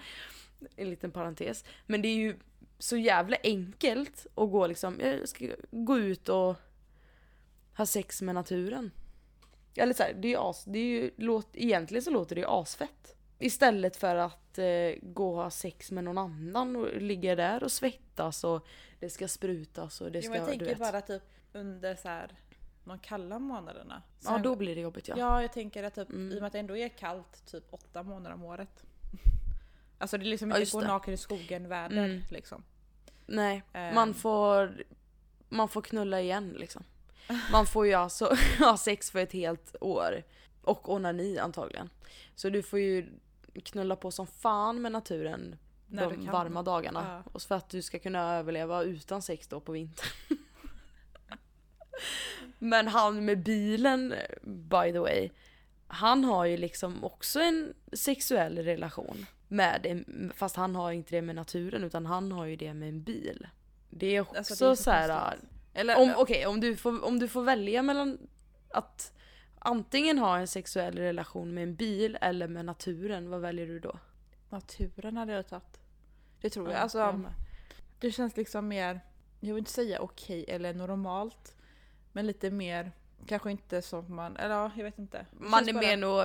En 0.77 0.91
liten 0.91 1.11
parentes. 1.11 1.65
Men 1.87 2.03
det 2.03 2.09
är 2.09 2.17
ju 2.17 2.37
så 2.79 2.97
jävla 2.97 3.37
enkelt 3.43 4.27
att 4.35 4.51
gå 4.51 4.67
liksom, 4.67 5.01
jag 5.01 5.29
ska 5.29 5.47
gå 5.71 5.99
ut 5.99 6.29
och 6.29 6.57
ha 7.77 7.87
sex 7.87 8.23
med 8.23 8.35
naturen. 8.35 8.91
Eller 9.75 9.95
så 9.95 10.03
här, 10.03 10.15
det 10.15 10.29
är 10.29 10.31
ju 10.31 10.39
as, 10.39 10.65
det 10.65 10.79
är 10.79 10.85
ju, 10.85 11.11
låt, 11.17 11.49
egentligen 11.53 12.03
så 12.03 12.11
låter 12.11 12.35
det 12.35 12.41
ju 12.41 12.47
asfett. 12.49 13.17
Istället 13.39 13.97
för 13.97 14.17
att 14.17 14.59
eh, 14.59 14.65
gå 15.03 15.31
och 15.31 15.43
ha 15.43 15.51
sex 15.51 15.91
med 15.91 16.05
någon 16.05 16.19
annan 16.19 16.77
och 16.77 17.03
ligga 17.03 17.35
där 17.35 17.63
och 17.65 17.73
svettas 17.73 18.45
och 18.45 18.67
det 19.01 19.11
ska 19.11 19.29
sprutas 19.29 20.01
och 20.01 20.13
det 20.13 20.19
Jo, 20.19 20.23
ska, 20.23 20.31
men 20.31 20.41
jag 20.41 20.49
tänker 20.49 20.75
bara 20.77 21.01
typ 21.01 21.23
under 21.53 21.95
så 21.97 22.09
här 22.09 22.31
de 22.85 22.99
kalla 22.99 23.39
månaderna. 23.39 24.03
Ja 24.23 24.29
Sen- 24.31 24.43
då 24.43 24.57
blir 24.57 24.75
det 24.75 24.81
jobbigt 24.81 25.09
ja. 25.09 25.15
Ja, 25.19 25.43
jag 25.43 25.53
tänker 25.53 25.83
att 25.83 25.95
typ, 25.95 26.11
Mm. 26.11 26.33
i 26.33 26.37
och 26.37 26.41
med 26.41 26.47
att 26.47 26.53
det 26.53 26.59
ändå 26.59 26.77
är 26.77 26.89
kallt 26.89 27.47
typ 27.47 27.65
åtta 27.71 28.03
månader 28.03 28.35
om 28.35 28.45
året. 28.45 28.85
Alltså 29.99 30.19
det 30.19 30.25
är 30.25 30.29
liksom 30.29 30.53
inte 30.57 30.71
gå 30.73 30.81
naken 30.81 31.15
i 31.15 31.17
skogen 31.17 31.69
väder 31.69 31.97
Mm. 32.05 32.23
liksom. 32.29 32.63
Nej, 33.27 33.63
Ehm. 33.73 33.95
man 33.95 34.15
får, 34.15 34.85
man 35.49 35.69
får 35.69 35.83
knulla 35.83 36.21
igen 36.21 36.55
liksom. 36.59 36.85
Man 37.53 37.67
får 37.67 37.87
ju 37.87 37.95
alltså 37.95 38.37
ha 38.59 38.77
sex 38.77 39.11
för 39.11 39.19
ett 39.19 39.33
helt 39.33 39.77
år. 39.81 40.23
Och 40.63 40.93
onani 40.93 41.39
antagligen. 41.39 41.91
Så 42.35 42.51
du 42.51 42.63
får 42.63 42.79
ju 42.79 43.07
knulla 43.65 43.97
på 43.97 44.11
som 44.11 44.27
fan 44.27 44.83
med 44.83 44.93
naturen 44.93 45.57
När 45.87 46.11
de 46.11 46.27
varma 46.31 46.63
dagarna. 46.63 47.23
Ja. 47.25 47.31
Och 47.33 47.43
för 47.43 47.55
att 47.55 47.69
du 47.69 47.83
ska 47.83 47.99
kunna 47.99 48.35
överleva 48.37 48.83
utan 48.83 49.23
sex 49.23 49.49
då 49.49 49.61
på 49.61 49.73
vintern. 49.73 50.09
Men 52.59 52.89
han 52.89 53.25
med 53.25 53.43
bilen, 53.43 54.15
by 54.43 54.93
the 54.93 54.99
way, 54.99 55.31
han 55.87 56.25
har 56.25 56.45
ju 56.45 56.57
liksom 56.57 57.05
också 57.05 57.41
en 57.41 57.75
sexuell 57.93 58.59
relation 58.59 59.27
med 59.49 59.87
en, 59.87 60.33
fast 60.37 60.57
han 60.57 60.77
har 60.77 60.93
inte 60.93 61.17
det 61.17 61.23
med 61.23 61.35
naturen 61.37 61.85
utan 61.85 62.07
han 62.07 62.33
har 62.33 62.45
ju 62.45 62.57
det 62.57 62.75
med 62.75 62.89
en 62.89 63.03
bil. 63.03 63.47
Det 63.91 64.07
är 64.17 64.21
också 64.21 64.37
Alltså, 64.37 64.65
det 64.65 64.71
är 64.71 64.75
så 64.75 64.83
så 64.83 64.91
här. 64.91 65.39
Eller 65.75 65.99
Om, 65.99 66.15
Okej, 66.17 66.47
om, 66.47 66.61
du 66.61 66.77
får, 66.77 67.05
om 67.05 67.19
du 67.19 67.29
får 67.29 67.43
välja 67.43 67.83
mellan 67.83 68.19
att 68.71 69.13
antingen 69.59 70.19
ha 70.19 70.39
en 70.39 70.47
sexuell 70.47 70.99
relation 70.99 71.55
med 71.55 71.63
en 71.63 71.75
bil 71.75 72.19
eller 72.21 72.49
med 72.49 72.65
naturen, 72.65 73.31
vad 73.31 73.41
väljer 73.41 73.67
du 73.67 73.79
då? 73.81 73.99
naturen 74.49 75.17
hade 75.17 75.33
jag 75.33 75.49
tagit. 75.49 75.81
Det 76.41 76.51
tror 76.51 76.69
jag. 76.69 76.77
Ja, 76.77 76.81
Alltså, 76.83 77.13
med. 77.13 77.33
det 78.01 78.11
känns 78.11 78.37
liksom 78.37 78.69
mer, 78.69 79.01
jag 79.41 79.55
vill 79.55 79.59
inte 79.59 79.71
säga 79.71 80.01
okej 80.01 80.45
eller 80.49 80.75
normalt. 80.75 81.55
Men 82.13 82.27
lite 82.27 82.51
mer, 82.51 82.93
kanske 83.27 83.51
inte 83.51 83.83
som 83.83 84.15
man, 84.15 84.37
eller 84.37 84.55
ja, 84.55 84.71
jag 84.77 84.85
vet 84.85 84.99
inte. 84.99 85.19
Det 85.19 85.27
Man 85.49 85.69
är 85.69 85.73
mer 85.73 85.97
nog, 85.97 86.25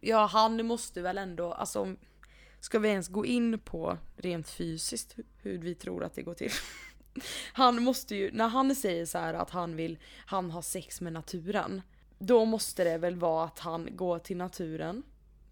ja 0.00 0.26
han 0.26 0.66
måste 0.66 1.02
väl 1.02 1.18
ändå, 1.18 1.52
alltså 1.52 1.80
om- 1.80 1.96
ska 2.62 2.78
vi 2.78 2.88
ens 2.88 3.08
gå 3.08 3.26
in 3.26 3.58
på 3.58 3.98
rent 4.16 4.48
fysiskt 4.48 5.14
hu- 5.16 5.24
hur 5.42 5.58
vi 5.58 5.74
tror 5.74 6.04
att 6.04 6.14
det 6.14 6.22
går 6.22 6.34
till? 6.34 6.50
Han 7.52 7.82
måste 7.82 8.16
ju, 8.16 8.30
när 8.32 8.48
han 8.48 8.74
säger 8.74 9.06
så 9.06 9.18
att 9.18 9.50
han 9.50 9.76
vill, 9.76 9.98
han 10.26 10.50
har 10.50 10.62
sex 10.62 11.00
med 11.00 11.12
naturen. 11.12 11.82
Då 12.18 12.44
måste 12.44 12.84
det 12.84 12.98
väl 12.98 13.16
vara 13.16 13.44
att 13.44 13.58
han 13.58 13.88
går 13.96 14.18
till 14.18 14.36
naturen, 14.36 15.02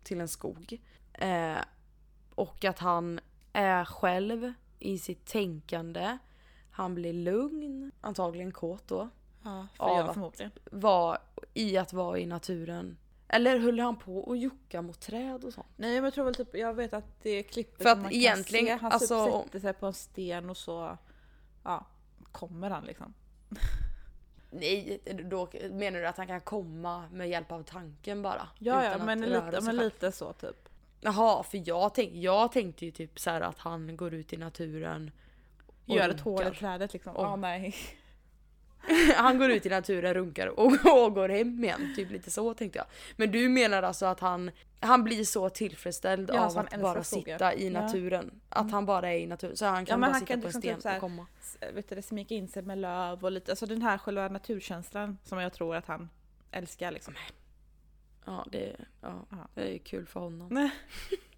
till 0.03 0.21
en 0.21 0.29
skog. 0.29 0.81
Eh, 1.13 1.59
och 2.35 2.65
att 2.65 2.79
han 2.79 3.21
är 3.53 3.85
själv 3.85 4.53
i 4.79 4.99
sitt 4.99 5.27
tänkande. 5.27 6.19
Han 6.71 6.95
blir 6.95 7.13
lugn, 7.13 7.93
antagligen 8.01 8.53
kåt 8.53 8.89
då 8.89 9.09
Ja, 9.43 9.67
för 9.77 9.85
av 9.85 9.97
jag 9.99 10.07
att- 10.09 10.15
förmodligen. 10.15 10.53
var 10.73 11.19
i 11.55 11.77
att 11.77 11.93
vara 11.93 12.19
i 12.19 12.27
naturen. 12.27 12.97
Eller 13.33 13.59
höll 13.59 13.81
han 13.81 13.97
på 13.97 14.19
och 14.19 14.37
jucka 14.37 14.83
mot 14.83 15.01
träd 15.01 15.45
och 15.45 15.53
sånt? 15.53 15.67
Nej 15.77 15.95
men 15.95 16.05
jag 16.05 16.15
tror 16.15 16.25
väl 16.25 16.35
typ, 16.35 16.57
jag 16.57 16.75
vet 16.75 16.93
att 16.93 17.23
det 17.23 17.31
är 17.31 17.43
klippet 17.43 17.83
För 17.83 17.89
att 17.91 17.99
man 17.99 18.13
egentligen, 18.13 18.67
kan 18.67 18.79
se, 18.79 18.83
han 18.83 18.93
alltså- 18.93 19.25
typ 19.27 19.45
sätter 19.45 19.61
sig 19.61 19.73
på 19.73 19.87
en 19.87 19.93
sten 19.93 20.51
och 20.51 20.57
så, 20.57 20.99
ja, 21.65 21.87
kommer 22.33 22.71
han 22.71 22.85
liksom. 22.85 23.15
Nej, 24.51 25.01
då 25.31 25.49
menar 25.71 26.01
du 26.01 26.07
att 26.07 26.17
han 26.17 26.27
kan 26.27 26.41
komma 26.41 27.09
med 27.13 27.29
hjälp 27.29 27.53
av 27.53 27.63
tanken 27.63 28.23
bara? 28.23 28.49
Ja, 28.59 28.85
ja 28.85 29.05
men, 29.05 29.21
lite, 29.21 29.59
men 29.63 29.77
lite 29.77 30.13
så 30.13 30.33
typ. 30.33 30.69
Jaha, 31.01 31.43
för 31.43 31.63
jag, 31.69 31.95
tänk, 31.95 32.13
jag 32.15 32.53
tänkte 32.53 32.85
ju 32.85 32.91
typ 32.91 33.19
så 33.21 33.31
här 33.31 33.41
att 33.41 33.59
han 33.59 33.97
går 33.97 34.15
ut 34.15 34.33
i 34.33 34.37
naturen 34.37 35.11
och 35.87 35.97
Gör 35.97 36.09
ett 36.09 36.21
hål 36.21 36.43
i 36.43 36.51
trädet 36.51 36.93
liksom. 36.93 37.17
Och- 37.17 37.25
Ja 37.25 37.37
nej. 37.37 37.75
Han 39.17 39.39
går 39.39 39.51
ut 39.51 39.67
i 39.67 39.69
naturen, 39.69 40.15
runkar 40.15 40.47
och, 40.47 40.67
och 41.05 41.15
går 41.15 41.29
hem 41.29 41.65
igen. 41.65 41.93
Typ 41.97 42.11
lite 42.11 42.31
så 42.31 42.55
tänkte 42.55 42.79
jag. 42.79 42.87
Men 43.17 43.31
du 43.33 43.49
menar 43.49 43.83
alltså 43.83 44.07
att 44.07 44.21
han, 44.21 44.51
han 44.81 45.05
blir 45.05 45.25
så 45.25 45.49
tillfredsställd 45.51 46.31
Ja, 46.35 46.41
av 46.47 46.59
att 46.59 46.81
bara 46.81 47.05
skogen. 47.05 47.25
sitta 47.39 47.55
i 47.55 47.65
Ja. 47.65 47.71
Mm. 47.71 47.83
naturen? 47.87 48.41
Att 48.49 48.71
han 48.71 48.87
bara 48.87 49.13
är 49.13 49.19
i 49.19 49.27
naturen? 49.27 49.57
Så 49.57 49.67
han 49.67 49.87
kan 49.87 50.01
men 50.01 50.09
bara 50.09 50.13
han 50.13 50.21
sitta 50.21 50.33
kan 50.33 50.41
på 50.41 50.47
en 50.47 50.49
liksom 50.49 50.61
sten 50.63 50.75
typ 50.75 50.83
så 50.83 50.89
här- 50.89 50.97
och 50.97 51.01
komma? 51.01 51.27
Vet 51.75 51.89
du, 51.89 51.95
det 51.95 52.03
smeka 52.03 52.35
in 52.35 52.49
sig 52.49 52.63
med 52.63 52.79
löv 52.79 53.25
och 53.25 53.33
lite, 53.33 53.53
alltså 53.53 53.67
den 53.67 53.83
här 53.83 53.99
själva 53.99 54.29
naturkänslan 54.29 55.19
som 55.25 55.39
jag 55.39 55.53
tror 55.53 55.77
att 55.77 55.87
han 55.87 56.09
älskar 56.51 56.91
liksom. 56.91 57.15
Ja, 58.25 58.47
det, 58.53 58.77
ja, 59.01 59.27
Ja. 59.31 59.37
det 59.55 59.75
är 59.75 59.79
kul 59.79 60.07
för 60.07 60.21
honom. 60.21 60.71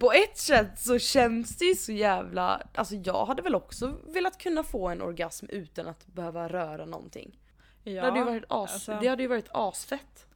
På 0.00 0.12
ett 0.12 0.38
sätt 0.38 0.78
så 0.80 0.98
känns 0.98 1.56
det 1.58 1.64
ju 1.64 1.74
så 1.74 1.92
jävla... 1.92 2.62
Alltså 2.74 2.94
jag 2.94 3.26
hade 3.26 3.42
väl 3.42 3.54
också 3.54 3.98
velat 4.06 4.38
kunna 4.38 4.62
få 4.64 4.88
en 4.88 5.02
orgasm 5.02 5.46
utan 5.48 5.86
att 5.88 6.06
behöva 6.06 6.48
röra 6.48 6.84
någonting. 6.86 7.38
Ja, 7.84 7.92
det, 7.92 8.00
hade 8.00 8.18
ju 8.18 8.24
varit 8.24 8.44
as, 8.48 8.72
alltså- 8.72 8.98
det 9.00 9.08
hade 9.08 9.22
ju 9.22 9.28
varit 9.28 9.48
asfett. 9.50 10.26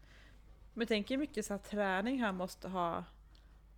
Men 0.75 0.87
tänk 0.87 1.11
hur 1.11 1.19
mycket 1.19 1.47
så 1.47 1.53
här, 1.55 1.59
träning 1.59 2.21
han 2.23 2.37
måste 2.37 2.69
ha. 2.69 3.05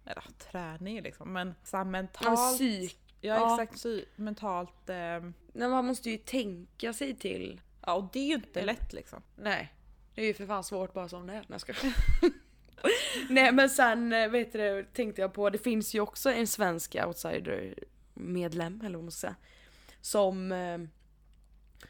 Eller 0.05 0.23
träning 0.51 1.03
liksom, 1.03 1.33
men 1.33 1.55
så 1.65 1.77
här, 1.77 1.81
Ja, 1.85 1.91
men 1.91 1.93
mentalt. 2.05 2.55
psyk... 2.59 2.99
Ja, 3.21 3.35
ja. 3.35 3.55
exakt, 3.55 3.75
psy- 3.85 4.05
mentalt. 4.17 4.89
ehm, 4.91 5.35
Nej, 5.53 5.69
man 5.69 5.85
måste 5.87 6.11
ju 6.11 6.17
tänka 6.17 6.93
sig 6.93 7.17
till. 7.17 7.61
ja 7.87 7.95
och 7.95 8.09
det 8.13 8.19
är 8.19 8.27
ju 8.27 8.35
inte 8.35 8.65
lätt 8.65 8.93
liksom. 8.93 9.23
Nej. 9.37 9.73
Det 10.15 10.23
är 10.23 10.27
ju 10.27 10.35
för 10.35 10.47
fan 10.47 10.65
svårt 10.65 10.93
bara 10.93 11.09
som 11.09 11.27
det 11.27 11.33
är. 11.33 11.37
Nej, 11.37 11.47
jag 11.49 11.61
skojar. 11.61 11.95
Nej 13.29 13.53
men 13.53 13.71
sen 13.71 14.13
eh, 14.13 14.29
vet 14.29 14.53
du, 14.53 14.87
tänkte 14.93 15.21
jag 15.21 15.33
på, 15.33 15.51
det 15.51 15.59
finns 15.59 15.95
ju 15.95 16.01
också 16.01 16.31
en 16.31 16.47
svensk 16.47 16.97
outsider 17.07 17.75
medlem 18.15 18.81
eller 18.85 18.95
vad 18.97 19.05
man 19.05 19.11
ska 19.13 19.21
säga. 19.21 19.37
Som, 20.01 20.53
eh, 20.53 20.79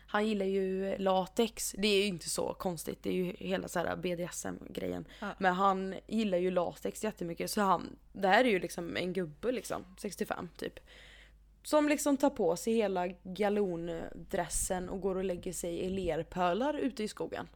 Han 0.06 0.26
gillar 0.26 0.46
ju 0.46 0.98
latex. 0.98 1.74
Det 1.78 1.88
är 1.88 1.98
ju 1.98 2.06
inte 2.06 2.30
så 2.30 2.54
konstigt. 2.54 3.02
Det 3.02 3.10
är 3.10 3.14
ju 3.14 3.32
hela 3.38 3.68
så 3.68 3.78
här 3.78 3.96
BDSM-grejen. 3.96 5.06
Ja. 5.20 5.26
Men 5.38 5.54
han 5.54 5.94
gillar 6.06 6.38
ju 6.38 6.50
latex 6.50 7.04
jättemycket. 7.04 7.50
Så 7.50 7.60
han, 7.60 7.96
det 8.12 8.28
här 8.28 8.44
är 8.44 8.48
ju 8.48 8.58
liksom 8.58 8.96
en 8.96 9.12
gubbe 9.12 9.52
liksom. 9.52 9.84
65 9.98 10.48
typ. 10.56 10.80
Som 11.62 11.88
liksom 11.88 12.16
tar 12.16 12.30
på 12.30 12.56
sig 12.56 12.72
hela 12.72 13.08
galondressen 13.22 14.88
och 14.88 15.00
går 15.00 15.16
och 15.16 15.24
lägger 15.24 15.52
sig 15.52 15.78
i 15.78 15.90
lerpölar 15.90 16.74
ute 16.74 17.02
i 17.02 17.08
skogen. 17.08 17.48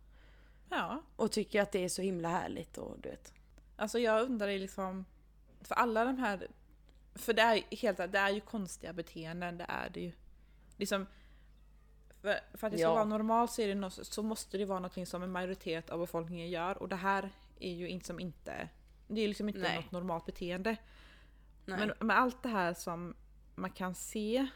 Ja. 0.73 1.03
Och 1.17 1.33
tycker 1.33 1.63
att 1.63 1.73
det 1.73 1.85
är 1.85 1.89
så 1.89 2.03
himla 2.03 2.29
härligt 2.29 2.79
och 2.79 2.99
du 3.01 3.09
vet. 3.09 3.33
Alltså 3.77 3.99
jag 3.99 4.23
undrar 4.23 4.49
ju 4.49 4.59
liksom, 4.59 5.05
för 5.61 5.75
alla 5.75 6.05
de 6.05 6.19
här, 6.19 6.49
för 7.15 7.33
det 7.33 7.43
är 7.43 7.77
helt 7.77 7.97
det 7.97 8.19
är 8.19 8.31
ju 8.31 8.41
konstiga 8.41 8.93
beteenden, 8.93 9.59
det 9.59 9.67
är 9.69 9.91
det 9.91 10.01
ju. 10.01 10.13
Liksom, 10.77 11.07
för, 12.21 12.41
för 12.55 12.67
att 12.67 12.73
det 12.73 12.79
ska 12.79 12.87
Ja. 12.87 12.95
vara 12.95 13.05
normalt 13.05 13.51
så, 13.51 13.63
är 13.63 13.69
det 13.69 13.75
något, 13.75 14.07
så 14.07 14.23
måste 14.23 14.59
det 14.59 14.65
vara 14.65 14.79
något 14.79 15.09
som 15.09 15.23
en 15.23 15.33
majoritet 15.33 15.91
av 15.91 15.99
befolkningen 15.99 16.51
gör 16.51 16.79
och 16.83 16.89
det 16.89 16.97
här 16.97 17.31
är 17.61 17.73
ju 17.73 17.89
inte 17.89 18.07
som 18.07 18.21
inte, 18.21 18.69
det 19.09 19.21
är 19.21 19.29
liksom 19.29 19.49
inte 19.49 19.61
Nej. 19.61 19.77
något 19.77 19.93
normalt 19.93 20.27
beteende. 20.27 20.77
Nej. 21.67 21.79
Men 21.79 22.07
med 22.07 22.19
allt 22.19 22.43
det 22.43 22.49
här 22.49 22.75
som 22.75 23.15
man 23.55 23.71
kan 23.71 23.95
se 23.95 24.47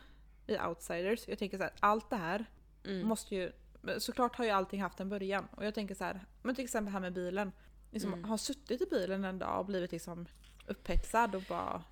i 0.46 0.58
outsiders, 0.58 1.28
jag 1.28 1.38
tänker 1.38 1.58
så 1.58 1.62
här, 1.62 1.72
allt 1.80 2.10
det 2.10 2.16
här 2.16 2.44
mm. 2.84 3.08
måste 3.08 3.34
ju, 3.34 3.52
såklart 3.98 4.36
har 4.36 4.44
ju 4.44 4.50
allting 4.50 4.82
haft 4.82 5.00
en 5.00 5.08
början. 5.08 5.48
Och 5.56 5.64
jag 5.66 5.74
tänker 5.74 5.94
så 5.94 6.04
här, 6.04 6.24
men 6.42 6.54
till 6.54 6.64
exempel 6.64 6.92
här 6.92 7.00
med 7.00 7.12
bilen. 7.12 7.52
Liksom, 7.90 8.12
Mm. 8.12 8.24
Har 8.24 8.36
suttit 8.36 8.82
i 8.82 8.86
bilen 8.90 9.24
en 9.24 9.38
dag 9.38 9.58
och 9.60 9.66
blivit 9.66 9.92
liksom 9.92 10.26
upphetsad 10.66 11.34
och 11.34 11.42
bara... 11.48 11.82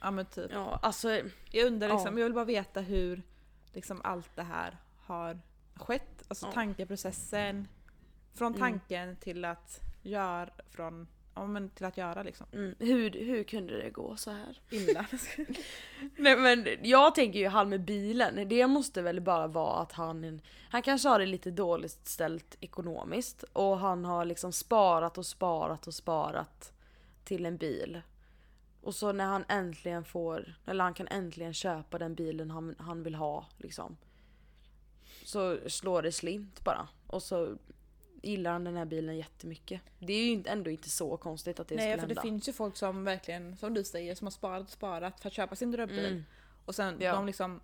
Ja 0.00 0.10
men 0.10 0.26
typ. 0.26 0.50
Ja, 0.52 0.78
alltså 0.82 1.20
Jag 1.50 1.66
undrar 1.66 1.88
liksom, 1.88 2.14
Ja. 2.14 2.18
jag 2.20 2.24
vill 2.24 2.34
bara 2.34 2.44
veta 2.44 2.80
hur 2.80 3.22
liksom 3.72 4.00
allt 4.04 4.36
det 4.36 4.42
här 4.42 4.76
har 5.00 5.40
skett. 5.74 6.22
Alltså 6.28 6.46
Ja. 6.46 6.52
tankeprocessen. 6.52 7.68
Från 8.34 8.46
Mm. 8.54 8.60
tanken 8.60 9.16
till 9.16 9.44
att 9.44 9.80
göra, 10.02 10.50
från, 10.70 11.06
ja 11.34 11.46
men 11.46 11.68
till 11.68 11.84
att 11.84 11.96
göra 11.96 12.22
liksom. 12.22 12.46
mm, 12.52 12.74
hur, 12.78 13.10
hur 13.10 13.44
kunde 13.44 13.82
det 13.82 13.90
gå 13.90 14.16
så 14.16 14.30
här? 14.30 14.60
Illa. 14.70 15.06
Nej 16.16 16.36
men 16.36 16.66
jag 16.82 17.14
tänker 17.14 17.38
ju 17.38 17.48
han 17.48 17.68
med 17.68 17.80
bilen, 17.80 18.48
det 18.48 18.66
måste 18.66 19.02
väl 19.02 19.20
bara 19.20 19.46
vara 19.46 19.82
att 19.82 19.92
han, 19.92 20.40
han 20.70 20.82
kanske 20.82 21.08
har 21.08 21.18
det 21.18 21.26
lite 21.26 21.50
dåligt 21.50 22.08
ställt 22.08 22.56
ekonomiskt 22.60 23.42
och 23.52 23.78
han 23.78 24.04
har 24.04 24.24
liksom 24.24 24.52
sparat 24.52 25.18
och 25.18 25.26
sparat 25.26 25.86
och 25.86 25.94
sparat 25.94 26.72
till 27.24 27.46
en 27.46 27.56
bil. 27.56 28.00
Och 28.82 28.94
så 28.94 29.12
när 29.12 29.24
han 29.24 29.44
äntligen 29.48 30.04
får, 30.04 30.54
eller 30.66 30.84
han 30.84 30.94
kan 30.94 31.08
äntligen 31.08 31.54
köpa 31.54 31.98
den 31.98 32.14
bilen 32.14 32.50
han, 32.50 32.74
han 32.78 33.02
vill 33.02 33.14
ha 33.14 33.46
liksom. 33.58 33.96
Så 35.24 35.58
slår 35.66 36.02
det 36.02 36.12
slint 36.12 36.64
bara. 36.64 36.88
Och 37.06 37.22
så 37.22 37.56
gillar 38.24 38.52
han 38.52 38.64
den 38.64 38.76
här 38.76 38.84
bilen 38.84 39.16
jättemycket. 39.16 39.80
Det 39.98 40.12
är 40.12 40.24
ju 40.36 40.42
ändå 40.46 40.70
inte 40.70 40.90
så 40.90 41.16
konstigt 41.16 41.60
att 41.60 41.68
det 41.68 41.74
Nej 41.76 41.84
skulle 41.84 41.94
för 41.94 42.00
hända. 42.08 42.14
det 42.14 42.20
finns 42.28 42.48
ju 42.48 42.52
folk 42.52 42.76
som 42.76 43.04
verkligen, 43.04 43.56
som 43.56 43.74
du 43.74 43.84
säger, 43.84 44.14
som 44.14 44.26
har 44.26 44.30
sparat 44.32 44.62
och 44.62 44.70
sparat 44.70 45.20
för 45.20 45.26
att 45.28 45.32
köpa 45.32 45.56
sin 45.56 45.70
drömbil. 45.70 46.06
Mm. 46.06 46.24
Och 46.64 46.74
sen 46.74 46.96
Ja. 47.00 47.12
de 47.12 47.26
liksom 47.26 47.60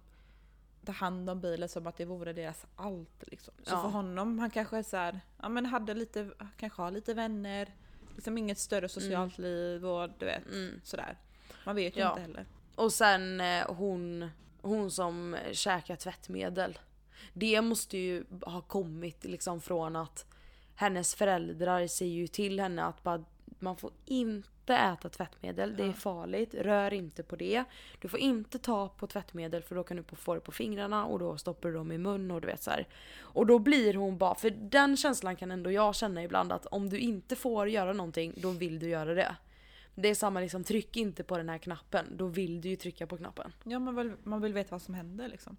tar 0.84 0.92
hand 0.92 1.30
om 1.30 1.40
bilen 1.40 1.68
som 1.68 1.86
att 1.86 1.96
det 1.96 2.04
vore 2.04 2.32
deras 2.32 2.66
allt. 2.76 3.24
Liksom. 3.26 3.54
Så 3.62 3.74
Ja. 3.74 3.82
för 3.82 3.88
honom, 3.88 4.38
han 4.38 4.50
kanske 4.50 4.76
är 4.78 4.82
så 4.82 4.96
här, 4.96 5.20
ja 5.42 5.48
men 5.48 5.66
hade 5.66 5.94
lite, 5.94 6.30
kanske 6.56 6.82
har 6.82 6.90
lite 6.90 7.14
vänner, 7.14 7.74
liksom 8.14 8.38
inget 8.38 8.58
större 8.58 8.88
socialt 8.88 9.38
liv 9.38 9.86
och 9.86 10.10
du 10.18 10.24
vet 10.26 10.46
Mm. 10.46 10.80
sådär. 10.84 11.18
Man 11.66 11.76
vet 11.76 11.96
ju 11.96 12.00
Ja. 12.00 12.08
inte 12.10 12.20
heller. 12.20 12.46
Och 12.74 12.92
sen 12.92 13.40
eh, 13.40 13.72
hon, 13.74 14.30
hon 14.62 14.90
som 14.90 15.36
käkar 15.52 15.96
tvättmedel. 15.96 16.78
Det 17.32 17.60
måste 17.62 17.98
ju 17.98 18.24
ha 18.42 18.60
kommit 18.60 19.24
liksom 19.24 19.60
från 19.60 19.96
att 19.96 20.26
hennes 20.80 21.14
föräldrar 21.14 21.86
säger 21.86 22.14
ju 22.14 22.26
till 22.26 22.60
henne 22.60 22.84
att 22.84 23.02
bara, 23.02 23.24
man 23.58 23.76
får 23.76 23.92
inte 24.04 24.74
äta 24.74 25.08
tvättmedel, 25.08 25.76
det 25.76 25.84
är 25.84 25.92
farligt, 25.92 26.54
rör 26.54 26.92
inte 26.92 27.22
på 27.22 27.36
det. 27.36 27.64
Du 28.00 28.08
får 28.08 28.20
inte 28.20 28.58
ta 28.58 28.88
på 28.88 29.06
tvättmedel 29.06 29.62
för 29.62 29.74
då 29.74 29.82
kan 29.82 29.96
du 29.96 30.04
få 30.16 30.34
det 30.34 30.40
på 30.40 30.52
fingrarna 30.52 31.04
och 31.06 31.18
då 31.18 31.36
stoppar 31.36 31.68
du 31.68 31.74
dem 31.74 31.92
i 31.92 31.98
mun 31.98 32.30
och 32.30 32.40
du 32.40 32.46
vet 32.46 32.62
så 32.62 32.70
här. 32.70 32.86
Och 33.20 33.46
då 33.46 33.58
blir 33.58 33.94
hon 33.94 34.18
bara, 34.18 34.34
för 34.34 34.50
den 34.50 34.96
känslan 34.96 35.36
kan 35.36 35.50
ändå 35.50 35.72
jag 35.72 35.94
känna 35.94 36.22
ibland 36.22 36.52
att 36.52 36.66
om 36.66 36.90
du 36.90 36.98
inte 36.98 37.36
får 37.36 37.68
göra 37.68 37.92
någonting, 37.92 38.34
då 38.36 38.50
vill 38.50 38.78
du 38.78 38.88
göra 38.88 39.14
det. 39.14 39.36
Det 39.94 40.08
är 40.08 40.14
samma 40.14 40.40
liksom, 40.40 40.64
tryck 40.64 40.96
inte 40.96 41.24
på 41.24 41.36
den 41.36 41.48
här 41.48 41.58
knappen, 41.58 42.06
då 42.16 42.26
vill 42.26 42.60
du 42.60 42.68
ju 42.68 42.76
trycka 42.76 43.06
på 43.06 43.16
knappen. 43.16 43.52
Ja 43.64 43.78
man 43.78 43.96
vill, 43.96 44.12
man 44.22 44.40
vill 44.40 44.52
veta 44.52 44.70
vad 44.70 44.82
som 44.82 44.94
händer 44.94 45.28
liksom. 45.28 45.56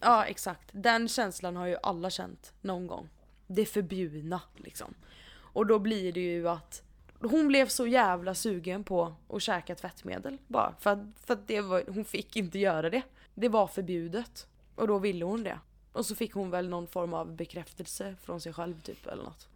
Ja 0.00 0.24
exakt, 0.24 0.68
den 0.72 1.08
känslan 1.08 1.56
har 1.56 1.66
ju 1.66 1.76
alla 1.82 2.10
känt 2.10 2.52
någon 2.60 2.86
gång. 2.86 3.08
Det 3.52 3.66
förbjudna 3.66 4.40
liksom. 4.56 4.94
Och 5.32 5.66
då 5.66 5.78
blir 5.78 6.12
det 6.12 6.20
ju 6.20 6.48
att 6.48 6.82
hon 7.20 7.48
blev 7.48 7.68
så 7.68 7.86
jävla 7.86 8.34
sugen 8.34 8.84
på 8.84 9.14
att 9.28 9.42
käka 9.42 9.74
tvättmedel 9.74 10.38
bara 10.46 10.74
för 10.80 10.90
att, 10.90 10.98
för 11.24 11.34
att 11.34 11.48
det 11.48 11.60
var, 11.60 11.84
hon 11.88 12.04
fick 12.04 12.36
inte 12.36 12.58
göra 12.58 12.90
det. 12.90 13.02
Det 13.34 13.48
var 13.48 13.66
förbjudet. 13.66 14.46
Och 14.74 14.86
då 14.86 14.98
ville 14.98 15.24
hon 15.24 15.42
det. 15.42 15.58
Och 15.92 16.06
så 16.06 16.14
fick 16.14 16.32
hon 16.32 16.50
väl 16.50 16.68
någon 16.68 16.86
form 16.86 17.14
av 17.14 17.36
bekräftelse 17.36 18.16
från 18.22 18.40
sig 18.40 18.52
själv 18.52 18.80
typ 18.80 19.06
eller 19.06 19.22
något. 19.22 19.48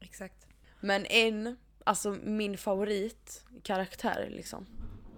Exakt. 0.00 0.46
Men 0.80 1.06
en, 1.06 1.56
alltså 1.84 2.16
min 2.22 2.58
favoritkaraktär 2.58 4.28
liksom. 4.30 4.66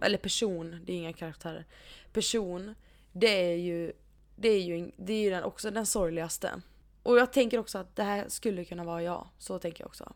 Eller 0.01 0.19
person, 0.19 0.81
det 0.85 0.93
är 0.93 0.97
inga 0.97 1.13
karaktärer. 1.13 1.67
Person, 2.13 2.75
det 3.13 3.53
är 3.53 3.57
ju, 3.57 3.93
det 4.37 4.49
är 4.49 4.63
ju, 4.63 4.91
det 4.97 5.13
är 5.13 5.23
ju 5.23 5.31
den, 5.31 5.45
också 5.45 5.71
den 5.71 5.87
sorgligaste. 5.87 6.63
Och 7.05 7.19
jag 7.19 7.33
tänker 7.33 7.59
också 7.59 7.79
att 7.79 7.97
det 7.97 8.03
här 8.03 8.25
skulle 8.29 8.65
kunna 8.65 8.85
vara 8.85 9.03
jag. 9.03 9.29
Så 9.39 9.59
tänker 9.59 9.83
jag 9.85 9.89
också. 9.89 10.13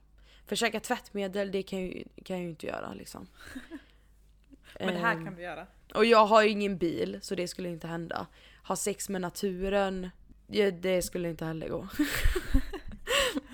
För 0.46 0.56
käka 0.56 0.80
tvättmedel, 0.80 1.52
det 1.52 1.62
kan 1.62 1.78
jag 1.80 1.88
ju, 1.88 2.04
kan 2.24 2.36
jag 2.36 2.44
ju 2.44 2.50
inte 2.50 2.66
göra 2.66 2.92
liksom. 2.94 3.26
Men 4.80 4.94
det 4.94 5.00
här 5.00 5.14
Ehm, 5.14 5.24
kan 5.24 5.34
du 5.34 5.42
göra. 5.42 5.66
och 5.94 6.04
jag 6.04 6.26
har 6.26 6.42
ju 6.42 6.48
ingen 6.48 6.78
bil 6.78 7.18
så 7.22 7.34
det 7.34 7.48
skulle 7.48 7.68
inte 7.68 7.86
hända. 7.86 8.26
Ha 8.68 8.76
sex 8.76 9.08
med 9.08 9.20
naturen, 9.20 10.10
det 10.80 11.02
skulle 11.02 11.28
inte 11.30 11.44
heller 11.44 11.68
gå. 11.68 11.88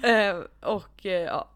Eh, 0.04 0.36
och 0.60 1.06
eh, 1.06 1.12
ja. 1.22 1.48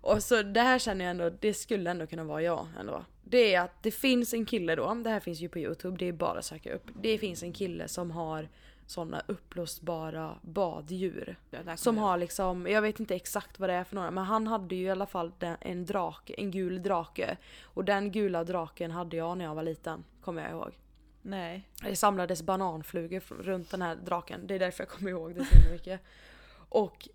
Och 0.00 0.22
så 0.22 0.42
det 0.42 0.60
här 0.60 0.78
känner 0.78 1.04
jag 1.04 1.10
ändå, 1.10 1.30
det 1.30 1.54
skulle 1.54 1.90
ändå 1.90 2.06
kunna 2.06 2.24
vara 2.24 2.42
jag 2.42 2.66
ändå. 2.80 3.04
Det 3.24 3.54
är 3.54 3.60
att 3.60 3.82
det 3.82 3.90
finns 3.90 4.34
en 4.34 4.46
kille 4.46 4.74
då, 4.74 4.94
det 4.94 5.10
här 5.10 5.20
finns 5.20 5.40
ju 5.40 5.48
på 5.48 5.58
youtube, 5.58 5.96
det 5.98 6.08
är 6.08 6.12
bara 6.12 6.38
att 6.38 6.44
söka 6.44 6.72
upp. 6.74 6.82
Det 7.02 7.18
finns 7.18 7.42
en 7.42 7.52
kille 7.52 7.88
som 7.88 8.10
har 8.10 8.48
såna 8.90 9.22
uppblåsbara 9.26 10.38
baddjur. 10.42 11.36
Ja, 11.50 11.76
Som 11.76 11.98
har 11.98 12.18
liksom, 12.18 12.66
jag 12.66 12.82
vet 12.82 13.00
inte 13.00 13.14
exakt 13.14 13.58
vad 13.58 13.68
det 13.68 13.74
är 13.74 13.84
för 13.84 13.94
några, 13.94 14.10
men 14.10 14.24
han 14.24 14.46
hade 14.46 14.74
ju 14.74 14.84
i 14.84 14.90
alla 14.90 15.06
fall 15.06 15.32
en 15.60 15.86
drake, 15.86 16.34
en 16.34 16.50
gul 16.50 16.82
drake. 16.82 17.36
Och 17.62 17.84
den 17.84 18.12
gula 18.12 18.44
draken 18.44 18.90
hade 18.90 19.16
jag 19.16 19.38
när 19.38 19.44
jag 19.44 19.54
var 19.54 19.62
liten, 19.62 20.04
kommer 20.20 20.42
jag 20.42 20.50
ihåg. 20.50 20.78
Nej. 21.22 21.68
Det 21.82 21.96
samlades 21.96 22.42
bananflugor 22.42 23.22
runt 23.42 23.70
den 23.70 23.82
här 23.82 23.96
draken, 23.96 24.46
det 24.46 24.54
är 24.54 24.58
därför 24.58 24.84
jag 24.84 24.90
kommer 24.90 25.10
ihåg 25.10 25.34
det 25.34 25.44
så 25.44 25.72
mycket. 25.72 26.00
Och 26.68 27.08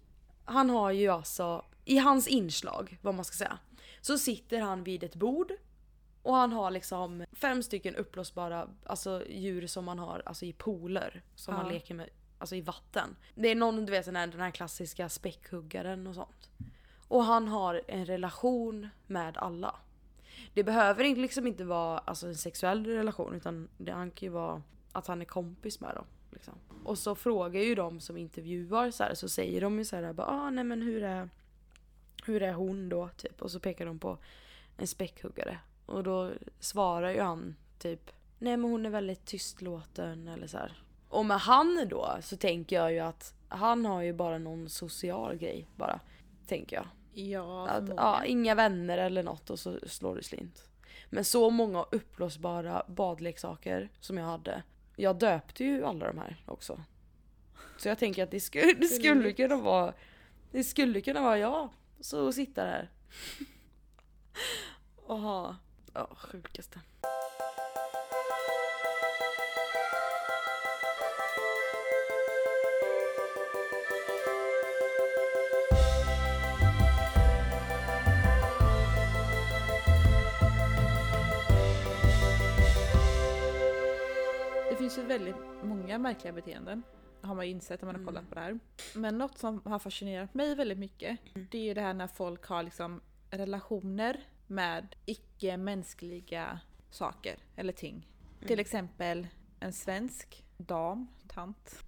han 0.46 0.70
har 0.70 0.92
ju 0.92 1.10
alltså, 1.10 1.66
i 1.86 1.98
hans 1.98 2.28
inslag, 2.28 2.98
vad 3.02 3.16
man 3.16 3.26
ska 3.26 3.36
säga, 3.36 3.58
så 4.02 4.18
sitter 4.18 4.60
han 4.60 4.84
vid 4.84 5.04
ett 5.04 5.16
bord 5.16 5.52
och 6.24 6.36
han 6.36 6.52
har 6.52 6.72
liksom 6.72 7.26
fem 7.32 7.64
stycken 7.64 7.96
uppblåsbara 7.96 8.68
alltså, 8.86 9.24
djur 9.30 9.68
som 9.68 9.86
man 9.86 10.00
har 10.00 10.22
alltså, 10.26 10.46
i 10.46 10.54
pooler. 10.54 11.22
Som 11.36 11.54
Ja. 11.54 11.62
man 11.64 11.72
leker 11.74 11.94
med 11.96 12.10
alltså, 12.38 12.56
i 12.56 12.62
vatten. 12.62 13.16
Det 13.36 13.48
är 13.48 13.56
någon, 13.56 13.86
du 13.86 13.92
vet 13.92 14.06
den 14.06 14.16
här, 14.16 14.28
den 14.28 14.42
här 14.42 14.52
klassiska 14.52 15.10
späckhuggaren 15.10 16.08
och 16.08 16.16
sånt. 16.16 16.50
Och 17.08 17.24
han 17.24 17.48
har 17.48 17.82
en 17.88 18.06
relation 18.06 18.90
med 19.08 19.38
alla. 19.38 19.76
Det 20.54 20.64
behöver 20.64 21.04
liksom 21.16 21.48
inte 21.48 21.64
vara 21.64 21.98
alltså, 22.00 22.28
en 22.28 22.36
sexuell 22.36 22.86
relation 22.86 23.36
utan 23.36 23.70
det 23.78 23.92
han 23.92 24.12
kan 24.12 24.26
ju 24.26 24.32
vara 24.34 24.62
att 24.92 25.08
han 25.08 25.22
är 25.22 25.26
kompis 25.26 25.80
med 25.80 25.96
dem. 25.96 26.06
Liksom. 26.32 26.54
Och 26.84 26.98
så 26.98 27.16
frågar 27.16 27.62
ju 27.62 27.76
de 27.76 28.00
som 28.00 28.18
intervjuar 28.18 28.92
så, 28.92 29.04
här, 29.04 29.14
så 29.14 29.30
säger 29.30 29.62
de 29.62 29.78
ju 29.78 29.86
så 29.86 29.96
här, 29.96 30.14
bara, 30.14 30.28
ah, 30.28 30.50
nej 30.50 30.64
men 30.64 30.82
hur 30.82 31.04
är, 31.04 31.30
hur 32.26 32.44
är 32.44 32.54
hon 32.54 32.90
då? 32.90 33.10
Typ. 33.18 33.42
Och 33.42 33.52
så 33.52 33.60
pekar 33.60 33.86
de 33.86 34.00
på 34.00 34.18
en 34.78 34.88
späckhuggare. 34.88 35.60
Och 35.86 36.04
då 36.04 36.32
svarar 36.60 37.12
ju 37.12 37.22
han 37.22 37.56
typ, 37.80 38.12
nej 38.40 38.58
men 38.58 38.72
hon 38.72 38.86
är 38.86 38.90
väldigt 38.90 39.26
tystlåten 39.26 40.28
eller 40.28 40.48
så 40.48 40.58
här. 40.58 40.84
Och 41.10 41.26
med 41.26 41.40
han 41.40 41.88
då 41.90 42.18
så 42.22 42.38
tänker 42.38 42.76
jag 42.76 42.94
ju 42.94 43.00
att 43.00 43.34
han 43.48 43.86
har 43.86 44.02
ju 44.02 44.14
bara 44.14 44.38
någon 44.38 44.70
social 44.70 45.36
grej 45.36 45.68
bara. 45.76 46.00
Tänker 46.48 46.76
jag. 46.76 46.88
Ja, 47.14 47.68
Att, 47.68 47.90
ja, 47.90 48.26
inga 48.26 48.56
vänner 48.56 48.98
eller 48.98 49.24
något 49.24 49.50
och 49.50 49.60
så 49.60 49.80
slår 49.88 50.16
det 50.16 50.24
slint. 50.24 50.70
Men 51.10 51.26
så 51.26 51.50
många 51.50 51.84
uppblåsbara 51.92 52.84
badleksaker 52.88 53.90
som 54.00 54.18
jag 54.18 54.26
hade. 54.26 54.64
Jag 54.96 55.16
döpte 55.16 55.64
ju 55.64 55.86
alla 55.86 56.08
de 56.08 56.18
här 56.18 56.44
också. 56.46 56.84
Så 57.78 57.88
jag 57.88 57.98
tänker 57.98 58.24
att 58.24 58.32
det 58.32 58.40
skulle, 58.40 58.74
det 58.74 58.88
skulle 58.88 59.34
kunna 59.34 59.56
vara 59.56 59.94
Det 60.52 60.64
skulle 60.64 61.02
kunna 61.02 61.22
vara 61.22 61.38
jag. 61.38 61.70
Så 62.00 62.32
sitta 62.32 62.64
där. 62.64 62.90
Och 64.96 65.20
ha, 65.20 65.56
ja, 65.94 66.10
sjukaste. 66.16 66.80
Det 84.70 84.78
finns 84.78 84.98
ju 84.98 85.02
väldigt 85.02 85.36
många 85.64 85.98
märkliga 85.98 86.34
beteenden. 86.34 86.84
Har 87.22 87.36
man 87.36 87.46
ju 87.46 87.52
insett 87.52 87.82
när 87.82 87.86
man 87.86 87.96
har 87.96 88.02
mm. 88.02 88.06
kollat 88.06 88.22
mm. 88.22 88.30
på 88.30 88.36
det 88.36 88.42
här. 88.42 88.60
Men 88.96 89.18
något 89.18 89.38
som 89.38 89.62
har 89.66 89.80
fascinerat 89.80 90.34
mig 90.34 90.56
väldigt 90.56 90.78
mycket. 90.78 91.20
Mm. 91.36 91.48
Det 91.52 91.58
är 91.58 91.64
ju 91.64 91.74
det 91.74 91.82
här 91.82 91.94
när 91.94 92.08
folk 92.08 92.46
har 92.46 92.64
liksom 92.64 93.02
relationer 93.30 94.20
med 94.54 94.96
icke-mänskliga 95.06 96.60
saker 96.90 97.38
eller 97.56 97.74
ting. 97.74 98.08
Mm. 98.38 98.48
Till 98.48 98.60
exempel 98.60 99.28
en 99.60 99.74
svensk 99.74 100.46
dam, 100.58 101.08
tant, 101.28 101.84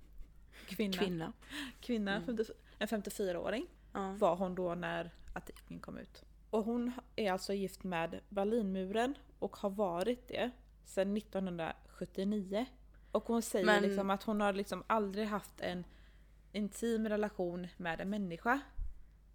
kvinna, 0.68 0.98
Kvinna. 0.98 1.34
kvinna 1.80 2.16
Mm. 2.16 2.26
50 2.26 2.44
en 2.80 2.88
54-åring 2.88 3.68
Ja. 3.94 4.12
var 4.20 4.36
hon 4.36 4.56
då 4.56 4.76
när 4.76 5.12
artikeln 5.34 5.80
kom 5.80 5.98
ut. 5.98 6.24
Och 6.50 6.64
hon 6.64 6.92
är 7.16 7.32
alltså 7.32 7.54
gift 7.54 7.84
med 7.84 8.20
Berlinmuren 8.30 9.16
och 9.40 9.56
har 9.58 9.70
varit 9.70 10.28
det 10.28 10.52
sedan 10.86 11.14
1979. 11.18 12.66
Och 13.12 13.24
hon 13.24 13.42
säger 13.42 13.66
Men- 13.66 13.84
liksom 13.84 14.10
att 14.10 14.24
hon 14.24 14.42
har 14.42 14.54
liksom 14.54 14.84
aldrig 14.88 15.28
haft 15.28 15.62
en 15.62 15.84
intim 16.52 17.08
relation 17.10 17.68
med 17.78 18.02
en 18.02 18.10
människa. 18.10 18.60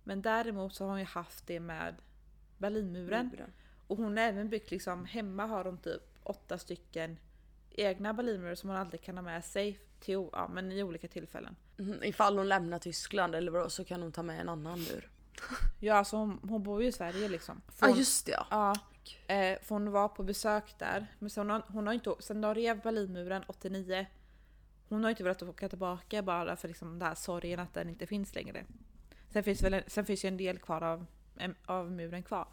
Men 0.05 0.23
däremot 0.23 0.75
så 0.75 0.85
har 0.85 0.91
hon 0.91 0.99
ju 1.01 1.05
haft 1.07 1.47
det 1.47 1.61
med 1.61 1.95
Berlinmuren. 2.61 3.29
Muren. 3.29 3.53
Och 3.87 3.97
hon 3.97 4.17
har 4.17 4.25
även 4.25 4.49
byggt 4.49 4.71
liksom, 4.71 5.05
hemma 5.05 5.47
har 5.47 5.65
hon 5.65 5.79
typ 5.79 6.03
åtta 6.23 6.59
stycken 6.59 7.19
egna 7.71 8.15
Berlinmurar 8.15 8.55
som 8.55 8.71
hon 8.71 8.79
alltid 8.79 9.01
kan 9.01 9.17
ha 9.17 9.23
med 9.23 9.45
sig 9.45 9.79
till, 10.01 10.29
ja, 10.33 10.49
men 10.53 10.73
i 10.73 10.83
olika 10.83 11.09
tillfällen. 11.09 11.57
Mhm, 11.77 12.03
Ifall 12.05 12.39
hon 12.39 12.49
lämnar 12.49 12.79
Tyskland 12.79 13.35
eller 13.35 13.53
vadå 13.53 13.71
så 13.71 13.85
kan 13.85 14.03
hon 14.03 14.13
ta 14.13 14.23
med 14.23 14.41
en 14.41 14.49
annan 14.49 14.79
mur. 14.79 15.11
Ja 15.81 15.95
alltså 15.95 16.17
hon, 16.17 16.39
hon 16.43 16.63
bor 16.63 16.83
ju 16.83 16.89
i 16.89 16.93
Sverige 16.93 17.29
liksom. 17.29 17.61
Ja 17.81 17.87
Hon- 17.87 17.99
just 17.99 18.27
det 18.27 18.33
ja. 18.33 18.47
Ja, 18.51 18.75
eh, 19.35 19.59
för 19.63 19.75
hon 19.75 19.91
var 19.91 20.09
på 20.09 20.23
besök 20.23 20.79
där. 20.79 21.07
Men 21.19 21.31
sen 21.31 21.51
har, 21.51 21.63
hon 21.69 21.87
har 21.87 21.95
inte, 21.95 22.15
sen 22.21 22.41
de 22.41 22.55
rev 22.55 22.81
Berlinmuren 22.81 23.43
89, 23.47 24.07
hon 24.89 25.03
har 25.05 25.11
inte 25.11 25.23
velat 25.23 25.43
åka 25.43 25.69
tillbaka 25.69 26.23
bara 26.23 26.57
för 26.57 26.69
liksom 26.69 26.99
den 26.99 27.09
här 27.09 27.15
sorgen 27.15 27.61
att 27.61 27.75
den 27.75 27.89
inte 27.89 28.07
finns 28.07 28.35
längre. 28.35 28.65
Sen 29.31 29.43
finns, 29.45 29.63
väl, 29.63 29.75
en- 29.75 29.83
sen 29.87 30.05
finns 30.05 30.25
ju 30.25 30.29
en 30.29 30.37
del 30.37 30.59
kvar 30.59 30.83
av, 30.83 31.07
av 31.67 31.91
muren 31.93 32.23
kvar. 32.23 32.49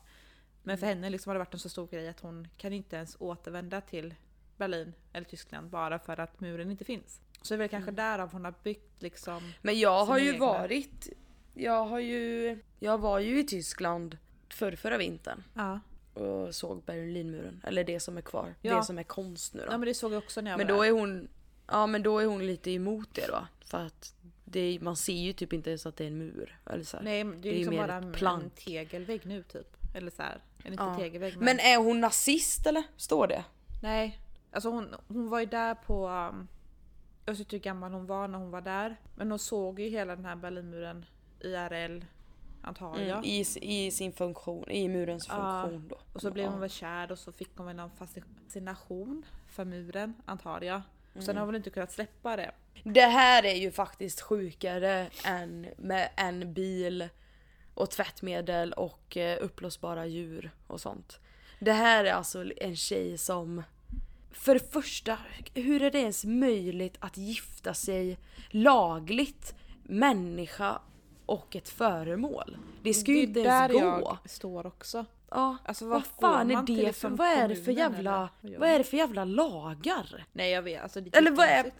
Men 0.63 0.77
för 0.77 0.85
henne 0.87 1.09
liksom 1.09 1.29
har 1.29 1.35
det 1.35 1.39
varit 1.39 1.53
en 1.53 1.59
så 1.59 1.69
stor 1.69 1.87
grej 1.87 2.07
att 2.09 2.19
hon 2.19 2.47
kan 2.57 2.73
inte 2.73 2.95
ens 2.95 3.15
återvända 3.19 3.81
till 3.81 4.15
Berlin 4.57 4.93
eller 5.13 5.25
Tyskland 5.27 5.69
bara 5.69 5.99
för 5.99 6.19
att 6.19 6.39
muren 6.39 6.71
inte 6.71 6.85
finns. 6.85 7.21
Så 7.41 7.53
det 7.53 7.55
är 7.55 7.57
väl 7.57 7.69
kanske 7.69 7.91
därav 7.91 8.31
hon 8.31 8.45
har 8.45 8.53
byggt 8.63 9.01
liksom... 9.01 9.53
Men 9.61 9.79
jag 9.79 10.05
har 10.05 10.17
ju 10.17 10.27
egna. 10.33 10.45
varit, 10.45 11.09
jag 11.53 11.85
har 11.85 11.99
ju, 11.99 12.59
jag 12.79 12.97
var 12.97 13.19
ju 13.19 13.39
i 13.39 13.43
Tyskland 13.43 14.17
för 14.49 14.75
förra 14.75 14.97
vintern 14.97 15.43
Ja. 15.53 15.79
och 16.13 16.55
såg 16.55 16.83
Berlinmuren. 16.83 17.61
Eller 17.63 17.83
det 17.83 17.99
som 17.99 18.17
är 18.17 18.21
kvar. 18.21 18.55
Ja. 18.61 18.75
Det 18.75 18.83
som 18.83 18.97
är 18.97 19.03
konst 19.03 19.53
nu 19.53 19.59
då. 19.61 19.71
ja 19.71 19.77
men 19.77 19.87
det 19.87 19.93
såg 19.93 20.13
jag 20.13 20.17
också 20.17 20.41
när 20.41 20.51
jag 20.51 20.57
men 20.57 20.67
var 20.67 20.73
då 20.75 20.81
där. 20.81 20.87
är 20.89 20.91
hon, 20.91 21.27
ja 21.67 21.87
men 21.87 22.03
då 22.03 22.19
är 22.19 22.25
hon 22.25 22.45
lite 22.47 22.71
emot 22.71 23.09
det 23.13 23.27
då. 23.27 23.47
För 23.65 23.85
att 23.85 24.15
är- 24.55 24.79
man 24.79 24.95
ser 24.95 25.13
ju 25.13 25.33
typ 25.33 25.53
inte 25.53 25.69
ens 25.69 25.85
att 25.85 25.97
det 25.97 26.03
är 26.03 26.07
en 26.07 26.17
mur. 26.17 26.59
Eller 26.65 26.83
så 26.83 26.97
här. 26.97 27.03
Nej 27.03 27.23
det 27.23 27.29
är 27.31 27.41
det 27.41 27.49
är 27.49 27.53
liksom 27.53 27.75
mer 27.75 27.87
bara 27.87 27.97
ett 27.97 28.03
en, 28.03 28.09
en 28.09 28.13
plank. 28.15 28.55
tegelvägg 28.55 29.25
nu 29.25 29.43
typ. 29.43 29.77
Eller 29.95 30.11
så 30.11 30.21
här. 30.21 30.41
Eller 30.59 30.71
inte 30.71 30.83
Ja. 30.83 30.95
tegelvägg 30.97 31.35
men... 31.35 31.45
Men 31.45 31.59
är 31.59 31.77
hon 31.77 32.01
nazist 32.01 32.67
eller? 32.67 32.83
Står 32.97 33.27
det? 33.27 33.43
Nej. 33.81 34.19
Alltså 34.51 34.69
hon, 34.69 34.95
hon 35.07 35.29
var 35.29 35.39
ju 35.39 35.45
där 35.45 35.75
på... 35.75 36.07
Um, 36.07 36.47
jag 37.25 37.33
vet 37.33 37.39
inte 37.39 37.55
hur 37.55 37.63
gammal 37.63 37.91
hon 37.91 38.05
var 38.05 38.27
när 38.27 38.37
hon 38.39 38.51
var 38.51 38.61
där. 38.61 38.95
Men 39.15 39.29
hon 39.31 39.39
såg 39.39 39.79
ju 39.79 39.89
hela 39.89 40.15
den 40.15 40.25
här 40.25 40.35
Berlinmuren 40.35 41.05
IRL 41.39 42.05
antar 42.61 42.97
jag. 42.99 43.09
Mm, 43.17 43.23
i, 43.23 43.45
I 43.61 43.91
sin 43.91 44.11
funktion, 44.13 44.69
i 44.71 44.87
murens 44.89 45.27
Ja. 45.27 45.61
funktion 45.63 45.87
då. 45.87 45.97
Och 46.13 46.21
så 46.21 46.31
blev 46.31 46.49
hon 46.49 46.59
väl 46.59 46.69
kär 46.69 47.11
och 47.11 47.19
så 47.19 47.31
fick 47.31 47.49
hon 47.57 47.65
väl 47.65 47.75
någon 47.75 47.91
fascination 47.91 49.25
för 49.47 49.65
muren 49.65 50.13
antar 50.25 50.61
jag. 50.61 50.81
Och 51.17 51.23
Mm. 51.23 51.25
sen 51.25 51.35
har 51.35 51.41
hon 51.41 51.47
väl 51.47 51.55
inte 51.55 51.69
kunnat 51.69 51.91
släppa 51.91 52.35
det. 52.35 52.51
Det 52.83 53.01
här 53.05 53.45
är 53.45 53.55
ju 53.55 53.71
faktiskt 53.71 54.21
sjukare 54.21 55.09
än 55.25 55.67
med 55.77 56.09
en 56.15 56.53
bil 56.53 57.09
och 57.73 57.91
tvättmedel 57.91 58.73
och 58.73 59.17
eh, 59.17 59.37
uppblåsbara 59.43 60.05
djur 60.05 60.51
och 60.67 60.81
sånt. 60.81 61.19
Det 61.59 61.71
här 61.71 62.05
är 62.05 62.11
alltså 62.13 62.45
en 62.57 62.75
tjej 62.75 63.17
som 63.17 63.63
för 64.31 64.53
det 64.53 64.71
första, 64.71 65.17
hur 65.53 65.81
är 65.81 65.91
det 65.91 65.99
ens 65.99 66.25
möjligt 66.25 66.95
att 66.99 67.17
gifta 67.17 67.73
sig 67.73 68.17
lagligt, 68.49 69.55
människa 69.83 70.81
och 71.25 71.55
ett 71.55 71.69
föremål? 71.69 72.57
Det 72.83 72.93
ska 72.93 73.11
ju 73.11 73.21
inte 73.21 73.39
det 73.39 73.49
är 73.49 73.69
ens 73.69 73.73
där 73.73 73.79
gå. 73.99 74.17
jag 74.23 74.29
står 74.29 74.65
också. 74.67 75.05
Ja, 75.31 75.57
Alltså, 75.65 75.85
vad 75.85 76.03
vad 76.19 76.31
fan 76.31 76.51
är 76.51 76.83
det 76.83 76.93
för, 76.93 77.09
vad 77.09 77.27
är 77.27 77.47
det 77.47 77.55
för 77.55 77.71
jävla, 77.71 78.29
eller 78.43 78.59
vad 78.59 78.69
är 78.69 78.77
det 78.77 78.83
för 78.83 78.97
jävla 78.97 79.25
lagar? 79.25 80.25
Nej 80.33 80.51
jag 80.51 80.61
vet, 80.61 80.83
alltså 80.83 81.01
Eller 81.13 81.31
vad 81.31 81.47
är, 81.47 81.71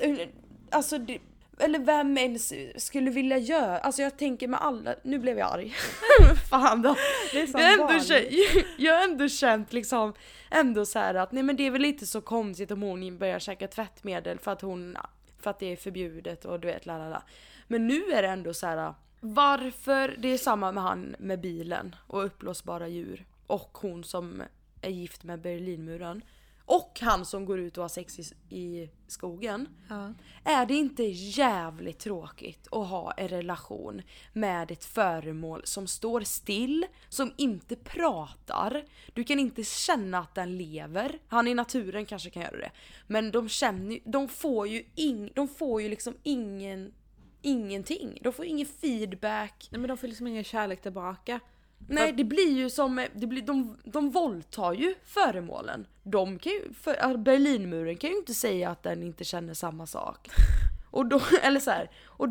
alltså 0.72 0.98
det, 0.98 1.20
eller 1.60 1.80
vem 1.80 2.18
ens 2.18 2.54
skulle 2.76 3.12
vilja 3.12 3.38
göra, 3.38 3.80
alltså 3.80 4.02
jag 4.02 4.18
tänker 4.18 4.48
med 4.48 4.62
alla, 4.62 4.96
nu 5.04 5.20
blev 5.20 5.38
jag 5.40 5.54
arg. 5.54 5.76
Fan 6.50 6.82
då. 6.82 6.96
Det 7.32 7.42
är 7.42 7.48
som 7.48 7.62
Jag 7.62 7.78
har, 7.78 7.94
ändå 7.94 8.04
känt, 8.04 8.28
jag 8.78 8.94
har 8.94 9.04
ändå 9.04 9.30
känt 9.30 9.74
liksom, 9.74 10.14
ändå 10.52 10.86
så 10.86 11.00
att 11.00 11.32
nej 11.32 11.44
men 11.44 11.56
det 11.56 11.64
är 11.64 11.72
väl 11.72 11.86
inte 11.86 12.06
så 12.06 12.22
konstigt 12.22 12.72
om 12.72 12.82
hon 12.82 13.18
börjar 13.18 13.40
käka 13.40 13.68
tvättmedel 13.68 14.40
för 14.40 14.52
att 14.52 14.62
hon, 14.62 14.98
för 15.40 15.50
att 15.50 15.60
det 15.60 15.72
är 15.72 15.76
förbjudet 15.76 16.46
och 16.46 16.60
du 16.60 16.68
vet 16.68 16.86
la 16.86 16.98
la 16.98 17.10
la. 17.10 17.24
Men 17.68 17.88
nu 17.88 18.12
är 18.12 18.22
det 18.22 18.28
ändå 18.28 18.54
så 18.54 18.68
här. 18.68 18.94
varför, 19.20 20.16
det 20.18 20.28
är 20.28 20.38
samma 20.38 20.72
med 20.72 20.84
han 20.84 21.16
med 21.20 21.40
bilen 21.42 21.96
och 22.08 22.26
uppblåsbara 22.26 22.88
djur. 22.88 23.26
Och 23.48 23.78
hon 23.82 24.04
som 24.04 24.44
är 24.82 24.90
gift 24.90 25.24
med 25.24 25.42
Berlinmuren. 25.42 26.22
Och 26.68 27.00
han 27.02 27.26
som 27.26 27.46
går 27.46 27.60
ut 27.60 27.78
och 27.78 27.84
har 27.84 27.90
sex 27.90 28.20
i, 28.20 28.56
i 28.56 28.90
skogen. 29.08 29.68
Ja. 29.90 30.14
Är 30.44 30.66
det 30.66 30.74
inte 30.74 31.04
jävligt 31.04 32.00
tråkigt 32.00 32.68
att 32.72 32.88
ha 32.88 33.12
en 33.12 33.28
relation 33.28 34.02
med 34.34 34.72
ett 34.72 34.86
föremål 34.86 35.62
som 35.64 35.88
står 35.88 36.22
still, 36.22 36.86
som 37.10 37.34
inte 37.38 37.76
pratar, 37.76 38.86
du 39.14 39.24
kan 39.24 39.40
inte 39.40 39.64
känna 39.64 40.20
att 40.20 40.36
den 40.36 40.58
lever. 40.58 41.20
Han 41.28 41.48
i 41.48 41.54
naturen 41.54 42.06
kanske 42.06 42.30
kan 42.30 42.44
göra 42.44 42.58
det. 42.58 42.72
Men 43.08 43.32
de 43.32 43.50
känner 43.50 44.00
de 44.06 44.28
får 44.28 44.68
ju, 44.68 44.84
ing, 44.96 45.32
de 45.36 45.48
får 45.48 45.82
ju 45.82 45.90
liksom 45.90 46.14
ingen, 46.24 46.94
ingenting. 47.42 48.20
De 48.22 48.34
får 48.34 48.46
ingen 48.46 48.68
feedback. 48.68 49.68
Nej 49.72 49.82
men 49.82 49.88
de 49.88 49.98
får 49.98 50.08
liksom 50.08 50.28
ingen 50.28 50.44
kärlek 50.44 50.82
tillbaka. 50.82 51.40
Nej 51.78 52.12
det 52.12 52.24
blir 52.24 52.52
ju 52.52 52.70
som, 52.70 53.06
det 53.14 53.28
blir, 53.28 53.42
de, 53.42 53.78
de 53.84 54.10
våldtar 54.10 54.74
ju 54.74 54.96
föremålen. 55.06 55.88
De 56.04 56.40
kan 56.40 56.52
ju, 56.52 56.74
för, 56.74 57.18
Berlinmuren 57.18 57.98
kan 57.98 58.10
ju 58.10 58.16
inte 58.18 58.34
säga 58.34 58.70
att 58.70 58.84
den 58.84 59.04
inte 59.04 59.24
känner 59.24 59.54
samma 59.54 59.86
sak. 59.86 60.30
Och 60.92 61.06
då, 61.06 61.22
eller 61.42 61.60
så 61.60 61.72
här, 61.72 61.92
och, 62.06 62.30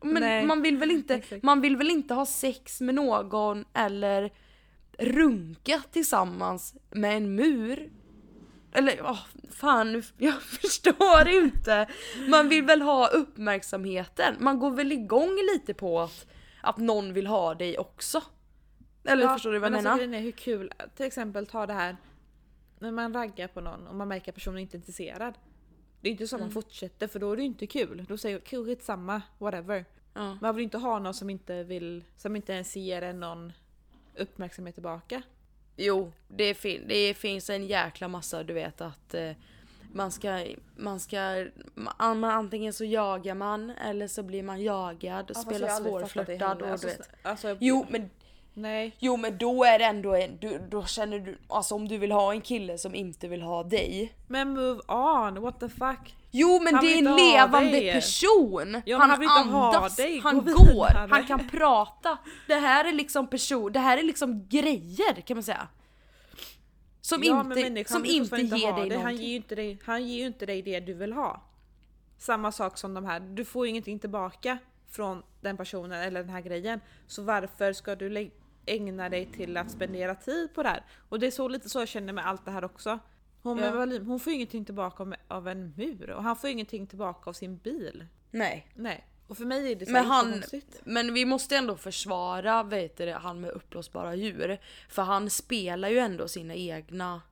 men 0.00 0.22
Nej, 0.22 0.46
man 0.46 0.62
vill 0.62 0.76
väl 0.76 0.90
inte, 0.90 1.14
exakt. 1.14 1.42
man 1.42 1.60
vill 1.60 1.76
väl 1.76 1.90
inte 1.90 2.14
ha 2.14 2.26
sex 2.26 2.80
med 2.80 2.94
någon 2.94 3.64
eller 3.72 4.30
runka 4.98 5.82
tillsammans 5.92 6.74
med 6.90 7.16
en 7.16 7.34
mur? 7.34 7.90
Eller 8.72 9.00
åh, 9.02 9.18
fan 9.50 9.92
nu- 9.92 10.02
jag 10.18 10.42
förstår 10.42 11.28
inte. 11.28 11.86
Man 12.28 12.48
vill 12.48 12.64
väl 12.64 12.82
ha 12.82 13.08
uppmärksamheten. 13.08 14.34
Man 14.38 14.58
går 14.58 14.70
väl 14.70 14.92
igång 14.92 15.36
lite 15.52 15.74
på 15.74 16.00
att, 16.00 16.26
att 16.60 16.76
någon 16.76 17.12
vill 17.12 17.26
ha 17.26 17.54
dig 17.54 17.78
också. 17.78 18.22
Eller 19.04 19.28
förstår 19.28 19.52
du 19.52 19.58
vad 19.58 19.66
jag 19.66 19.72
men 19.72 19.84
menar? 19.84 20.02
Alltså, 20.02 20.16
hur 20.18 20.30
kul, 20.32 20.72
till 20.96 21.06
exempel 21.06 21.46
ta 21.46 21.66
det 21.66 21.72
här 21.72 21.96
när 22.78 22.90
man 22.92 23.14
raggar 23.14 23.48
på 23.48 23.60
någon 23.60 23.86
och 23.86 23.94
man 23.94 24.08
märker 24.08 24.32
att 24.32 24.34
personen 24.34 24.58
inte 24.58 24.76
är 24.76 24.78
intresserad. 24.78 25.34
Det 26.00 26.08
är 26.08 26.12
inte 26.12 26.26
så 26.26 26.36
Mm. 26.36 26.46
man 26.46 26.52
fortsätter 26.52 27.06
för 27.08 27.18
då 27.18 27.32
är 27.32 27.36
det 27.36 27.42
inte 27.42 27.66
kul. 27.66 28.04
Då 28.08 28.16
säger 28.18 28.42
jag 28.50 28.82
samma 28.82 29.22
whatever. 29.38 29.84
Ja. 30.14 30.38
Man 30.40 30.54
vill 30.54 30.64
inte 30.64 30.78
ha 30.78 30.98
någon 30.98 31.14
som 31.14 31.30
inte 31.30 31.62
vill, 31.62 32.04
som 32.16 32.36
inte 32.36 32.52
ens 32.52 32.76
ger 32.76 33.02
en 33.02 33.20
någon 33.20 33.52
uppmärksamhet 34.16 34.74
tillbaka. 34.74 35.22
Jo, 35.76 36.12
det, 36.28 36.54
fin- 36.54 36.84
det 36.88 37.14
finns 37.14 37.50
en 37.50 37.66
jäkla 37.66 38.08
massa 38.08 38.42
du 38.42 38.52
vet 38.54 38.80
att 38.80 39.14
eh, 39.14 39.30
man 39.92 40.10
ska, 40.10 40.44
man 40.76 41.00
ska, 41.00 41.46
man, 41.74 42.24
antingen 42.24 42.72
så 42.72 42.84
jagar 42.84 43.34
man 43.34 43.70
eller 43.70 44.08
så 44.08 44.22
blir 44.22 44.42
man 44.42 44.62
jagad 44.62 45.30
och 45.30 45.36
spelar 45.36 45.68
svårflörtad 45.68 46.62
och 46.62 46.78
du 46.80 46.86
vet. 46.86 47.10
Alltså, 47.22 47.56
Jo 47.60 47.86
men, 47.90 48.10
Nej. 48.56 48.96
jo 48.98 49.16
men 49.16 49.38
då 49.38 49.64
är 49.64 49.78
det 49.78 49.84
ändå 49.84 50.14
en, 50.14 50.36
du, 50.40 50.58
då 50.70 50.84
känner 50.84 51.18
du, 51.18 51.38
alltså 51.48 51.74
om 51.74 51.88
du 51.88 51.98
vill 51.98 52.12
ha 52.12 52.32
en 52.32 52.40
kille 52.40 52.78
som 52.78 52.94
inte 52.94 53.28
vill 53.28 53.42
ha 53.42 53.62
dig. 53.62 54.14
Men 54.28 54.54
move 54.54 54.80
on, 54.88 55.42
what 55.42 55.60
the 55.60 55.68
fuck. 55.68 56.16
Jo 56.30 56.60
men 56.62 56.74
Han 56.74 56.84
det 56.84 56.92
är 56.92 56.98
en 56.98 57.06
inte 57.06 57.22
levande 57.22 57.92
person! 57.92 58.82
Ja, 58.86 58.98
han 58.98 59.20
vill 59.20 59.28
inte 59.28 59.50
ha 59.50 59.76
andas, 59.76 59.96
dig. 59.96 60.20
Han 60.20 60.44
går, 60.44 61.08
han 61.08 61.24
kan 61.26 61.48
prata. 61.48 62.18
Det 62.46 62.54
här 62.54 62.84
är 62.84 62.92
liksom 62.92 63.26
person, 63.26 63.72
det 63.72 63.78
här 63.78 63.98
är 63.98 64.02
liksom 64.02 64.46
grejer 64.48 65.20
kan 65.26 65.36
man 65.36 65.42
säga. 65.42 65.68
Som 67.00 67.22
Ja, 67.22 67.40
inte, 67.40 67.84
som 67.92 68.04
inte 68.04 68.36
ger 68.36 68.72
ha 68.72 68.78
dig 68.78 68.88
det. 68.88 68.94
Han 68.94 69.04
någonting. 69.04 69.26
ger, 69.26 69.30
ju 69.30 69.36
inte 69.36 69.54
dig, 69.54 69.78
han 69.84 70.08
ger 70.08 70.18
ju 70.18 70.26
inte 70.26 70.46
dig 70.46 70.62
det 70.62 70.80
du 70.80 70.94
vill 70.94 71.12
ha. 71.12 71.42
Samma 72.18 72.52
sak 72.52 72.78
som 72.78 72.94
de 72.94 73.04
här, 73.04 73.20
du 73.20 73.44
får 73.44 73.66
ju 73.66 73.70
ingenting 73.70 73.98
tillbaka 73.98 74.58
från 74.90 75.22
den 75.40 75.56
personen 75.56 76.02
eller 76.02 76.20
den 76.20 76.30
här 76.30 76.40
grejen. 76.40 76.80
Så 77.06 77.22
varför 77.22 77.72
ska 77.72 77.94
du 77.94 78.08
ägna 78.66 79.08
dig 79.08 79.26
till 79.26 79.56
att 79.56 79.70
spendera 79.70 80.14
tid 80.14 80.54
på 80.54 80.62
det 80.62 80.68
här? 80.68 80.82
Och 81.08 81.20
det 81.20 81.26
är 81.26 81.30
så 81.30 81.48
lite 81.48 81.68
så 81.68 81.78
jag 81.78 81.88
känner 81.88 82.12
med 82.12 82.26
allt 82.26 82.44
det 82.44 82.50
här 82.50 82.64
också. 82.64 82.98
Hon, 83.42 83.58
Ja. 83.58 83.72
Berlin, 83.72 84.06
hon 84.06 84.20
får 84.20 84.32
ingenting 84.32 84.64
tillbaka 84.64 85.02
av, 85.02 85.14
av 85.28 85.48
en 85.48 85.72
mur 85.76 86.10
och 86.10 86.22
han 86.22 86.36
får 86.36 86.50
ingenting 86.50 86.86
tillbaka 86.86 87.30
av 87.30 87.34
sin 87.34 87.56
bil. 87.56 88.06
Nej. 88.30 88.68
Nej. 88.74 89.06
Och 89.26 89.36
för 89.36 89.44
mig 89.44 89.72
är 89.72 89.76
det 89.76 89.86
så 89.86 89.92
Men 89.92 90.04
han, 90.06 90.26
jättekonstigt. 90.26 90.80
men 90.84 91.14
vi 91.14 91.24
måste 91.24 91.56
ändå 91.56 91.76
försvara 91.76 92.62
vet 92.62 92.96
du, 92.96 93.12
han 93.12 93.40
med 93.40 93.50
uppblåsbara 93.50 94.14
djur. 94.14 94.58
För 94.88 95.02
han 95.02 95.30
spelar 95.30 95.88
ju 95.88 95.98
ändå 95.98 96.28
sina 96.28 96.54
egna 96.54 97.22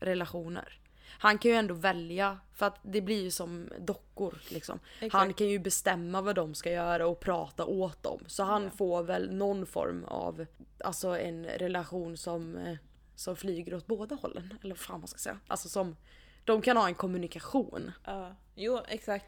relationer. 0.00 0.79
Han 1.22 1.38
kan 1.38 1.50
ju 1.50 1.56
ändå 1.56 1.74
välja, 1.74 2.38
för 2.54 2.66
att 2.66 2.78
det 2.82 3.00
blir 3.00 3.22
ju 3.22 3.30
som 3.30 3.68
dockor 3.78 4.34
liksom. 4.48 4.78
Exakt. 5.00 5.12
Han 5.12 5.34
kan 5.34 5.48
ju 5.48 5.58
bestämma 5.58 6.20
vad 6.22 6.34
de 6.34 6.54
ska 6.54 6.70
göra 6.72 7.06
och 7.06 7.20
prata 7.20 7.64
åt 7.64 8.02
dem. 8.02 8.24
Så 8.26 8.42
han 8.42 8.64
Ja. 8.64 8.70
får 8.70 9.02
väl 9.02 9.34
någon 9.34 9.66
form 9.66 10.04
av, 10.04 10.46
alltså 10.84 11.08
en 11.18 11.44
relation 11.44 12.16
som, 12.16 12.56
eh, 12.56 12.76
som 13.14 13.36
flyger 13.36 13.74
åt 13.74 13.86
båda 13.86 14.14
hållen. 14.14 14.54
Eller 14.62 14.74
vad 14.74 14.78
fan 14.78 15.00
man 15.00 15.08
ska 15.08 15.18
säga. 15.18 15.38
Alltså 15.46 15.68
som, 15.68 15.96
de 16.44 16.62
kan 16.62 16.76
ha 16.76 16.88
en 16.88 16.94
kommunikation. 16.94 17.92
Ja. 18.04 18.34
Jo, 18.54 18.80
exakt. 18.88 19.26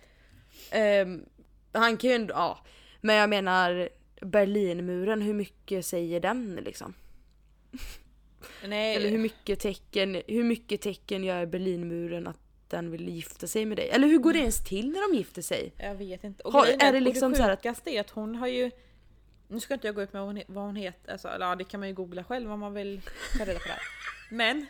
Ehm, 0.70 1.24
han 1.72 1.97
kan 1.97 2.11
ju 2.11 2.16
ändå, 2.16 2.34
ja. 2.34 2.59
Men 3.01 3.16
jag 3.16 3.30
menar 3.30 3.88
Berlinmuren, 4.20 5.22
hur 5.22 5.34
mycket 5.34 5.86
säger 5.86 6.20
den 6.20 6.55
liksom? 6.64 6.95
Nej, 8.66 8.97
Eller 8.97 9.09
hur 9.09 9.18
mycket 9.18 9.61
tecken, 9.61 10.22
hur 10.28 10.45
mycket 10.45 10.80
tecken 10.80 11.24
gör 11.24 11.47
Berlinmuren 11.47 12.26
att 12.26 12.38
den 12.68 12.90
vill 12.90 13.09
gifta 13.09 13.47
sig 13.47 13.66
med 13.66 13.78
dig? 13.78 13.88
Eller 13.90 14.09
hur 14.09 14.18
går 14.18 14.32
det 14.32 14.38
ens 14.38 14.64
till 14.64 14.90
när 14.90 15.09
de 15.12 15.16
gifter 15.18 15.43
sig? 15.43 15.72
jag 15.76 15.95
vet 15.95 16.24
inte. 16.24 16.43
Och 16.43 16.53
Har- 16.53 16.64
grejen 16.64 16.80
är 16.80 16.93
det 16.93 17.01
liksom 17.01 17.32
det 17.32 17.49
sjukaste 17.57 17.90
är 17.90 18.01
att 18.01 18.11
hon 18.11 18.34
har 18.36 18.47
ju... 18.47 18.70
Nu 19.49 19.61
ska 19.61 19.74
inte 19.74 19.86
jag 19.86 19.95
gå 19.95 20.03
ut 20.03 20.12
med 20.12 20.22
vad 20.22 20.28
hon, 20.28 20.38
he- 20.38 20.45
vad 20.47 20.64
hon 20.64 20.76
heter, 20.76 21.12
alltså, 21.12 21.28
ja, 21.40 21.55
det 21.57 21.64
kan 21.64 21.80
man 21.80 21.88
ju 21.88 21.95
googla 21.95 22.24
själv 22.24 22.53
om 22.53 22.61
man 22.61 22.74
vill 22.74 23.01
ta 23.38 23.45
reda 23.45 23.59
på 23.59 23.64
det 23.66 23.72
här. 23.72 23.82
Men... 24.30 24.66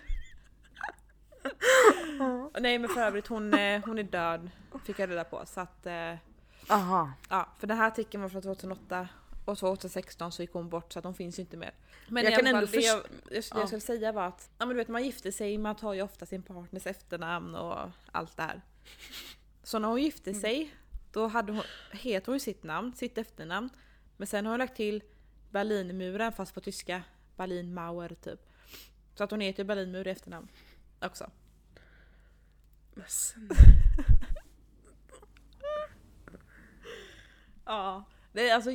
Nej 2.61 2.79
men 2.79 2.89
för 2.91 3.01
övrigt 3.01 3.27
hon, 3.27 3.55
eh, 3.55 3.85
hon 3.85 3.99
är 3.99 4.03
död, 4.03 4.51
fick 4.87 4.99
jag 4.99 5.11
reda 5.11 5.25
på. 5.25 5.43
Så 5.47 5.61
att, 5.61 5.87
eh, 5.87 6.15
Aha. 6.69 7.13
ja, 7.31 7.49
för 7.59 7.67
den 7.67 7.77
här 7.77 7.87
artikeln 7.89 8.23
var 8.23 8.29
från 8.31 8.43
2008 8.43 9.09
och 9.45 9.59
2016 9.59 10.33
så 10.33 10.43
gick 10.43 10.53
hon 10.53 10.69
bort 10.69 10.93
så 10.93 10.99
att 10.99 11.05
hon 11.05 11.15
finns 11.15 11.39
ju 11.39 11.41
inte 11.41 11.57
mer. 11.57 11.75
Men 12.09 12.25
Jag 12.25 12.35
kan 12.37 12.47
ändå 12.47 12.67
fall, 12.67 12.71
det 12.81 12.81
jag, 12.87 13.03
först- 13.03 13.13
jag, 13.31 13.45
Ja. 13.51 13.61
jag 13.61 13.69
skulle 13.69 13.81
säga 13.81 14.13
var 14.13 14.27
att 14.27 14.51
ja, 14.59 14.67
men 14.67 14.69
du 14.69 14.75
vet, 14.75 14.89
man 14.89 15.05
gifter 15.05 15.31
sig, 15.31 15.59
man 15.59 15.77
tar 15.77 15.93
ju 15.93 16.03
ofta 16.03 16.27
sin 16.27 16.43
partners 16.43 16.87
efternamn 16.87 17.55
och 17.55 17.91
allt 18.13 18.37
det 18.37 18.43
här. 18.43 18.61
Så 19.63 19.79
när 19.79 19.89
hon 19.89 20.03
gifte 20.03 20.31
Mm. 20.31 20.41
sig, 20.41 20.75
då 21.13 21.27
hade 21.27 21.53
hon, 21.53 21.63
heter 21.93 22.27
hon 22.27 22.35
ju 22.37 22.41
sitt 22.41 22.63
namn, 22.63 22.95
sitt 22.95 23.19
efternamn. 23.19 23.71
Men 24.17 24.27
sen 24.27 24.47
har 24.47 24.53
hon 24.53 24.59
lagt 24.59 24.77
till 24.77 25.03
Berlinmuren 25.51 26.33
fast 26.33 26.55
på 26.55 26.61
tyska, 26.61 27.03
Berlinmauer 27.37 28.09
typ. 28.15 28.41
Så 29.15 29.25
att 29.25 29.31
hon 29.31 29.41
heter 29.41 29.65
Berlinmur 29.65 30.07
i 30.09 30.11
efternamn 30.11 30.49
också. 31.01 31.31
Men 32.95 33.05
Ja, 37.65 38.05
det 38.33 38.49
är 38.51 38.55
alltså... 38.55 38.71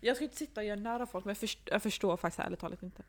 Jag 0.00 0.16
ska 0.16 0.24
inte 0.24 0.36
sitta 0.36 0.60
och 0.60 0.66
göra 0.66 0.80
nära 0.80 1.06
folk 1.06 1.24
men 1.24 1.30
jag, 1.30 1.38
först, 1.38 1.58
jag 1.64 1.82
förstår 1.82 2.16
faktiskt 2.16 2.40
ärligt 2.40 2.60
talat 2.60 2.82
inte. 2.82 3.02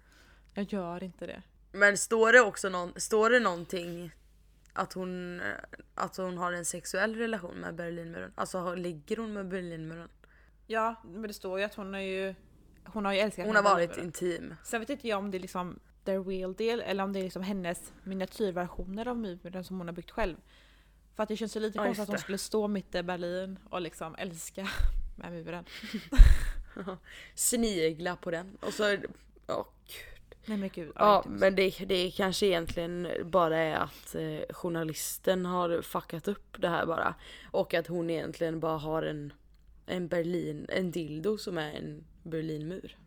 Jag 0.53 0.73
gör 0.73 1.03
inte 1.03 1.27
det. 1.27 1.41
Men 1.71 1.97
står 1.97 2.33
det 2.33 2.41
också 2.41 2.69
någon, 2.69 2.93
står 2.95 3.29
det 3.29 3.39
någonting 3.39 4.11
att 4.73 4.93
hon, 4.93 5.39
eh, 5.39 5.45
att 5.95 6.17
hon 6.17 6.37
har 6.37 6.53
en 6.53 6.65
sexuell 6.65 7.15
relation 7.15 7.55
med 7.55 7.75
Berlinmuren? 7.75 8.31
Alltså 8.35 8.75
ligger 8.75 9.17
hon 9.17 9.33
med 9.33 9.47
Berlinmuren? 9.47 10.09
Ja, 10.67 10.95
men 11.03 11.21
det 11.21 11.33
står 11.33 11.59
ju 11.59 11.65
att 11.65 11.75
hon 11.75 11.93
har 11.93 12.01
ju... 12.01 12.35
Hon 12.85 13.05
har 13.05 13.13
ju 13.13 13.19
älskat 13.19 13.45
Hon 13.45 13.55
har 13.55 13.63
varit 13.63 13.97
intim. 13.97 14.55
Sen 14.63 14.79
vet 14.79 14.89
inte 14.89 15.07
jag 15.07 15.19
om 15.19 15.31
det 15.31 15.37
är 15.37 15.39
liksom 15.39 15.79
the 16.05 16.17
real 16.17 16.53
deal 16.53 16.81
eller 16.81 17.03
om 17.03 17.13
det 17.13 17.19
är 17.19 17.23
liksom 17.23 17.41
hennes 17.41 17.93
miniatyrversioner 18.03 19.07
av 19.07 19.17
muren 19.17 19.63
som 19.63 19.77
hon 19.77 19.87
har 19.87 19.93
byggt 19.93 20.11
själv. 20.11 20.35
För 21.15 21.23
att 21.23 21.29
det 21.29 21.37
känns 21.37 21.55
ju 21.55 21.59
lite 21.59 21.77
Ja, 21.77 21.83
konstigt 21.85 22.03
att 22.03 22.09
hon 22.09 22.17
skulle 22.17 22.37
stå 22.37 22.67
mitt 22.67 22.95
i 22.95 23.03
Berlin 23.03 23.59
och 23.69 23.81
liksom 23.81 24.15
älska 24.15 24.67
med 25.17 25.31
muren. 25.31 25.65
Snigla 27.35 28.15
på 28.15 28.31
den 28.31 28.57
och 28.61 28.73
så... 28.73 28.97
Ja, 29.47 29.67
gud. 29.87 30.29
Nej 30.45 30.57
men 30.57 30.69
gud. 30.69 30.91
Ja, 30.95 31.17
inte 31.17 31.29
men 31.29 31.55
det, 31.55 31.85
det 31.85 32.11
kanske 32.11 32.45
egentligen 32.45 33.07
bara 33.25 33.57
är 33.57 33.75
att 33.75 34.15
eh, 34.15 34.55
journalisten 34.55 35.45
har 35.45 35.81
fuckat 35.81 36.27
upp 36.27 36.61
det 36.61 36.69
här 36.69 36.85
bara. 36.85 37.15
Och 37.51 37.73
att 37.73 37.87
hon 37.87 38.09
egentligen 38.09 38.59
bara 38.59 38.77
har 38.77 39.03
en, 39.03 39.33
en 39.85 40.07
Berlin, 40.07 40.65
en 40.69 40.91
dildo 40.91 41.37
som 41.37 41.57
är 41.57 41.73
en 41.73 42.03
Berlinmur. 42.23 42.97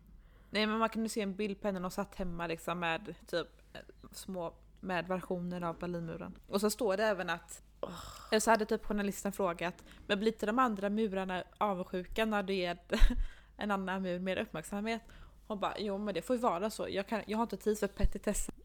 Nej 0.49 0.67
men 0.67 0.77
man 0.77 0.89
kunde 0.89 1.09
se 1.09 1.21
en 1.21 1.35
bild 1.35 1.61
på 1.61 1.67
henne 1.67 1.85
och 1.85 1.93
satt 1.93 2.15
hemma 2.15 2.47
liksom 2.47 2.79
med 2.79 3.15
typ 3.27 3.47
små 4.11 4.53
med 4.79 5.07
versioner 5.07 5.61
av 5.61 5.79
Berlinmuren. 5.79 6.37
Och 6.47 6.61
så 6.61 6.69
står 6.69 6.97
det 6.97 7.03
även 7.03 7.29
att 7.29 7.63
eller 8.31 8.39
så 8.39 8.51
hade 8.51 8.65
typ 8.65 8.85
journalisten 8.85 9.31
frågat 9.31 9.83
men 10.07 10.19
blir 10.19 10.31
inte 10.31 10.45
de 10.45 10.59
andra 10.59 10.89
murarna 10.89 11.43
avundsjuka 11.57 12.25
när 12.25 12.43
det 12.43 12.53
ger 12.53 12.77
en 13.57 13.71
annan 13.71 14.01
mur 14.01 14.19
mer 14.19 14.37
uppmärksamhet? 14.37 15.01
Hon 15.47 15.59
bara 15.59 15.73
jo 15.77 15.97
men 15.97 16.13
det 16.13 16.21
får 16.21 16.35
ju 16.35 16.41
vara 16.41 16.69
så. 16.69 16.87
Jag, 16.89 17.07
kan, 17.07 17.21
jag 17.27 17.37
har 17.37 17.43
inte 17.43 17.57
tid 17.57 17.79
för 17.79 17.87
petitesser. 17.87 18.55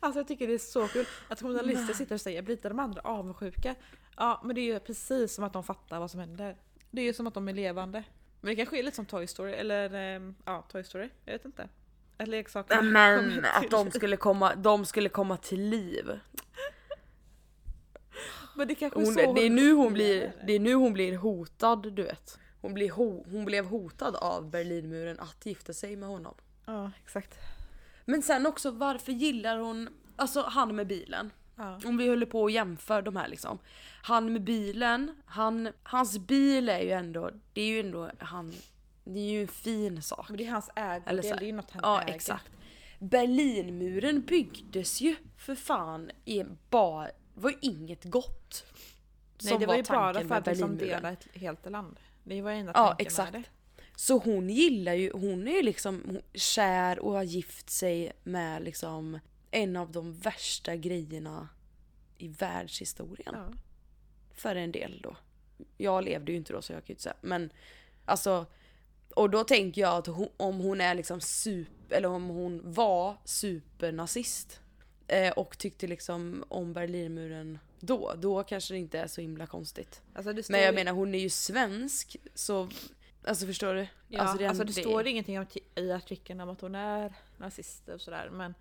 Alltså 0.00 0.20
jag 0.20 0.28
tycker 0.28 0.46
det 0.46 0.54
är 0.54 0.58
så 0.58 0.88
kul 0.88 1.06
att 1.28 1.40
journalister 1.40 1.94
sitter 1.94 2.14
och 2.14 2.20
säger 2.20 2.42
blir 2.42 2.56
inte 2.56 2.68
de 2.68 2.78
andra 2.78 3.00
avundsjuka? 3.00 3.74
Ja 4.16 4.40
men 4.44 4.54
det 4.54 4.60
är 4.60 4.72
ju 4.72 4.80
precis 4.80 5.34
som 5.34 5.44
att 5.44 5.52
de 5.52 5.64
fattar 5.64 6.00
vad 6.00 6.10
som 6.10 6.20
händer. 6.20 6.56
Det 6.90 7.00
är 7.00 7.04
ju 7.04 7.12
som 7.12 7.26
att 7.26 7.34
de 7.34 7.48
är 7.48 7.52
levande. 7.52 8.04
Men 8.40 8.48
det 8.48 8.56
kanske 8.56 8.78
är 8.78 8.82
lite 8.82 8.96
som 8.96 9.06
Toy 9.06 9.26
Story, 9.26 9.52
eller 9.52 9.94
ehm, 9.94 10.34
ja, 10.44 10.62
Toy 10.72 10.84
Story. 10.84 11.08
Jag 11.24 11.32
vet 11.32 11.44
inte. 11.44 11.68
Att 12.16 12.28
leksakerna 12.28 12.82
Men 12.82 13.44
att 13.44 13.70
de 13.70 13.90
skulle 13.90 14.16
komma, 14.16 14.54
de 14.54 14.84
skulle 14.84 15.08
komma 15.08 15.36
till 15.36 15.60
liv. 15.60 16.20
Men 18.58 18.68
det 18.68 18.74
kanske 18.74 19.00
är 19.00 19.04
Hon, 19.04 19.14
så 19.14 19.32
det, 19.32 19.46
är 19.46 19.50
nu 19.50 19.72
hon 19.72 19.92
blir, 19.92 20.32
det 20.46 20.52
är 20.52 20.60
nu 20.60 20.74
hon 20.74 20.92
blir 20.92 21.16
hotad 21.16 21.92
du 21.92 22.02
vet. 22.02 22.38
Hon, 22.60 22.74
blir 22.74 22.90
ho, 22.90 23.24
hon 23.30 23.44
blev 23.44 23.64
hotad 23.64 24.16
av 24.16 24.50
Berlinmuren 24.50 25.20
att 25.20 25.46
gifta 25.46 25.72
sig 25.72 25.96
med 25.96 26.08
honom. 26.08 26.34
Ja, 26.66 26.90
exakt. 27.04 27.34
Men 28.04 28.22
sen 28.22 28.46
också 28.46 28.70
varför 28.70 29.12
gillar 29.12 29.58
hon, 29.58 29.88
alltså 30.16 30.42
han 30.42 30.76
med 30.76 30.86
bilen. 30.86 31.30
Ja. 31.56 31.80
Om 31.84 31.96
vi 31.96 32.08
håller 32.08 32.26
på 32.26 32.42
och 32.42 32.50
jämför 32.50 33.02
de 33.02 33.16
här 33.16 33.28
liksom. 33.28 33.58
Han 34.02 34.32
med 34.32 34.42
bilen, 34.44 35.14
han, 35.26 35.68
hans 35.82 36.18
bil 36.18 36.68
är 36.68 36.80
ju 36.80 36.90
ändå, 36.90 37.30
det 37.52 37.60
är 37.60 37.66
ju 37.66 37.80
ändå 37.80 38.10
han, 38.18 38.52
det 39.04 39.20
är 39.20 39.30
ju 39.30 39.42
en 39.42 39.48
fin 39.48 40.02
sak. 40.02 40.28
Men 40.28 40.38
det 40.38 40.46
är 40.46 40.50
hans 40.50 40.70
ägodel, 40.76 41.16
det 41.16 41.28
är 41.28 41.42
ju 41.42 41.52
något 41.52 41.70
han 41.70 41.80
Ja 41.84 42.02
äger. 42.02 42.14
exakt. 42.14 42.50
Berlinmuren 42.98 44.20
byggdes 44.20 45.00
ju 45.00 45.16
för 45.36 45.54
fan 45.54 46.10
i 46.24 46.44
bara, 46.70 47.10
var 47.38 47.50
ju 47.50 47.56
inget 47.60 48.04
gott. 48.04 48.64
Nej 49.42 49.50
som 49.50 49.60
det 49.60 49.66
var 49.66 49.76
ju 49.76 49.82
bara 49.82 50.24
för 50.24 50.34
att 50.34 50.46
liksom 50.46 50.78
dela 50.78 51.12
ett 51.12 51.26
helt 51.32 51.70
land. 51.70 52.00
Det 52.24 52.42
var 52.42 52.50
ju 52.50 52.56
enda 52.56 52.72
Ja 52.74 52.86
tanken 52.86 53.06
exakt. 53.06 53.32
med 53.32 53.42
det. 53.42 53.48
Så 53.96 54.18
hon 54.18 54.50
gillar 54.50 54.94
ju, 54.94 55.12
hon 55.12 55.48
är 55.48 55.52
ju 55.52 55.62
liksom 55.62 56.18
kär 56.34 56.98
och 56.98 57.12
har 57.12 57.22
gift 57.22 57.70
sig 57.70 58.12
med 58.22 58.62
liksom 58.62 59.18
en 59.50 59.76
av 59.76 59.92
de 59.92 60.14
värsta 60.14 60.76
grejerna 60.76 61.48
i 62.18 62.28
världshistorien. 62.28 63.34
Ja. 63.34 63.48
För 64.34 64.56
en 64.56 64.72
del 64.72 65.00
då. 65.02 65.16
Jag 65.76 66.04
levde 66.04 66.32
ju 66.32 66.38
inte 66.38 66.52
då 66.52 66.62
så 66.62 66.72
jag 66.72 66.80
kan 66.80 66.86
ju 66.86 66.92
inte 66.92 67.02
säga. 67.02 67.16
Men 67.20 67.52
alltså. 68.04 68.46
Och 69.14 69.30
då 69.30 69.44
tänker 69.44 69.80
jag 69.80 69.96
att 69.96 70.06
hon, 70.06 70.28
om 70.36 70.58
hon 70.58 70.80
är 70.80 70.94
liksom 70.94 71.20
super, 71.20 71.96
eller 71.96 72.08
om 72.08 72.28
hon 72.28 72.72
var 72.72 73.16
supernazist. 73.24 74.60
Eh, 75.08 75.32
och 75.32 75.58
tyckte 75.58 75.86
liksom 75.86 76.44
om 76.48 76.72
Berlinmuren 76.72 77.58
då. 77.80 78.14
Då 78.16 78.42
kanske 78.44 78.74
det 78.74 78.78
inte 78.78 78.98
är 78.98 79.06
så 79.06 79.20
himla 79.20 79.46
konstigt. 79.46 80.02
Alltså 80.14 80.32
det 80.32 80.48
Men 80.48 80.60
jag 80.60 80.68
ju- 80.70 80.74
menar 80.74 80.92
hon 80.92 81.14
är 81.14 81.18
ju 81.18 81.30
svensk 81.30 82.16
så. 82.34 82.68
Alltså 83.24 83.46
förstår 83.46 83.74
du? 83.74 83.86
Ja, 84.08 84.20
alltså 84.20 84.46
alltså 84.46 84.64
det- 84.64 84.72
det, 84.72 84.80
står 84.80 85.06
ingenting 85.06 85.38
om 85.38 85.46
i 85.74 85.92
artikeln 85.92 86.40
om 86.40 86.48
att 86.48 86.60
hon 86.60 86.74
är 86.74 87.12
nazist 87.36 87.88
och 87.88 88.00
sådär. 88.00 88.30
Men, 88.32 88.54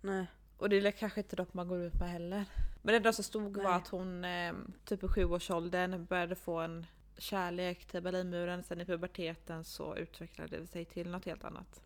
Nej. 0.00 0.26
och 0.58 0.68
det 0.68 0.76
är 0.76 0.90
kanske 0.90 1.20
inte 1.20 1.36
något 1.36 1.54
man 1.54 1.68
går 1.68 1.78
ut 1.82 1.94
med 2.00 2.10
heller. 2.10 2.44
Men 2.82 2.92
det 2.92 2.96
enda 2.96 3.12
som 3.12 3.24
stod 3.24 3.56
var 3.56 3.64
Nej. 3.64 3.72
att 3.72 3.88
hon 3.88 4.24
eh, 4.24 4.52
typ 4.84 5.04
i 5.04 5.08
sjuårsåldern 5.08 6.04
började 6.04 6.34
få 6.34 6.58
en 6.58 6.86
kärlek 7.18 7.84
till 7.84 8.02
Berlinmuren. 8.02 8.62
Sen 8.62 8.80
i 8.80 8.84
puberteten 8.84 9.64
så 9.64 9.96
utvecklade 9.96 10.56
det 10.58 10.66
sig 10.66 10.84
till 10.84 11.10
något 11.10 11.24
helt 11.24 11.44
annat. 11.44 11.80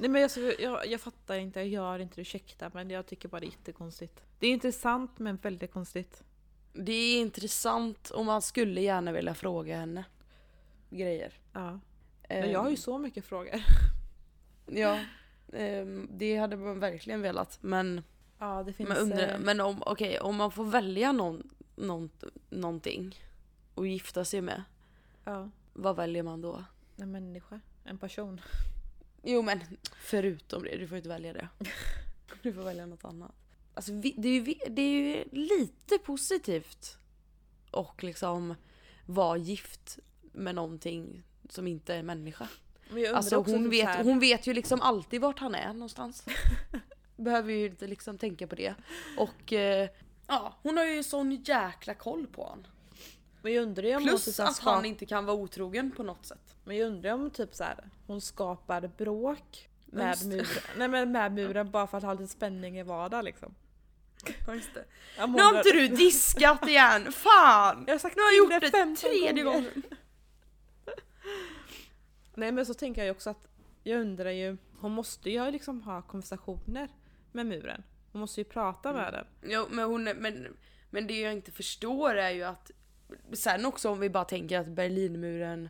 Nej 0.00 0.10
men 0.10 0.22
alltså, 0.22 0.40
jag, 0.40 0.86
jag 0.86 1.00
fattar 1.00 1.34
inte, 1.34 1.60
jag 1.60 1.68
gör 1.68 1.98
inte 1.98 2.14
det, 2.16 2.20
ursäkta 2.20 2.70
men 2.74 2.90
jag 2.90 3.06
tycker 3.06 3.28
bara 3.28 3.40
det 3.40 3.46
är 3.46 3.50
jättekonstigt. 3.50 4.22
Det 4.38 4.46
är 4.46 4.50
intressant 4.50 5.18
men 5.18 5.36
väldigt 5.36 5.72
konstigt. 5.72 6.22
Det 6.72 6.92
är 6.92 7.20
intressant 7.20 8.10
och 8.10 8.24
man 8.24 8.42
skulle 8.42 8.80
gärna 8.80 9.12
vilja 9.12 9.34
fråga 9.34 9.76
henne. 9.76 10.04
Grejer. 10.90 11.32
Ja. 11.52 11.80
Men 12.28 12.50
jag 12.50 12.60
har 12.60 12.70
ju 12.70 12.76
så 12.76 12.98
mycket 12.98 13.24
frågor. 13.24 13.54
Ja. 14.72 14.98
ehm, 15.52 16.08
det 16.12 16.36
hade 16.36 16.56
man 16.56 16.80
verkligen 16.80 17.22
velat. 17.22 17.58
Men, 17.62 18.02
Ja 18.38 18.62
det 18.62 18.72
finns... 18.72 18.88
men, 18.88 18.98
undrar, 18.98 19.34
eh, 19.34 19.38
men 19.38 19.60
om, 19.60 19.82
okej, 19.86 20.20
om 20.20 20.36
man 20.36 20.50
får 20.50 20.64
välja 20.64 21.12
någon, 21.12 21.50
någon, 21.76 22.10
någonting 22.50 23.20
och 23.74 23.86
gifta 23.86 24.24
sig 24.24 24.40
med. 24.40 24.62
ja, 25.24 25.50
Vad 25.72 25.96
väljer 25.96 26.22
man 26.22 26.40
då? 26.40 26.64
en 26.96 27.12
människa. 27.12 27.60
En 27.84 27.98
person. 27.98 28.40
Jo 29.22 29.42
men 29.42 29.60
förutom 30.00 30.62
det, 30.62 30.76
du 30.76 30.88
får 30.88 30.96
inte 30.96 31.08
välja 31.08 31.32
det. 31.32 31.48
Du 32.42 32.52
får 32.52 32.62
välja 32.62 32.86
något 32.86 33.04
annat. 33.04 33.32
Alltså 33.74 33.92
det 33.92 34.28
är 34.28 34.32
ju, 34.32 34.54
det 34.68 34.82
är 34.82 34.90
ju 35.16 35.24
lite 35.32 35.98
positivt 35.98 36.98
och 37.70 38.04
liksom 38.04 38.54
vara 39.06 39.36
gift 39.36 39.98
med 40.32 40.54
någonting 40.54 41.22
som 41.48 41.66
inte 41.66 41.94
är 41.94 42.02
människa. 42.02 42.48
Alltså 43.14 43.36
hon 43.36 43.64
typ 43.64 43.72
vet, 43.72 43.86
här- 43.86 44.04
hon 44.04 44.18
vet 44.20 44.46
ju 44.46 44.54
liksom 44.54 44.80
alltid 44.80 45.20
vart 45.20 45.38
han 45.38 45.54
är 45.54 45.72
någonstans. 45.72 46.26
Behöver 47.16 47.52
ju 47.52 47.66
inte 47.66 47.86
liksom 47.86 48.18
tänka 48.18 48.46
på 48.46 48.54
det. 48.54 48.74
Och 49.18 49.52
eh, 49.52 49.88
ja, 50.26 50.54
hon 50.62 50.76
har 50.76 50.84
ju 50.84 51.02
sån 51.02 51.30
jäkla 51.32 51.94
koll 51.94 52.26
på 52.26 52.42
honom. 52.44 52.66
Men 53.42 53.52
jag 53.52 53.62
undrar 53.62 53.88
ju 53.88 53.96
om 53.96 54.02
Plus 54.02 54.24
typ 54.24 54.34
så 54.34 54.42
att 54.42 54.56
skap- 54.56 54.74
han 54.74 54.84
inte 54.84 55.06
kan 55.06 55.24
vara 55.26 55.36
otrogen 55.36 55.90
på 55.90 56.02
något 56.02 56.26
sätt. 56.26 56.56
Men 56.64 56.76
jag 56.76 56.86
undrar 56.86 57.12
om 57.12 57.30
typ 57.30 57.54
så 57.54 57.64
här, 57.64 57.76
hon 58.06 58.20
skapar 58.20 58.90
bråk 58.96 59.68
med 59.86 60.26
muren, 60.26 60.46
nej, 60.76 60.88
men 60.88 61.12
med 61.12 61.32
muren 61.32 61.70
bara 61.70 61.86
för 61.86 61.98
att 61.98 62.04
ha 62.04 62.12
lite 62.14 62.32
spänning 62.32 62.78
i 62.78 62.82
vardagen 62.82 63.24
liksom. 63.24 63.54
Ja, 64.46 64.54
just 64.54 64.74
det. 64.74 64.84
Om 65.22 65.32
Nu 65.32 65.42
har 65.42 65.56
inte 65.56 65.72
du 65.72 65.88
diskat 65.88 66.68
igen! 66.68 67.12
Fan! 67.12 67.84
Jag 67.86 67.94
har 67.94 67.98
sagt 67.98 68.16
Nu 68.16 68.22
har 68.22 68.30
jag 68.30 68.38
gjort 68.38 68.62
det 68.62 68.70
15 68.70 68.96
tredje 68.96 69.42
gången. 69.42 69.82
Nej 72.34 72.52
men 72.52 72.66
så 72.66 72.74
tänker 72.74 73.00
jag 73.00 73.06
ju 73.06 73.10
också 73.10 73.30
att 73.30 73.48
jag 73.82 74.00
undrar 74.00 74.30
ju, 74.30 74.56
hon 74.80 74.92
måste 74.92 75.30
ju 75.30 75.50
liksom 75.50 75.82
ha 75.82 76.02
konversationer 76.02 76.88
med 77.32 77.46
muren. 77.46 77.82
Hon 78.12 78.20
måste 78.20 78.40
ju 78.40 78.44
prata 78.44 78.92
med 78.92 79.12
den. 79.12 79.26
Jo, 79.42 79.66
men, 79.70 79.84
hon, 79.84 80.04
men, 80.04 80.56
men 80.90 81.06
det 81.06 81.20
jag 81.20 81.32
inte 81.32 81.52
förstår 81.52 82.14
är 82.14 82.30
ju 82.30 82.42
att 82.42 82.70
sen 83.32 83.66
också 83.66 83.90
om 83.90 84.00
vi 84.00 84.10
bara 84.10 84.24
tänker 84.24 84.58
att 84.58 84.66
Berlinmuren 84.66 85.68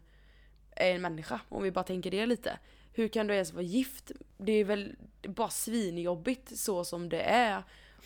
är 0.71 0.95
en 0.95 1.01
människa, 1.03 1.41
om 1.49 1.63
vi 1.63 1.71
bara 1.71 1.85
tänker 1.85 2.11
det 2.11 2.27
lite. 2.27 2.59
Hur 2.93 3.09
kan 3.09 3.27
du 3.27 3.35
ens 3.35 3.53
vara 3.53 3.63
gift? 3.63 4.13
Det 4.39 4.53
är 4.53 4.65
väl 4.65 4.97
bara 5.23 5.49
svinjobbigt 5.51 6.59
så 6.59 6.85
som 6.85 7.09
det 7.09 7.21
är 7.23 7.63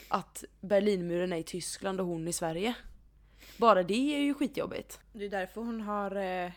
att 0.08 0.44
Berlinmuren 0.60 1.32
är 1.32 1.36
i 1.36 1.42
Tyskland 1.42 2.00
och 2.00 2.06
hon 2.06 2.28
i 2.28 2.32
Sverige. 2.32 2.74
Bara 3.56 3.82
det 3.82 4.14
är 4.16 4.20
ju 4.20 4.34
skitjobbigt. 4.34 5.00
Det 5.12 5.24
är 5.24 5.28
därför 5.30 5.60
hon 5.60 5.80
har... 5.80 6.16
Eh, 6.16 6.50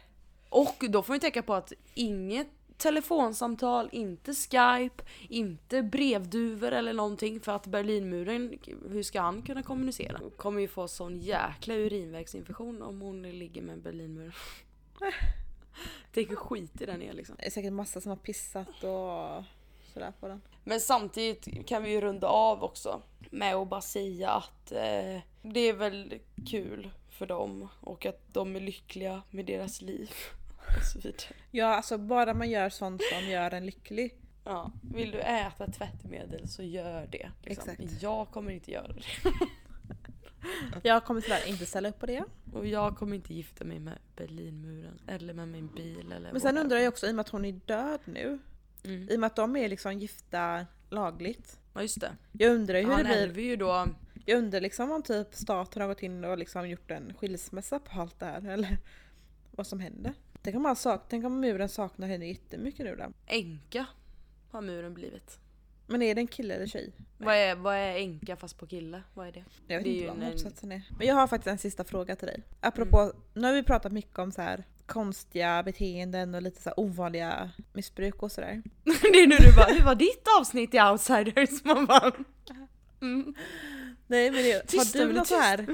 Och 0.49 0.83
då 0.89 1.03
får 1.03 1.13
vi 1.13 1.19
tänka 1.19 1.41
på 1.43 1.53
att 1.53 1.73
inget 1.93 2.47
telefonsamtal, 2.77 3.89
inte 3.91 4.33
skype, 4.33 5.03
inte 5.29 5.83
brevduvor 5.83 6.71
eller 6.71 6.93
någonting 6.93 7.39
för 7.39 7.51
att 7.51 7.67
Berlinmuren, 7.67 8.59
hur 8.89 9.03
ska 9.03 9.21
han 9.21 9.41
kunna 9.41 9.63
kommunicera? 9.63 10.17
Hon 10.21 10.31
kommer 10.31 10.61
ju 10.61 10.67
få 10.67 10.87
sån 10.87 11.19
jäkla 11.19 11.73
urinvägsinfektion 11.73 12.81
om 12.81 13.01
hon 13.01 13.21
ligger 13.21 13.61
med 13.61 13.81
Berlinmuren. 13.81 14.33
Tänk 16.13 16.29
hur 16.29 16.35
skitig 16.35 16.87
den 16.87 17.01
är 17.01 17.13
liksom. 17.13 17.35
det 17.39 17.45
är 17.45 17.51
säkert 17.51 17.73
massa 17.73 18.01
som 18.01 18.09
har 18.09 18.17
pissat 18.17 18.83
och 18.83 19.43
sådär 19.93 20.13
på 20.19 20.27
den. 20.27 20.41
Men 20.63 20.79
samtidigt 20.79 21.67
kan 21.67 21.83
vi 21.83 21.91
ju 21.91 22.01
runda 22.01 22.27
av 22.27 22.63
också 22.63 23.01
med 23.31 23.55
att 23.55 23.67
bara 23.67 23.81
säga 23.81 24.29
att 24.29 24.71
eh, 24.71 25.21
det 25.41 25.59
är 25.59 25.73
väl 25.73 26.19
kul 26.49 26.89
för 27.09 27.25
dem 27.25 27.67
och 27.81 28.05
att 28.05 28.33
de 28.33 28.55
är 28.55 28.59
lyckliga 28.59 29.21
med 29.29 29.45
deras 29.45 29.81
liv. 29.81 30.11
Och 30.77 30.83
så 30.83 30.99
vidare. 30.99 31.21
Ja 31.51 31.65
alltså 31.65 31.97
bara 31.97 32.33
man 32.33 32.49
gör 32.49 32.69
sånt 32.69 33.01
som 33.13 33.29
gör 33.29 33.53
en 33.53 33.65
lycklig. 33.65 34.15
Ja, 34.43 34.71
vill 34.81 35.11
du 35.11 35.19
äta 35.19 35.67
tvättmedel 35.71 36.47
så 36.47 36.63
gör 36.63 37.07
det. 37.11 37.31
Liksom. 37.43 37.69
Exakt. 37.69 38.01
Jag 38.01 38.27
kommer 38.31 38.51
inte 38.51 38.71
göra 38.71 38.87
det. 38.93 39.03
Jag 40.83 41.05
kommer 41.05 41.21
tyvärr 41.21 41.47
inte 41.49 41.65
ställa 41.65 41.89
upp 41.89 41.99
på 41.99 42.05
det. 42.05 42.23
Och 42.53 42.67
jag 42.67 42.97
kommer 42.97 43.15
inte 43.15 43.33
gifta 43.33 43.65
mig 43.65 43.79
med 43.79 43.97
Berlinmuren. 44.15 44.99
Eller 45.07 45.33
med 45.33 45.47
min 45.47 45.67
bil 45.67 46.11
eller 46.11 46.31
Men 46.31 46.41
sen 46.41 46.41
whatever. 46.41 46.61
undrar 46.61 46.77
jag 46.77 46.87
också 46.87 47.07
i 47.07 47.11
och 47.11 47.15
med 47.15 47.21
att 47.21 47.29
hon 47.29 47.45
är 47.45 47.51
död 47.51 47.99
nu. 48.05 48.39
Mm. 48.83 49.09
I 49.09 49.15
och 49.15 49.19
med 49.19 49.27
att 49.27 49.35
de 49.35 49.55
är 49.55 49.69
liksom 49.69 49.99
gifta 49.99 50.65
lagligt. 50.89 51.59
Ja 51.73 51.81
just 51.81 52.01
det. 52.01 52.11
Jag 52.31 52.51
undrar 52.55 52.81
hur 52.81 52.91
Han 52.91 53.03
det 53.03 53.27
blir. 53.33 53.43
ju 53.43 53.55
då... 53.55 53.87
Jag 54.25 54.37
undrar 54.37 54.61
liksom 54.61 54.91
om 54.91 55.03
typ 55.03 55.27
staten 55.31 55.81
har 55.81 55.89
gått 55.89 56.03
in 56.03 56.23
och 56.25 56.37
liksom 56.37 56.69
gjort 56.69 56.91
en 56.91 57.13
skilsmässa 57.13 57.79
på 57.79 58.01
allt 58.01 58.19
det 58.19 58.25
här. 58.25 58.47
Eller 58.49 58.77
vad 59.57 59.67
som 59.67 59.79
händer. 59.79 60.13
Tänk 60.41 60.55
om, 60.55 60.65
han 60.65 60.75
sak- 60.75 61.05
tänk 61.09 61.25
om 61.25 61.39
muren 61.39 61.69
saknar 61.69 62.07
henne 62.07 62.27
jättemycket 62.27 62.85
nu 62.85 62.95
då. 62.95 63.05
Änka 63.25 63.85
har 64.51 64.61
muren 64.61 64.93
blivit. 64.93 65.39
Men 65.87 66.01
är 66.01 66.15
det 66.15 66.21
en 66.21 66.27
kille 66.27 66.53
eller 66.55 66.67
tjej? 66.67 66.91
Vad 67.17 67.35
är, 67.35 67.55
vad 67.55 67.75
är 67.75 67.95
änka 67.95 68.35
fast 68.35 68.57
på 68.59 68.67
kille? 68.67 69.01
Vad 69.13 69.27
är 69.27 69.31
det? 69.31 69.43
Jag 69.67 69.77
vet 69.77 69.83
Det 69.83 69.89
inte 69.93 70.07
vad 70.07 70.23
en- 70.23 70.29
motsatsen 70.31 70.71
är. 70.71 70.81
Men 70.97 71.07
jag 71.07 71.15
har 71.15 71.27
faktiskt 71.27 71.47
en 71.47 71.57
sista 71.57 71.83
fråga 71.83 72.15
till 72.15 72.27
dig. 72.27 72.43
Apropå, 72.61 72.99
Mm. 72.99 73.15
nu 73.33 73.47
har 73.47 73.53
vi 73.53 73.63
pratat 73.63 73.91
mycket 73.91 74.19
om 74.19 74.31
så 74.31 74.41
här 74.41 74.63
konstiga 74.85 75.63
beteenden 75.63 76.35
och 76.35 76.41
lite 76.41 76.61
så 76.61 76.73
ovanliga 76.77 77.51
missbruk 77.73 78.23
och 78.23 78.31
sådär. 78.31 78.61
det 78.83 78.91
är 79.19 79.27
nu 79.27 79.35
du 79.35 79.55
bara, 79.55 79.73
hur 79.73 79.85
var 79.85 79.95
ditt 79.95 80.25
avsnitt 80.39 80.73
i 80.73 80.79
Outsiders? 80.81 81.49
Man 81.63 81.85
bara... 81.85 82.11
Mm. 83.01 83.33
Nej 84.07 84.31
men 84.31 84.43
det, 84.43 84.73
har 84.77 84.93
du 85.07 85.13
något 85.13 85.27
så 85.27 85.35
här, 85.39 85.65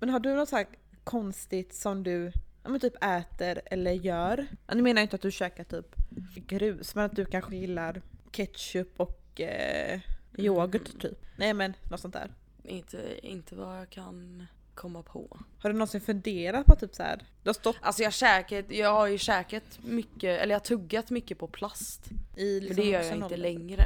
men 0.00 0.08
har 0.08 0.20
du 0.20 0.34
något 0.34 0.48
så 0.48 0.56
här 0.56 0.66
konstigt 1.04 1.74
som 1.74 2.02
du 2.02 2.32
ja, 2.68 2.72
men 2.72 2.80
typ 2.80 3.04
äter 3.04 3.60
eller 3.66 3.92
gör? 3.92 4.46
Nu 4.74 4.82
menar 4.82 5.00
jag 5.00 5.04
inte 5.04 5.16
att 5.16 5.22
du 5.22 5.30
käkar 5.30 5.64
typ 5.64 5.96
grus, 6.34 6.94
men 6.94 7.04
att 7.04 7.16
du 7.16 7.24
kanske 7.24 7.56
gillar 7.56 8.02
ketchup 8.30 9.00
och 9.00 9.40
eh, 9.40 10.00
yoghurt 10.38 11.00
typ. 11.00 11.18
Nej 11.36 11.54
men 11.54 11.74
något 11.90 12.00
sånt 12.00 12.14
där. 12.14 12.34
Inte, 12.64 13.18
inte 13.22 13.54
vad 13.54 13.80
jag 13.80 13.90
kan 13.90 14.46
komma 14.74 15.02
på. 15.02 15.40
Har 15.58 15.70
du 15.70 15.74
någonsin 15.74 16.00
funderat 16.00 16.66
på 16.66 16.76
typ 16.76 16.94
så 16.94 17.02
här? 17.02 17.26
Du 17.42 17.48
har 17.48 17.54
stått 17.54 17.76
Alltså 17.80 18.02
jag, 18.02 18.06
har 18.06 18.12
käkat, 18.12 18.64
jag 18.70 18.92
har 18.92 19.06
ju 19.06 19.18
käkat 19.18 19.78
mycket, 19.84 20.40
eller 20.40 20.54
jag 20.54 20.60
har 20.60 20.64
tuggat 20.64 21.10
mycket 21.10 21.38
på 21.38 21.46
plast. 21.48 22.06
i 22.36 22.54
Men 22.54 22.60
liksom 22.68 22.76
det 22.84 22.90
gör 22.90 23.02
jag 23.02 23.16
inte 23.16 23.36
längre. 23.36 23.84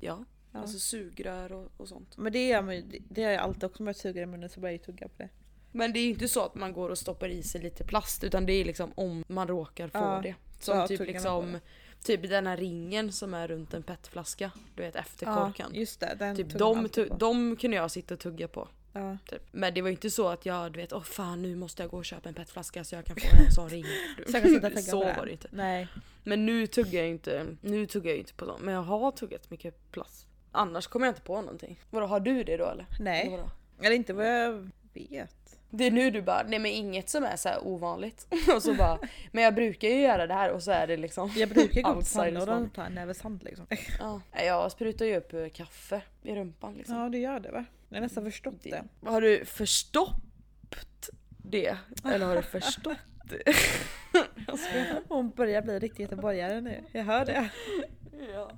Ja. 0.00 0.24
Ja. 0.52 0.58
Alltså 0.58 0.78
sugrör 0.78 1.52
och, 1.52 1.72
och 1.76 1.88
sånt. 1.88 2.16
Men 2.16 2.32
det 2.32 2.48
gör 2.48 2.62
man 2.62 2.76
ju, 2.76 2.82
det- 2.82 3.20
gör 3.22 3.30
jag 3.30 3.40
alltid 3.42 3.64
också 3.64 3.84
jag 3.84 3.96
suger 3.96 4.22
i 4.22 4.26
munnen 4.26 4.48
så 4.48 4.60
börjar 4.60 4.72
jag 4.72 4.82
tugga 4.82 5.08
på 5.08 5.14
det. 5.22 5.28
Men 5.72 5.92
det 5.92 5.98
är 5.98 6.02
ju 6.02 6.10
inte 6.10 6.28
så 6.28 6.44
att 6.44 6.54
man 6.54 6.72
går 6.72 6.88
och 6.88 6.98
stoppar 6.98 7.28
i 7.28 7.42
sig 7.42 7.60
lite 7.60 7.84
plast 7.84 8.24
utan 8.24 8.46
det 8.46 8.52
är 8.52 8.64
liksom 8.64 8.92
om 8.94 9.24
man 9.28 9.48
råkar 9.48 9.88
få 9.88 9.98
Ja. 9.98 10.20
det. 10.22 10.34
Som 10.60 10.78
Ja, 10.78 10.88
typ 10.88 11.00
liksom, 11.00 11.58
typ 12.04 12.28
den 12.28 12.46
här 12.46 12.56
ringen 12.56 13.12
som 13.12 13.34
är 13.34 13.48
runt 13.48 13.74
en 13.74 13.82
petflaska. 13.82 14.50
Du 14.74 14.82
vet 14.82 14.96
efter 14.96 15.26
korken. 15.26 15.70
just 15.74 16.00
det. 16.00 16.16
Den 16.18 16.36
Typ 16.36 16.50
de, 16.58 16.88
tu- 16.88 17.08
de 17.18 17.56
kunde 17.56 17.76
jag 17.76 17.90
sitta 17.90 18.14
och 18.14 18.20
tugga 18.20 18.48
på. 18.48 18.68
Ja. 18.92 19.18
Typ. 19.26 19.42
Men 19.52 19.74
det 19.74 19.82
var 19.82 19.90
inte 19.90 20.10
så 20.10 20.28
att 20.28 20.46
jag 20.46 20.72
du 20.72 20.80
vet, 20.80 20.92
åh 20.92 21.02
fan 21.02 21.42
nu 21.42 21.56
måste 21.56 21.82
jag 21.82 21.90
gå 21.90 21.96
och 21.96 22.04
köpa 22.04 22.28
en 22.28 22.34
petflaska 22.34 22.84
så 22.84 22.94
jag 22.94 23.04
kan 23.04 23.16
få 23.16 23.26
en 23.46 23.52
sån 23.52 23.68
ring. 23.70 23.84
Så 24.26 24.36
jag 24.36 24.42
kan 24.42 24.50
sitta 24.50 24.66
och 24.66 24.72
tugga 24.72 24.82
så 24.82 25.00
på 25.00 25.04
det. 25.08 25.14
var 25.18 25.26
det 25.26 25.32
inte. 25.32 25.48
Nej. 25.52 25.88
Men 26.24 26.46
nu 26.46 26.66
tuggar 26.66 27.00
jag 27.00 27.08
inte, 27.10 27.46
nu 27.60 27.86
tuggar 27.86 28.10
jag 28.10 28.18
inte 28.18 28.34
på 28.34 28.44
dem. 28.46 28.60
Men 28.62 28.74
jag 28.74 28.82
har 28.82 29.10
tuggat 29.12 29.50
mycket 29.50 29.90
plast. 29.92 30.26
Annars 30.52 30.86
kommer 30.86 31.06
jag 31.06 31.10
inte 31.10 31.22
på 31.22 31.40
någonting. 31.40 31.80
Vadå, 31.90 32.06
har 32.06 32.20
du 32.20 32.44
det 32.44 32.56
då 32.56 32.64
eller? 32.64 32.86
Eller 32.94 33.04
Nej. 33.04 33.28
vadå? 33.30 33.50
Eller 33.82 33.96
inte 33.96 34.12
vad 34.12 34.26
jag 34.42 34.70
vet. 34.92 35.36
Det 35.70 35.84
är 35.84 35.90
nu 35.90 36.10
du 36.10 36.22
bara, 36.22 36.42
nej 36.42 36.58
men 36.58 36.70
inget 36.70 37.08
som 37.08 37.24
är 37.24 37.36
så 37.36 37.48
ovanligt. 37.62 38.26
och 38.54 38.62
så 38.62 38.74
bara, 38.74 38.98
men 39.32 39.44
jag 39.44 39.54
brukar 39.54 39.88
ju 39.88 40.00
göra 40.00 40.26
det 40.26 40.34
här 40.34 40.50
och 40.50 40.62
så 40.62 40.70
är 40.70 40.86
det 40.86 40.96
liksom. 40.96 41.32
Jag 41.36 41.48
brukar 41.48 41.82
gå 41.82 41.92
på 41.92 41.96
Outsiders 41.96 42.24
sandlådan 42.24 42.56
one. 42.56 42.66
och 42.66 42.72
ta 42.74 42.84
en 42.84 42.92
näve 42.92 43.14
sand 43.14 43.42
liksom. 43.44 43.66
Ja. 44.00 44.20
Jag 44.32 44.72
sprutar 44.72 45.06
ju 45.06 45.16
upp 45.16 45.32
eh, 45.32 45.48
kaffe 45.48 46.00
i 46.22 46.34
rumpan 46.34 46.74
liksom. 46.74 46.96
Ja 46.96 47.08
du 47.08 47.18
gör 47.18 47.40
det 47.40 47.50
va? 47.50 47.64
Jag 47.88 47.96
har 47.96 48.02
nästan 48.02 48.24
förstått 48.24 48.62
det. 48.62 48.82
Har 49.04 49.20
du 49.20 49.44
förstått 49.44 51.10
det? 51.28 51.76
Eller 52.04 52.26
har 52.26 52.36
du 52.36 52.42
förstått 52.42 52.98
det? 53.24 53.42
Hon 55.08 55.30
börjar 55.30 55.62
bli 55.62 55.78
riktigt 55.78 56.00
göteborgare 56.00 56.60
nu. 56.60 56.84
Jag 56.92 57.04
hör 57.04 57.24
det. 57.24 57.50
Ja. 58.32 58.50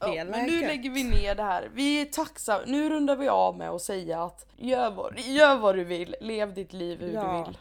Ja, 0.00 0.24
men 0.24 0.46
nu 0.46 0.60
lägger 0.60 0.90
vi 0.90 1.04
ner 1.04 1.34
det 1.34 1.42
här. 1.42 1.70
Vi 1.74 2.00
är 2.00 2.04
tacksamma. 2.04 2.62
Nu 2.66 2.90
rundar 2.90 3.16
vi 3.16 3.28
av 3.28 3.58
med 3.58 3.70
att 3.70 3.82
säga 3.82 4.22
att 4.22 4.46
gör 4.56 4.90
vad, 4.90 5.18
gör 5.20 5.56
vad 5.56 5.76
du 5.76 5.84
vill, 5.84 6.16
lev 6.20 6.54
ditt 6.54 6.72
liv 6.72 7.00
hur 7.00 7.12
Ja. 7.12 7.44
du 7.46 7.50
vill. 7.52 7.58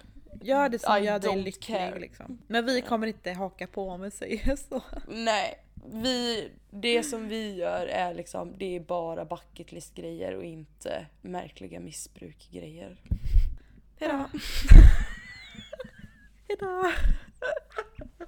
Gör 0.47 0.69
det 0.69 0.79
som 0.79 0.97
I 0.97 0.99
gör 0.99 1.19
dig 1.19 1.35
lycklig 1.41 1.93
liksom. 1.99 2.39
Men 2.47 2.65
vi 2.65 2.81
kommer 2.81 3.07
inte 3.07 3.31
haka 3.31 3.67
på 3.67 3.89
om 3.89 4.01
vi 4.01 4.11
säger 4.11 4.55
så. 4.55 4.81
Nej, 5.07 5.59
vi, 5.93 6.51
det 6.69 7.03
som 7.03 7.27
vi 7.27 7.55
gör 7.55 7.87
är 7.87 8.13
liksom, 8.13 8.53
det 8.57 8.75
är 8.75 8.79
bara 8.79 9.25
bucket 9.25 9.71
list 9.71 9.95
grejer 9.95 10.35
och 10.35 10.43
inte 10.43 11.05
märkliga 11.21 11.79
missbruk-grejer. 11.79 12.97
Hejdå! 13.99 14.25
Hejdå! 16.47 16.91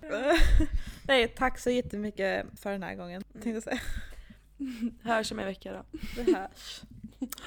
Nej 1.08 1.28
tack 1.28 1.60
så 1.60 1.70
jättemycket 1.70 2.46
för 2.60 2.72
den 2.72 2.84
här 2.84 2.96
gången. 2.96 3.24
Tänkte 3.34 3.50
jag 3.50 3.64
säga. 3.64 3.80
Hörs 5.04 5.32
om 5.32 5.40
en 5.40 5.46
vecka 5.46 5.72
då. 5.74 6.00
Vi 6.18 6.34
hörs. 6.36 6.82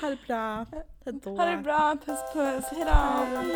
Ha 0.00 0.08
det 0.08 0.18
bra. 0.26 0.66
Hejdå. 1.04 1.36
Ha 1.36 1.44
det 1.46 1.56
bra, 1.56 1.96
puss 2.04 2.20
puss, 2.32 2.64
hejdå! 2.64 3.42
Puss. 3.42 3.54